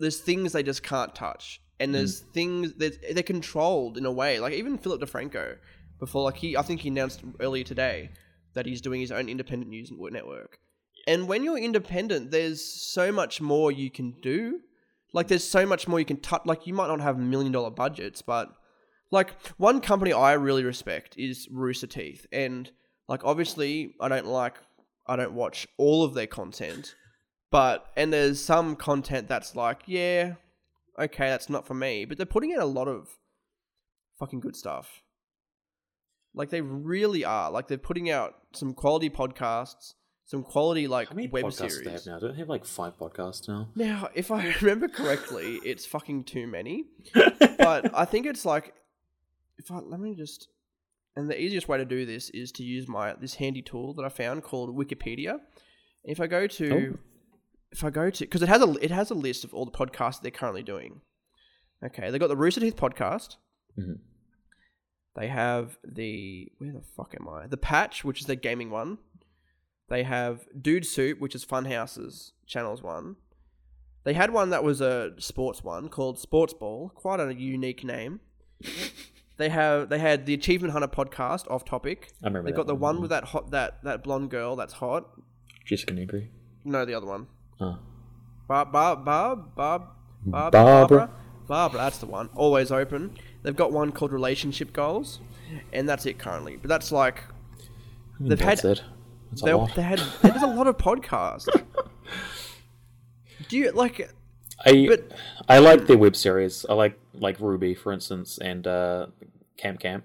There's 0.00 0.18
things 0.18 0.50
they 0.50 0.64
just 0.64 0.82
can't 0.82 1.14
touch, 1.14 1.60
and 1.78 1.94
there's 1.94 2.22
mm. 2.24 2.32
things 2.32 2.72
that 2.78 3.14
they're 3.14 3.22
controlled 3.22 3.96
in 3.96 4.04
a 4.04 4.10
way. 4.10 4.40
Like 4.40 4.52
even 4.52 4.76
Philip 4.76 5.00
DeFranco, 5.00 5.58
before 6.00 6.24
like 6.24 6.38
he, 6.38 6.56
I 6.56 6.62
think 6.62 6.80
he 6.80 6.88
announced 6.88 7.22
earlier 7.38 7.62
today 7.62 8.10
that 8.54 8.66
he's 8.66 8.80
doing 8.80 9.00
his 9.00 9.12
own 9.12 9.28
independent 9.28 9.70
news 9.70 9.92
network. 9.92 10.58
And 11.06 11.28
when 11.28 11.44
you're 11.44 11.56
independent, 11.56 12.32
there's 12.32 12.64
so 12.64 13.12
much 13.12 13.40
more 13.40 13.70
you 13.70 13.92
can 13.92 14.10
do. 14.20 14.60
Like 15.12 15.28
there's 15.28 15.48
so 15.48 15.64
much 15.66 15.88
more 15.88 15.98
you 15.98 16.04
can 16.04 16.18
touch. 16.18 16.42
Like 16.44 16.66
you 16.66 16.74
might 16.74 16.88
not 16.88 17.00
have 17.00 17.18
million 17.18 17.52
dollar 17.52 17.70
budgets, 17.70 18.22
but 18.22 18.52
like 19.10 19.30
one 19.56 19.80
company 19.80 20.12
I 20.12 20.32
really 20.32 20.64
respect 20.64 21.16
is 21.16 21.48
Rooster 21.50 21.86
Teeth, 21.86 22.26
and 22.32 22.70
like 23.08 23.24
obviously 23.24 23.94
I 24.00 24.08
don't 24.08 24.26
like 24.26 24.56
I 25.06 25.16
don't 25.16 25.32
watch 25.32 25.66
all 25.78 26.04
of 26.04 26.14
their 26.14 26.26
content, 26.26 26.94
but 27.50 27.86
and 27.96 28.12
there's 28.12 28.42
some 28.42 28.76
content 28.76 29.28
that's 29.28 29.54
like 29.54 29.82
yeah, 29.86 30.34
okay, 30.98 31.28
that's 31.28 31.48
not 31.48 31.66
for 31.66 31.74
me, 31.74 32.04
but 32.04 32.16
they're 32.16 32.26
putting 32.26 32.52
out 32.52 32.60
a 32.60 32.66
lot 32.66 32.88
of 32.88 33.16
fucking 34.18 34.40
good 34.40 34.56
stuff. 34.56 35.02
Like 36.34 36.50
they 36.50 36.60
really 36.60 37.24
are. 37.24 37.50
Like 37.50 37.68
they're 37.68 37.78
putting 37.78 38.10
out 38.10 38.34
some 38.52 38.74
quality 38.74 39.08
podcasts, 39.08 39.94
some 40.26 40.42
quality 40.42 40.86
like 40.88 41.08
how 41.08 41.14
many 41.14 41.28
web 41.28 41.44
podcasts 41.44 41.54
series. 41.70 41.78
do 41.78 41.84
they 41.84 41.90
have 41.92 42.06
now? 42.06 42.18
Don't 42.18 42.32
they 42.32 42.38
have 42.38 42.48
like 42.48 42.64
five 42.64 42.98
podcasts 42.98 43.48
now? 43.48 43.68
Now, 43.76 44.08
if 44.14 44.30
I 44.30 44.52
remember 44.60 44.88
correctly, 44.88 45.60
it's 45.64 45.86
fucking 45.86 46.24
too 46.24 46.46
many. 46.46 46.84
But 47.58 47.96
I 47.96 48.04
think 48.04 48.26
it's 48.26 48.44
like, 48.44 48.74
if 49.58 49.70
I 49.70 49.78
let 49.78 49.98
me 49.98 50.14
just, 50.14 50.48
and 51.16 51.28
the 51.28 51.40
easiest 51.40 51.66
way 51.68 51.78
to 51.78 51.84
do 51.84 52.04
this 52.06 52.28
is 52.30 52.52
to 52.52 52.62
use 52.62 52.86
my 52.86 53.14
this 53.14 53.34
handy 53.34 53.62
tool 53.62 53.94
that 53.94 54.04
I 54.04 54.08
found 54.08 54.42
called 54.44 54.76
Wikipedia. 54.76 55.38
If 56.04 56.20
I 56.20 56.26
go 56.28 56.46
to, 56.46 56.98
if 57.72 57.82
I 57.82 57.90
go 57.90 58.10
to, 58.10 58.24
because 58.24 58.42
it 58.42 58.48
has 58.48 58.62
a 58.62 58.72
it 58.82 58.90
has 58.90 59.10
a 59.10 59.14
list 59.14 59.42
of 59.44 59.52
all 59.54 59.64
the 59.64 59.72
podcasts 59.72 60.20
they're 60.20 60.30
currently 60.30 60.62
doing. 60.62 61.00
Okay, 61.84 62.10
they've 62.10 62.20
got 62.20 62.28
the 62.28 62.36
Rooster 62.36 62.60
Teeth 62.60 62.76
podcast. 62.76 63.36
Mhm. 63.78 63.98
They 65.16 65.28
have 65.28 65.78
the 65.82 66.52
where 66.58 66.72
the 66.72 66.82
fuck 66.96 67.14
am 67.18 67.28
I? 67.28 67.46
The 67.46 67.56
Patch, 67.56 68.04
which 68.04 68.20
is 68.20 68.26
their 68.26 68.36
gaming 68.36 68.70
one. 68.70 68.98
They 69.88 70.02
have 70.02 70.46
Dude 70.60 70.86
Soup, 70.86 71.20
which 71.20 71.34
is 71.34 71.44
Funhouse's 71.44 72.32
channels 72.46 72.82
one. 72.82 73.16
They 74.04 74.14
had 74.14 74.32
one 74.32 74.50
that 74.50 74.62
was 74.62 74.80
a 74.80 75.12
sports 75.18 75.64
one 75.64 75.88
called 75.88 76.18
Sports 76.18 76.54
Ball, 76.54 76.90
quite 76.94 77.20
a 77.20 77.34
unique 77.34 77.84
name. 77.84 78.20
they 79.36 79.48
have 79.48 79.88
they 79.88 79.98
had 79.98 80.26
the 80.26 80.34
Achievement 80.34 80.72
Hunter 80.72 80.88
podcast, 80.88 81.50
off 81.50 81.64
topic. 81.64 82.12
I 82.22 82.26
remember 82.26 82.50
They 82.50 82.56
got 82.56 82.66
the 82.66 82.74
one, 82.74 82.96
one 82.96 83.02
with 83.02 83.10
that 83.10 83.24
hot 83.24 83.50
that 83.50 83.82
that 83.84 84.02
blonde 84.02 84.30
girl 84.30 84.56
that's 84.56 84.74
hot. 84.74 85.08
Jessica 85.64 85.92
Negri. 85.94 86.30
No, 86.64 86.84
the 86.84 86.94
other 86.94 87.06
one. 87.06 87.26
Ah. 87.60 87.64
Oh. 87.64 87.78
Barb, 88.48 88.70
Barb, 88.70 89.04
Barb, 89.04 89.54
Barb, 89.56 89.82
Barbara. 90.24 90.50
Barbara. 90.52 91.10
Barbara, 91.48 91.80
that's 91.80 91.98
the 91.98 92.06
one. 92.06 92.28
Always 92.34 92.70
open. 92.70 93.16
They've 93.42 93.56
got 93.56 93.72
one 93.72 93.92
called 93.92 94.12
Relationship 94.12 94.72
Goals, 94.72 95.20
and 95.72 95.88
that's 95.88 96.06
it 96.06 96.18
currently. 96.18 96.56
But 96.56 96.68
that's 96.68 96.90
like 96.92 97.24
they've 98.20 98.38
That's 98.38 98.62
had 98.62 98.70
it. 98.70 98.82
That's 99.30 99.42
a 99.42 99.46
they, 99.46 99.66
they 99.76 99.82
had 99.82 99.98
there's 100.22 100.42
a 100.42 100.46
lot 100.46 100.66
of 100.66 100.76
podcasts. 100.76 101.48
Do 103.48 103.56
you 103.56 103.70
like? 103.72 104.10
I 104.64 104.86
But- 104.88 105.12
I 105.48 105.58
like 105.58 105.86
their 105.86 105.98
web 105.98 106.16
series. 106.16 106.64
I 106.68 106.74
like 106.74 106.98
like 107.14 107.38
RWBY, 107.38 107.78
for 107.78 107.92
instance, 107.92 108.38
and 108.38 108.66
uh, 108.66 109.06
Camp 109.58 109.80
Camp. 109.80 110.04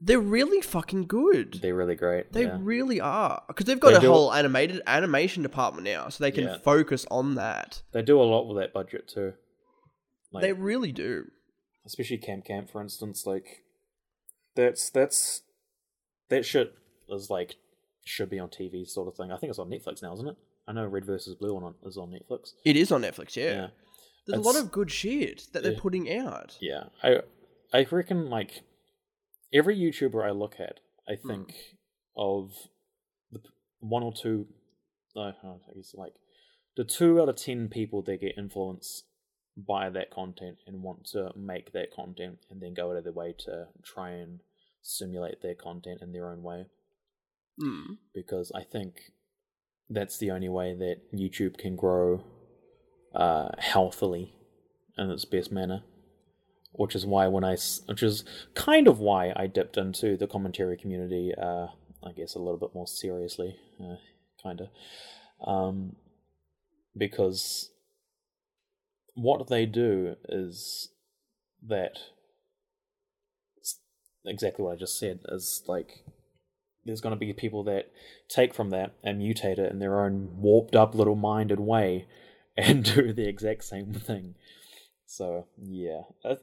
They're 0.00 0.20
really 0.20 0.60
fucking 0.60 1.06
good. 1.06 1.60
They're 1.62 1.74
really 1.74 1.94
great. 1.94 2.32
They 2.32 2.44
yeah. 2.44 2.58
really 2.60 3.00
are 3.00 3.42
because 3.48 3.64
they've 3.66 3.80
got 3.80 4.00
They 4.00 4.06
a 4.06 4.10
whole 4.10 4.32
animated 4.34 4.82
animation 4.86 5.42
department 5.42 5.84
now, 5.84 6.08
so 6.08 6.22
they 6.22 6.30
can 6.32 6.44
Yeah. 6.44 6.58
focus 6.58 7.06
on 7.10 7.36
that. 7.36 7.82
they 7.92 8.02
do 8.02 8.20
a 8.20 8.24
lot 8.24 8.46
with 8.46 8.58
that 8.58 8.74
budget 8.74 9.08
too. 9.08 9.34
Like, 10.32 10.42
they 10.42 10.52
really 10.52 10.92
do. 10.92 11.26
especially 11.86 12.18
Camp 12.18 12.44
Camp, 12.44 12.70
for 12.70 12.82
instance. 12.82 13.24
Like 13.24 13.62
that's 14.56 14.90
that's 14.90 15.42
that 16.28 16.44
shit 16.44 16.74
is 17.08 17.30
like 17.30 17.56
should 18.04 18.30
be 18.30 18.38
on 18.38 18.48
TV 18.48 18.86
sort 18.86 19.08
of 19.08 19.14
thing. 19.16 19.32
I 19.32 19.36
think 19.38 19.50
it's 19.50 19.58
on 19.58 19.68
Netflix 19.70 20.02
now, 20.02 20.12
isn't 20.14 20.28
it? 20.28 20.36
I 20.68 20.72
know 20.72 20.86
Red 20.86 21.04
versus 21.04 21.34
Blue 21.34 21.56
on 21.56 21.74
is 21.84 21.96
on 21.96 22.10
Netflix. 22.10 22.52
It 22.64 22.76
is 22.76 22.92
on 22.92 23.02
Netflix. 23.02 23.36
Yeah, 23.36 23.44
Yeah. 23.54 23.68
there's 24.26 24.38
a 24.40 24.42
lot 24.48 24.56
of 24.56 24.70
good 24.70 24.90
shit 24.90 25.48
that 25.52 25.62
they're 25.62 25.74
putting 25.78 26.10
out. 26.10 26.56
Yeah, 26.60 26.84
I 27.02 27.22
I 27.72 27.84
reckon 27.90 28.30
like 28.30 28.62
every 29.52 29.76
YouTuber 29.76 30.24
I 30.24 30.30
look 30.30 30.60
at, 30.60 30.80
I 31.08 31.16
Hmm. 31.16 31.28
think 31.28 31.54
of 32.16 32.52
the 33.32 33.40
one 33.80 34.02
or 34.02 34.12
two. 34.12 34.46
No, 35.16 35.22
I 35.42 35.74
guess 35.74 35.94
like 35.94 36.14
the 36.76 36.84
two 36.84 37.20
out 37.20 37.28
of 37.28 37.36
ten 37.36 37.68
people 37.68 38.02
that 38.02 38.20
get 38.20 38.36
influenced 38.38 39.04
by 39.56 39.88
that 39.90 40.10
content 40.10 40.58
and 40.66 40.82
want 40.82 41.04
to 41.06 41.32
make 41.36 41.72
that 41.72 41.92
content 41.92 42.38
and 42.50 42.60
then 42.60 42.74
go 42.74 42.90
out 42.90 42.96
of 42.96 43.04
their 43.04 43.12
way 43.12 43.32
to 43.38 43.68
try 43.84 44.10
and 44.10 44.40
simulate 44.82 45.40
their 45.42 45.54
content 45.54 46.02
in 46.02 46.12
their 46.12 46.28
own 46.30 46.42
way. 46.42 46.66
Mm. 47.60 47.98
Because 48.14 48.52
I 48.54 48.62
think 48.62 49.12
that's 49.88 50.18
the 50.18 50.30
only 50.30 50.48
way 50.48 50.74
that 50.74 51.12
YouTube 51.14 51.58
can 51.58 51.76
grow 51.76 52.24
uh, 53.14 53.50
healthily 53.58 54.34
in 54.96 55.10
its 55.10 55.24
best 55.24 55.52
manner 55.52 55.82
which 56.74 56.96
is 56.96 57.06
why 57.06 57.28
when 57.28 57.44
I, 57.44 57.56
which 57.86 58.02
is 58.02 58.24
kind 58.54 58.88
of 58.88 58.98
why 58.98 59.32
I 59.36 59.46
dipped 59.46 59.76
into 59.76 60.16
the 60.16 60.26
commentary 60.26 60.76
community, 60.76 61.32
uh, 61.40 61.68
I 62.04 62.12
guess 62.16 62.34
a 62.34 62.40
little 62.40 62.58
bit 62.58 62.74
more 62.74 62.88
seriously, 62.88 63.56
uh, 63.80 63.96
kind 64.42 64.60
of, 64.60 64.68
um, 65.46 65.94
because 66.96 67.70
what 69.14 69.46
they 69.46 69.66
do 69.66 70.16
is 70.28 70.88
that 71.66 71.98
exactly 74.26 74.64
what 74.64 74.72
I 74.72 74.76
just 74.76 74.98
said 74.98 75.20
is 75.28 75.62
like 75.68 76.04
there's 76.84 77.00
going 77.00 77.14
to 77.14 77.18
be 77.18 77.32
people 77.32 77.64
that 77.64 77.90
take 78.28 78.52
from 78.54 78.70
that 78.70 78.94
and 79.02 79.20
mutate 79.20 79.58
it 79.58 79.70
in 79.72 79.78
their 79.78 80.04
own 80.04 80.30
warped 80.36 80.74
up 80.76 80.94
little 80.94 81.16
minded 81.16 81.60
way 81.60 82.06
and 82.56 82.84
do 82.84 83.12
the 83.12 83.28
exact 83.28 83.64
same 83.64 83.92
thing. 83.92 84.34
So 85.06 85.46
yeah, 85.62 86.02
uh, 86.24 86.36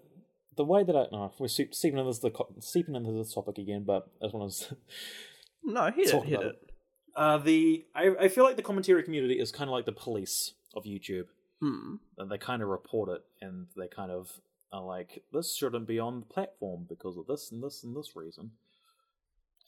the 0.57 0.65
way 0.65 0.83
that 0.83 0.95
I 0.95 1.05
no, 1.11 1.31
we're 1.39 1.47
se- 1.47 1.69
seeping 1.71 1.99
into 1.99 2.09
this 2.11 2.21
seeping 2.59 2.95
into 2.95 3.11
this 3.11 3.33
topic 3.33 3.57
again, 3.57 3.83
but 3.85 4.07
I 4.21 4.25
just 4.25 4.33
want 4.35 4.51
to 4.51 4.77
No, 5.63 5.91
hit 5.91 6.13
it, 6.13 6.23
hit 6.23 6.33
about 6.39 6.45
it. 6.51 6.71
uh, 7.15 7.37
the 7.37 7.85
I 7.95 8.09
I 8.21 8.27
feel 8.27 8.43
like 8.43 8.55
the 8.55 8.63
commentary 8.63 9.03
community 9.03 9.39
is 9.39 9.51
kind 9.51 9.69
of 9.69 9.73
like 9.73 9.85
the 9.85 9.91
police 9.91 10.53
of 10.75 10.83
YouTube, 10.85 11.25
Hmm. 11.61 11.95
and 12.17 12.31
they 12.31 12.37
kind 12.37 12.61
of 12.61 12.69
report 12.69 13.09
it, 13.09 13.21
and 13.41 13.67
they 13.77 13.87
kind 13.87 14.11
of 14.11 14.31
are 14.73 14.83
like, 14.83 15.23
this 15.33 15.55
shouldn't 15.55 15.87
be 15.87 15.99
on 15.99 16.21
the 16.21 16.25
platform 16.25 16.85
because 16.87 17.17
of 17.17 17.27
this 17.27 17.51
and 17.51 17.61
this 17.63 17.83
and 17.83 17.95
this 17.95 18.15
reason, 18.15 18.51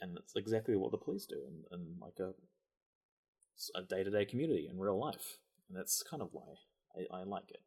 and 0.04 0.18
it's 0.18 0.36
exactly 0.36 0.76
what 0.76 0.92
the 0.92 0.98
police 0.98 1.26
do 1.26 1.36
in, 1.48 1.78
in 1.78 1.86
like 2.02 2.20
a 2.20 2.34
a 3.76 3.84
day 3.84 4.04
to 4.04 4.12
day 4.12 4.26
community 4.26 4.68
in 4.70 4.80
real 4.80 5.00
life, 5.00 5.38
and 5.70 5.78
that's 5.78 6.04
kind 6.04 6.22
of 6.22 6.30
why 6.32 6.44
I, 6.96 7.22
I 7.22 7.24
like 7.24 7.50
it. 7.50 7.62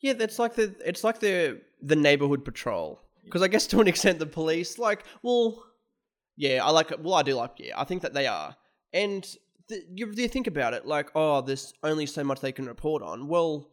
Yeah, 0.00 0.14
that's 0.14 0.38
like 0.38 0.54
the 0.54 0.74
it's 0.84 1.04
like 1.04 1.20
the 1.20 1.60
the 1.82 1.96
neighborhood 1.96 2.44
patrol 2.44 3.00
because 3.24 3.42
I 3.42 3.48
guess 3.48 3.66
to 3.68 3.80
an 3.80 3.88
extent 3.92 4.18
the 4.18 4.26
police 4.26 4.78
like 4.78 5.04
well, 5.22 5.64
yeah, 6.36 6.64
I 6.64 6.70
like 6.70 6.90
it. 6.90 7.00
Well, 7.00 7.14
I 7.14 7.22
do 7.22 7.34
like 7.34 7.52
yeah, 7.58 7.78
I 7.78 7.84
think 7.84 8.02
that 8.02 8.14
they 8.14 8.26
are, 8.26 8.56
and 8.92 9.22
th- 9.68 9.84
you, 9.94 10.12
you 10.14 10.28
think 10.28 10.46
about 10.46 10.72
it 10.72 10.86
like 10.86 11.10
oh, 11.14 11.42
there's 11.42 11.74
only 11.82 12.06
so 12.06 12.24
much 12.24 12.40
they 12.40 12.52
can 12.52 12.66
report 12.66 13.02
on. 13.02 13.28
Well, 13.28 13.68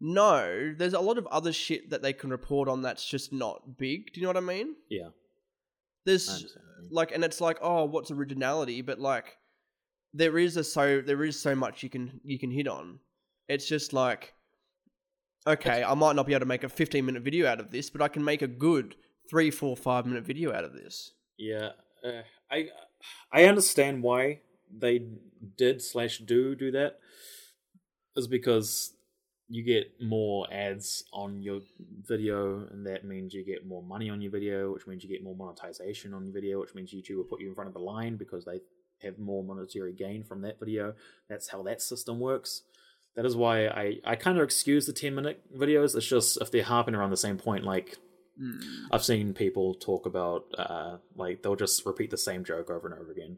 no, 0.00 0.72
there's 0.76 0.94
a 0.94 1.00
lot 1.00 1.18
of 1.18 1.26
other 1.26 1.52
shit 1.52 1.90
that 1.90 2.00
they 2.00 2.14
can 2.14 2.30
report 2.30 2.68
on 2.68 2.82
that's 2.82 3.04
just 3.04 3.32
not 3.32 3.76
big. 3.76 4.12
Do 4.12 4.20
you 4.20 4.22
know 4.22 4.30
what 4.30 4.36
I 4.38 4.46
mean? 4.46 4.76
Yeah, 4.88 5.08
There's 6.04 6.28
understand. 6.28 6.64
what 6.66 6.76
you 6.76 6.82
mean. 6.82 6.94
like, 6.94 7.12
and 7.12 7.24
it's 7.24 7.40
like 7.40 7.58
oh, 7.62 7.84
what's 7.84 8.10
originality? 8.10 8.82
But 8.82 8.98
like, 8.98 9.36
there 10.12 10.38
is 10.38 10.56
a 10.56 10.64
so 10.64 11.00
there 11.00 11.24
is 11.24 11.40
so 11.40 11.54
much 11.54 11.82
you 11.82 11.90
can 11.90 12.20
you 12.24 12.38
can 12.38 12.50
hit 12.50 12.68
on. 12.68 13.00
It's 13.48 13.66
just 13.66 13.92
like, 13.92 14.32
okay, 15.46 15.82
I 15.82 15.94
might 15.94 16.16
not 16.16 16.26
be 16.26 16.32
able 16.32 16.40
to 16.40 16.46
make 16.46 16.64
a 16.64 16.68
15 16.68 17.04
minute 17.04 17.22
video 17.22 17.48
out 17.48 17.60
of 17.60 17.70
this, 17.70 17.90
but 17.90 18.00
I 18.00 18.08
can 18.08 18.24
make 18.24 18.42
a 18.42 18.46
good 18.46 18.94
three, 19.28 19.50
four, 19.50 19.76
five 19.76 20.06
minute 20.06 20.24
video 20.24 20.52
out 20.52 20.64
of 20.64 20.72
this. 20.72 21.12
Yeah, 21.38 21.70
uh, 22.04 22.22
I 22.50 22.68
I 23.32 23.44
understand 23.44 24.02
why 24.02 24.40
they 24.72 25.02
did 25.56 25.82
slash 25.82 26.18
do 26.18 26.54
do 26.54 26.70
that 26.72 26.98
is 28.16 28.26
because 28.26 28.92
you 29.50 29.64
get 29.64 30.00
more 30.00 30.46
ads 30.52 31.04
on 31.12 31.42
your 31.42 31.60
video, 32.06 32.66
and 32.70 32.86
that 32.86 33.04
means 33.04 33.34
you 33.34 33.44
get 33.44 33.66
more 33.66 33.82
money 33.82 34.08
on 34.08 34.20
your 34.22 34.30
video, 34.30 34.72
which 34.72 34.86
means 34.86 35.02
you 35.02 35.10
get 35.10 35.24
more 35.24 35.34
monetization 35.34 36.14
on 36.14 36.24
your 36.24 36.32
video, 36.32 36.60
which 36.60 36.74
means 36.74 36.94
YouTube 36.94 37.16
will 37.16 37.24
put 37.24 37.40
you 37.40 37.48
in 37.48 37.54
front 37.54 37.66
of 37.66 37.74
the 37.74 37.80
line 37.80 38.16
because 38.16 38.44
they 38.44 38.60
have 39.02 39.18
more 39.18 39.42
monetary 39.42 39.92
gain 39.92 40.22
from 40.22 40.42
that 40.42 40.60
video. 40.60 40.94
That's 41.28 41.48
how 41.48 41.62
that 41.64 41.82
system 41.82 42.20
works. 42.20 42.62
That 43.16 43.26
is 43.26 43.34
why 43.34 43.66
I, 43.66 43.96
I 44.04 44.14
kind 44.14 44.38
of 44.38 44.44
excuse 44.44 44.86
the 44.86 44.92
10 44.92 45.16
minute 45.16 45.42
videos. 45.58 45.96
It's 45.96 46.06
just 46.06 46.40
if 46.40 46.52
they're 46.52 46.62
harping 46.62 46.94
around 46.94 47.10
the 47.10 47.16
same 47.16 47.36
point, 47.36 47.64
like 47.64 47.98
I've 48.92 49.04
seen 49.04 49.34
people 49.34 49.74
talk 49.74 50.06
about, 50.06 50.44
uh, 50.56 50.98
like 51.16 51.42
they'll 51.42 51.56
just 51.56 51.84
repeat 51.84 52.10
the 52.10 52.16
same 52.16 52.44
joke 52.44 52.70
over 52.70 52.88
and 52.88 52.98
over 52.98 53.10
again. 53.10 53.36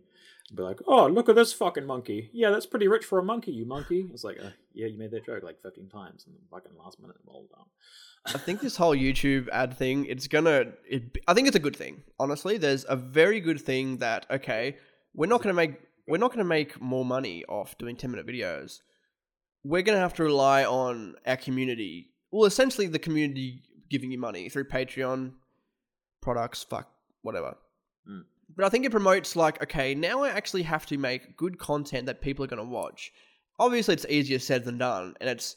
Be 0.55 0.62
like, 0.62 0.80
oh, 0.86 1.07
look 1.07 1.28
at 1.28 1.34
this 1.34 1.53
fucking 1.53 1.86
monkey. 1.86 2.28
Yeah, 2.32 2.51
that's 2.51 2.66
pretty 2.66 2.88
rich 2.88 3.05
for 3.05 3.18
a 3.18 3.22
monkey, 3.22 3.53
you 3.53 3.64
monkey. 3.64 4.09
It's 4.12 4.24
like, 4.24 4.38
uh, 4.38 4.51
yeah, 4.74 4.86
you 4.86 4.99
made 4.99 5.11
that 5.12 5.24
joke 5.24 5.43
like 5.43 5.62
15 5.62 5.88
times 5.88 6.24
in 6.26 6.34
the 6.34 6.40
fucking 6.51 6.72
last 6.76 7.01
minute. 7.01 7.16
Well 7.24 7.47
done. 7.51 7.64
I 8.26 8.38
think 8.38 8.61
this 8.61 8.76
whole 8.76 8.95
YouTube 8.95 9.49
ad 9.51 9.76
thing, 9.76 10.07
it's 10.07 10.28
gonna. 10.28 10.72
It, 10.88 11.18
I 11.26 11.34
think 11.34 11.49
it's 11.49 11.57
a 11.57 11.61
good 11.61 11.76
thing. 11.76 12.03
Honestly, 12.20 12.57
there's 12.57 12.84
a 12.88 12.97
very 12.97 13.40
good 13.40 13.61
thing 13.61 13.97
that 13.99 14.26
okay, 14.30 14.76
we're 15.14 15.26
not 15.26 15.43
gonna 15.43 15.55
make 15.55 15.74
we're 16.07 16.18
not 16.18 16.30
gonna 16.30 16.45
make 16.45 16.80
more 16.80 17.05
money 17.05 17.45
off 17.49 17.76
doing 17.78 17.97
ten 17.97 18.11
minute 18.11 18.26
videos. 18.26 18.80
We're 19.64 19.82
gonna 19.82 19.99
have 19.99 20.14
to 20.14 20.22
rely 20.22 20.64
on 20.64 21.16
our 21.26 21.36
community. 21.36 22.11
Well, 22.30 22.45
essentially, 22.45 22.86
the 22.86 22.99
community 22.99 23.62
giving 23.90 24.12
you 24.12 24.18
money 24.18 24.49
through 24.49 24.68
Patreon, 24.68 25.32
products, 26.20 26.62
fuck 26.62 26.90
whatever. 27.22 27.57
Mm. 28.09 28.24
But 28.57 28.65
I 28.65 28.69
think 28.69 28.85
it 28.85 28.91
promotes 28.91 29.37
like 29.37 29.63
okay, 29.63 29.95
now 29.95 30.23
I 30.23 30.31
actually 30.31 30.63
have 30.63 30.87
to 30.87 30.99
make 30.99 31.37
good 31.37 31.59
content 31.59 32.07
that 32.07 32.21
people 32.21 32.45
are 32.45 32.49
gonna 32.49 32.65
watch. 32.65 33.13
Obviously, 33.59 33.95
it's 33.95 34.07
easier 34.09 34.39
said 34.39 34.65
than 34.65 34.79
done, 34.79 35.15
and 35.21 35.29
it's 35.31 35.57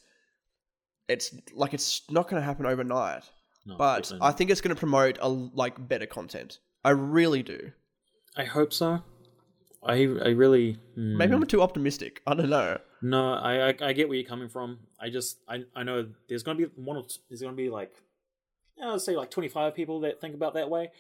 it's 1.08 1.36
like 1.54 1.74
it's 1.74 2.02
not 2.10 2.28
going 2.30 2.42
to 2.42 2.46
happen 2.46 2.66
overnight 2.66 3.24
No, 3.66 3.78
but 3.78 4.04
definitely 4.04 4.28
I 4.28 4.32
think 4.32 4.50
it's 4.50 4.62
going 4.62 4.76
to 4.76 4.80
promote 4.80 5.18
a 5.22 5.28
like 5.28 5.88
better 5.88 6.06
content. 6.06 6.60
I 6.84 6.92
really 6.92 7.44
do. 7.44 7.72
I 8.38 8.44
hope 8.44 8.74
so. 8.74 9.02
I 9.84 9.94
I 9.94 10.30
really 10.30 10.80
hmm. 10.96 11.18
Maybe 11.18 11.34
I'm 11.34 11.46
too 11.46 11.62
optimistic. 11.62 12.22
I 12.26 12.34
don't 12.34 12.50
know. 12.50 12.80
No, 13.02 13.34
I, 13.34 13.70
I 13.70 13.76
I 13.82 13.94
get 13.94 14.10
where 14.10 14.18
you're 14.18 14.28
coming 14.28 14.50
from. 14.50 14.80
I 15.00 15.10
just 15.10 15.38
I 15.48 15.64
I 15.76 15.84
know 15.84 16.08
there's 16.28 16.44
gonna 16.44 16.58
be 16.58 16.66
one 16.76 16.98
or 16.98 17.04
t- 17.04 17.20
there's 17.30 17.42
gonna 17.42 17.54
be 17.54 17.70
like 17.70 17.94
yeah, 18.78 18.90
let's 18.90 19.06
say 19.06 19.16
like 19.16 19.32
25 19.32 19.74
people 19.74 20.02
that 20.02 20.20
think 20.20 20.36
about 20.36 20.56
that 20.56 20.70
way, 20.70 20.92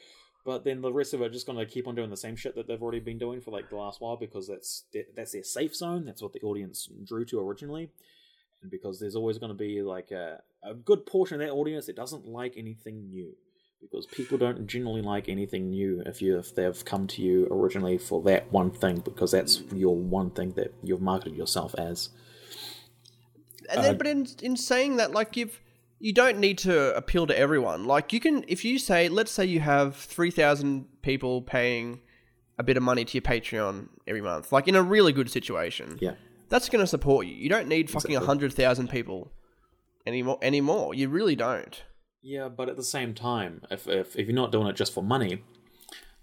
but 0.46 0.64
then 0.64 0.82
the 0.82 0.94
rest 0.94 1.14
of 1.14 1.22
it 1.22 1.26
are 1.26 1.30
just 1.30 1.48
gonna 1.48 1.66
keep 1.66 1.88
on 1.88 1.96
doing 1.96 2.10
the 2.10 2.16
same 2.18 2.36
shit 2.36 2.56
that 2.56 2.68
they've 2.68 2.82
already 2.82 3.00
been 3.00 3.18
doing 3.18 3.42
for 3.42 3.52
like 3.52 3.70
the 3.70 3.76
last 3.76 4.00
while 4.00 4.16
because 4.16 4.48
that's 4.48 4.86
their- 4.94 5.08
that's 5.16 5.32
their 5.34 5.44
safe 5.44 5.76
zone. 5.76 6.06
That's 6.06 6.22
what 6.22 6.34
the 6.34 6.42
audience 6.42 6.88
drew 7.04 7.26
to 7.26 7.40
originally, 7.40 7.90
and 8.62 8.70
because 8.72 9.00
there's 9.00 9.16
always 9.16 9.38
gonna 9.40 9.54
be 9.56 9.82
like 9.82 10.12
a 10.12 10.42
a 10.64 10.74
good 10.74 11.06
portion 11.06 11.42
of 11.42 11.48
that 11.48 11.54
audience 11.54 11.86
that 11.88 11.96
doesn't 11.96 12.26
like 12.28 12.54
anything 12.58 13.10
new. 13.10 13.36
Because 13.82 14.08
people 14.08 14.38
don't 14.40 14.66
generally 14.66 15.02
like 15.04 15.30
anything 15.30 15.70
new 15.70 16.02
if 16.08 16.20
you 16.22 16.40
if 16.40 16.56
they've 16.56 16.84
come 16.86 17.06
to 17.08 17.22
you 17.22 17.48
originally 17.52 17.98
for 18.00 18.22
that 18.24 18.52
one 18.52 18.72
thing 18.72 18.98
because 19.00 19.32
that's 19.32 19.62
your 19.74 19.96
one 19.96 20.32
thing 20.32 20.54
that 20.54 20.74
you've 20.84 21.02
marketed 21.02 21.36
yourself 21.38 21.76
as. 21.78 22.10
And 23.70 23.84
then, 23.84 23.96
Uh, 23.96 23.98
but 23.98 24.08
in 24.08 24.28
in 24.42 24.58
saying 24.58 24.96
that, 24.98 25.12
like 25.12 25.38
if 25.38 25.60
you 26.00 26.14
don't 26.14 26.40
need 26.40 26.58
to 26.60 26.96
appeal 26.96 27.26
to 27.28 27.38
everyone. 27.38 27.86
Like 27.86 28.14
you 28.14 28.20
can, 28.20 28.44
if 28.48 28.64
you 28.66 28.78
say, 28.80 29.10
let's 29.10 29.32
say 29.32 29.46
you 29.46 29.60
have 29.62 29.96
three 29.96 30.32
thousand 30.32 30.86
people 31.02 31.42
paying 31.42 32.02
a 32.58 32.64
bit 32.64 32.78
of 32.78 32.84
money 32.84 33.04
to 33.06 33.14
your 33.14 33.22
Patreon 33.22 33.90
every 34.08 34.22
month, 34.22 34.52
like 34.52 34.68
in 34.68 34.76
a 34.76 34.82
really 34.84 35.12
good 35.14 35.30
situation. 35.30 35.98
Yeah. 36.00 36.14
That's 36.50 36.70
going 36.70 36.80
to 36.82 36.88
support 36.88 37.26
you. 37.26 37.34
You 37.36 37.50
don't 37.50 37.68
need 37.68 37.90
fucking 37.90 38.12
a 38.12 38.20
Exactly. 38.20 38.26
hundred 38.28 38.54
thousand 38.54 38.90
people 38.90 39.32
anymore. 40.06 40.38
Anymore, 40.42 40.94
you 40.94 41.10
really 41.10 41.36
don't. 41.36 41.84
Yeah, 42.22 42.50
but 42.50 42.70
at 42.70 42.76
the 42.76 42.84
same 42.84 43.14
time, 43.14 43.62
if 43.72 43.88
if, 43.88 44.16
if 44.16 44.28
you're 44.28 44.36
not 44.36 44.52
doing 44.52 44.68
it 44.68 44.76
just 44.76 44.94
for 44.94 45.04
money, 45.04 45.44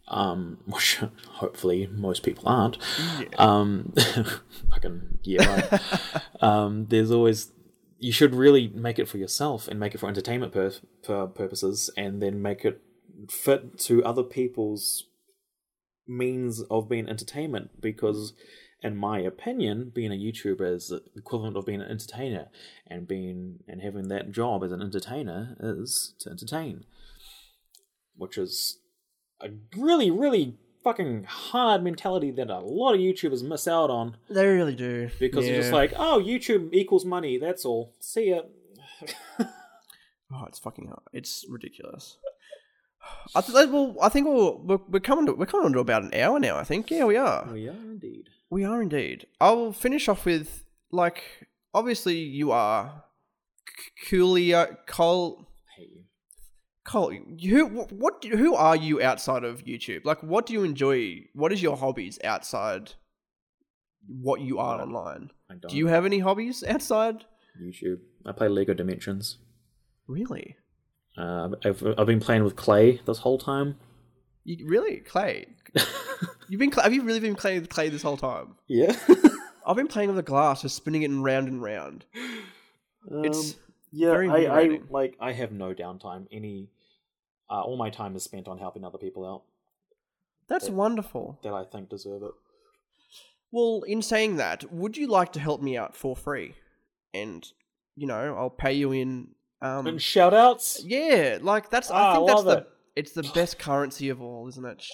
um, 0.09 0.59
which 0.67 1.01
hopefully 1.29 1.89
most 1.93 2.23
people 2.23 2.45
aren't, 2.47 2.79
um, 3.39 3.93
fucking 4.71 5.19
yeah, 5.25 5.69
right. 5.71 6.23
um, 6.43 6.87
there's 6.87 7.11
always 7.11 7.53
you 8.03 8.11
should 8.11 8.35
really 8.35 8.69
make 8.75 8.99
it 8.99 9.09
for 9.09 9.19
yourself 9.19 9.69
and 9.69 9.79
make 9.79 9.95
it 9.95 9.99
for 9.99 10.09
entertainment 10.09 10.53
pur- 10.53 10.73
pur- 11.05 11.29
purposes, 11.29 11.89
and 11.97 12.21
then 12.21 12.43
make 12.43 12.65
it 12.65 12.81
fit 13.31 13.79
to 13.79 14.05
other 14.05 14.25
people's 14.25 15.05
means 16.09 16.63
of 16.63 16.89
being 16.89 17.09
entertainment 17.09 17.81
because 17.81 18.33
in 18.83 18.97
my 18.97 19.21
opinion 19.21 19.93
being 19.95 20.11
a 20.11 20.17
youtuber 20.17 20.75
is 20.75 20.89
the 20.89 21.01
equivalent 21.17 21.57
of 21.57 21.65
being 21.65 21.81
an 21.81 21.89
entertainer 21.89 22.49
and 22.89 23.07
being 23.07 23.61
and 23.69 23.81
having 23.81 24.09
that 24.09 24.33
job 24.33 24.65
as 24.65 24.73
an 24.73 24.83
entertainer 24.83 25.57
is 25.61 26.15
to 26.19 26.29
entertain 26.29 26.85
which 28.17 28.37
is 28.37 28.79
a 29.41 29.49
really 29.77 30.11
really 30.11 30.57
fucking 30.83 31.25
hard 31.25 31.83
mentality 31.83 32.31
that 32.31 32.51
a 32.51 32.59
lot 32.59 32.95
of 32.95 33.01
youtubers 33.01 33.43
miss 33.43 33.69
out 33.69 33.91
on 33.91 34.17
They 34.29 34.47
really 34.47 34.75
do 34.75 35.11
because 35.19 35.45
they're 35.45 35.61
just 35.61 35.73
like 35.73 35.93
oh 35.97 36.21
youtube 36.21 36.71
equals 36.73 37.05
money 37.05 37.39
that's 37.39 37.65
all 37.65 37.95
see 38.01 38.31
ya 38.31 38.43
Oh, 40.35 40.45
it's 40.47 40.59
fucking 40.59 40.87
hard. 40.87 41.03
It's 41.13 41.45
ridiculous. 41.49 42.17
I 43.35 43.41
th- 43.41 43.69
well, 43.69 43.97
I 44.01 44.09
think 44.09 44.27
we'll, 44.27 44.63
we're, 44.63 44.79
we're 44.89 45.01
coming 45.01 45.27
to 45.27 45.33
we're 45.33 45.47
coming 45.47 45.67
on 45.67 45.73
to 45.73 45.81
about 45.81 46.05
an 46.05 46.15
hour 46.15 46.39
now. 46.39 46.57
I 46.57 46.65
think. 46.65 46.91
Yeah, 46.91 47.05
we 47.05 47.17
are. 47.17 47.49
we 47.53 47.69
are 47.69 47.73
indeed 47.73 48.29
We 48.49 48.65
are 48.65 48.81
indeed. 48.81 49.27
I 49.41 49.51
will 49.51 49.73
finish 49.73 50.09
off 50.09 50.25
with 50.25 50.65
like 50.91 51.23
obviously 51.75 52.17
you 52.17 52.53
are 52.53 53.05
Coolio 54.09 54.63
uh, 54.63 54.75
Cole 54.87 55.49
hate 55.77 55.91
you 55.91 56.05
Cole. 56.85 57.13
Who 57.13 57.67
what 57.67 58.25
who 58.25 58.55
are 58.55 58.77
you 58.77 59.01
outside 59.03 59.45
of 59.45 59.65
YouTube? 59.65 60.05
Like, 60.05 60.23
what 60.23 60.47
do 60.47 60.53
you 60.53 60.65
enjoy? 60.65 61.25
What 61.35 61.53
is 61.53 61.63
your 61.63 61.77
hobbies 61.77 62.19
outside 62.25 62.93
what 64.09 64.41
you 64.41 64.59
are 64.59 64.81
online? 64.83 65.31
I 65.51 65.55
don't 65.55 65.71
Do 65.71 65.77
you 65.77 65.87
have 65.87 66.05
any 66.05 66.19
hobbies 66.21 66.65
outside? 66.65 67.25
youtube 67.63 67.99
i 68.25 68.33
play 68.33 68.49
lego 68.49 68.73
dimensions 68.73 69.37
Really? 70.09 70.57
uh, 71.19 71.51
I've, 71.63 71.85
I've 71.99 72.07
been 72.07 72.19
playing 72.19 72.45
with 72.45 72.57
clay 72.57 72.99
this 73.07 73.19
whole 73.19 73.37
time 73.37 73.77
You, 74.45 74.67
really, 74.67 74.97
Clay? 75.01 75.47
You've 76.49 76.59
been 76.59 76.73
have 76.73 76.95
you 76.95 77.03
really 77.03 77.21
been 77.21 77.35
playing 77.37 77.61
with 77.61 77.69
Clay 77.69 77.91
this 77.91 78.01
whole 78.03 78.17
time? 78.17 78.57
yeah 78.69 78.97
I've 79.67 79.77
been 79.77 79.87
playing 79.87 80.09
with 80.09 80.17
the 80.17 80.23
glass, 80.23 80.63
just 80.63 80.77
spinning 80.77 81.03
it 81.03 81.11
round 81.11 81.47
and 81.49 81.63
round. 81.63 82.07
It's 83.23 83.53
Um, 83.53 83.59
yeah, 83.93 84.11
I, 84.13 84.61
I 84.61 84.81
like 84.91 85.17
I 85.21 85.33
have 85.33 85.53
no 85.53 85.75
downtime. 85.75 86.27
Any, 86.33 86.71
uh, 87.51 87.61
all 87.61 87.77
my 87.77 87.91
time 87.91 88.17
is 88.17 88.25
spent 88.25 88.49
on 88.49 88.59
helping 88.59 88.85
other 88.85 88.99
people 88.99 89.25
out 89.27 89.43
that's 90.49 90.69
wonderful. 90.69 91.39
that 91.45 91.53
I 91.55 91.65
think 91.65 91.89
deserve 91.89 92.23
it. 92.25 92.33
Well, 93.51 93.83
in 93.87 94.03
saying 94.03 94.37
that, 94.37 94.71
would 94.73 94.97
you 94.97 95.07
like 95.07 95.33
to 95.33 95.41
help 95.41 95.63
me 95.63 95.77
out 95.77 95.95
for 95.97 96.17
free? 96.17 96.55
And 97.15 97.47
you 97.97 98.07
know, 98.07 98.35
I'll 98.37 98.51
pay 98.51 98.73
you 98.73 98.93
in. 98.93 99.29
Um, 99.61 99.87
And 99.87 100.03
shout 100.03 100.35
outs. 100.35 100.83
yeah, 100.85 101.39
like 101.41 101.71
that's. 101.71 101.91
Ah, 101.91 102.13
I 102.13 102.15
think 102.17 102.27
that's 102.29 102.43
the. 102.43 102.57
it. 102.59 102.69
It's 102.97 103.13
the 103.13 103.23
best 103.35 103.59
currency 103.59 104.09
of 104.11 104.21
all, 104.21 104.49
isn't 104.49 104.65
it? 104.65 104.85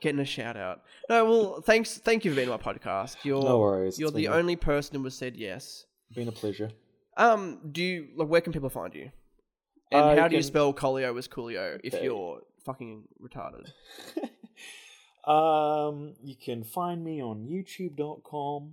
Getting 0.00 0.20
a 0.20 0.24
shout 0.24 0.56
out. 0.56 0.82
No, 1.08 1.24
well, 1.24 1.60
thanks. 1.60 1.98
Thank 1.98 2.24
you 2.24 2.32
for 2.32 2.36
being 2.36 2.48
on 2.50 2.58
my 2.64 2.72
podcast. 2.72 3.16
You're 3.22 3.42
No 3.42 3.58
worries, 3.60 3.98
You're 4.00 4.10
the 4.10 4.22
been 4.24 4.32
a- 4.32 4.36
only 4.36 4.56
person 4.56 4.96
who 4.96 5.04
has 5.04 5.14
said 5.14 5.36
yes. 5.36 5.84
Been 6.14 6.26
a 6.28 6.32
pleasure. 6.32 6.70
Um, 7.16 7.60
do 7.70 7.82
you 7.82 8.08
like 8.16 8.28
where 8.28 8.40
can 8.40 8.52
people 8.52 8.70
find 8.70 8.94
you? 8.94 9.10
And 9.90 10.00
Uh, 10.00 10.16
how 10.16 10.24
you 10.24 10.28
do 10.30 10.36
you 10.36 10.42
can- 10.42 10.46
spell 10.48 10.72
Colio 10.72 11.16
as 11.18 11.28
Coolio 11.28 11.78
if 11.84 11.94
Okay. 11.94 12.04
you're 12.04 12.40
fucking 12.64 13.04
retarded? 13.20 13.70
Um, 15.24 16.14
you 16.20 16.34
can 16.34 16.64
find 16.64 17.04
me 17.04 17.22
on 17.22 17.46
youtube.com 17.46 18.72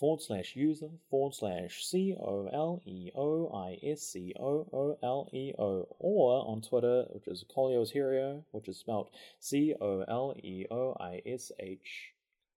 forward 0.00 0.22
slash 0.22 0.56
user 0.56 0.88
forward 1.10 1.34
slash 1.34 1.84
C 1.84 2.14
O 2.18 2.48
L 2.50 2.80
E 2.86 3.10
O 3.14 3.50
I 3.54 3.78
S 3.86 4.00
C 4.00 4.32
O 4.40 4.66
O 4.72 4.96
L 5.02 5.28
E 5.34 5.52
O 5.58 5.86
or 5.98 6.46
on 6.48 6.62
Twitter, 6.62 7.04
which 7.10 7.28
is 7.28 7.44
Colio's 7.54 7.90
Hero, 7.90 8.44
which 8.52 8.66
is 8.66 8.78
spelled 8.78 9.10
C 9.40 9.74
O 9.78 10.00
L 10.08 10.34
E 10.42 10.64
O 10.70 10.96
I 10.98 11.20
S 11.26 11.52
H 11.60 12.12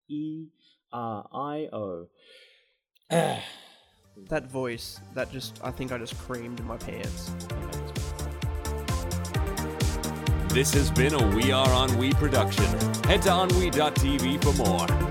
E 0.07 0.45
R 0.93 1.27
I 1.33 1.67
O. 1.73 2.07
That 4.25 4.51
voice, 4.51 4.99
that 5.13 5.31
just 5.31 5.59
I 5.63 5.71
think 5.71 5.91
I 5.91 5.97
just 5.97 6.17
creamed 6.17 6.59
in 6.59 6.67
my 6.67 6.77
pants. 6.77 7.31
This 10.49 10.73
has 10.73 10.91
been 10.91 11.13
a 11.13 11.35
We 11.35 11.51
Are 11.51 11.69
On 11.69 11.97
We 11.97 12.11
production. 12.13 12.65
Head 13.05 13.21
to 13.23 13.29
OnWe.tv 13.29 14.43
for 14.43 14.53
more. 14.53 15.06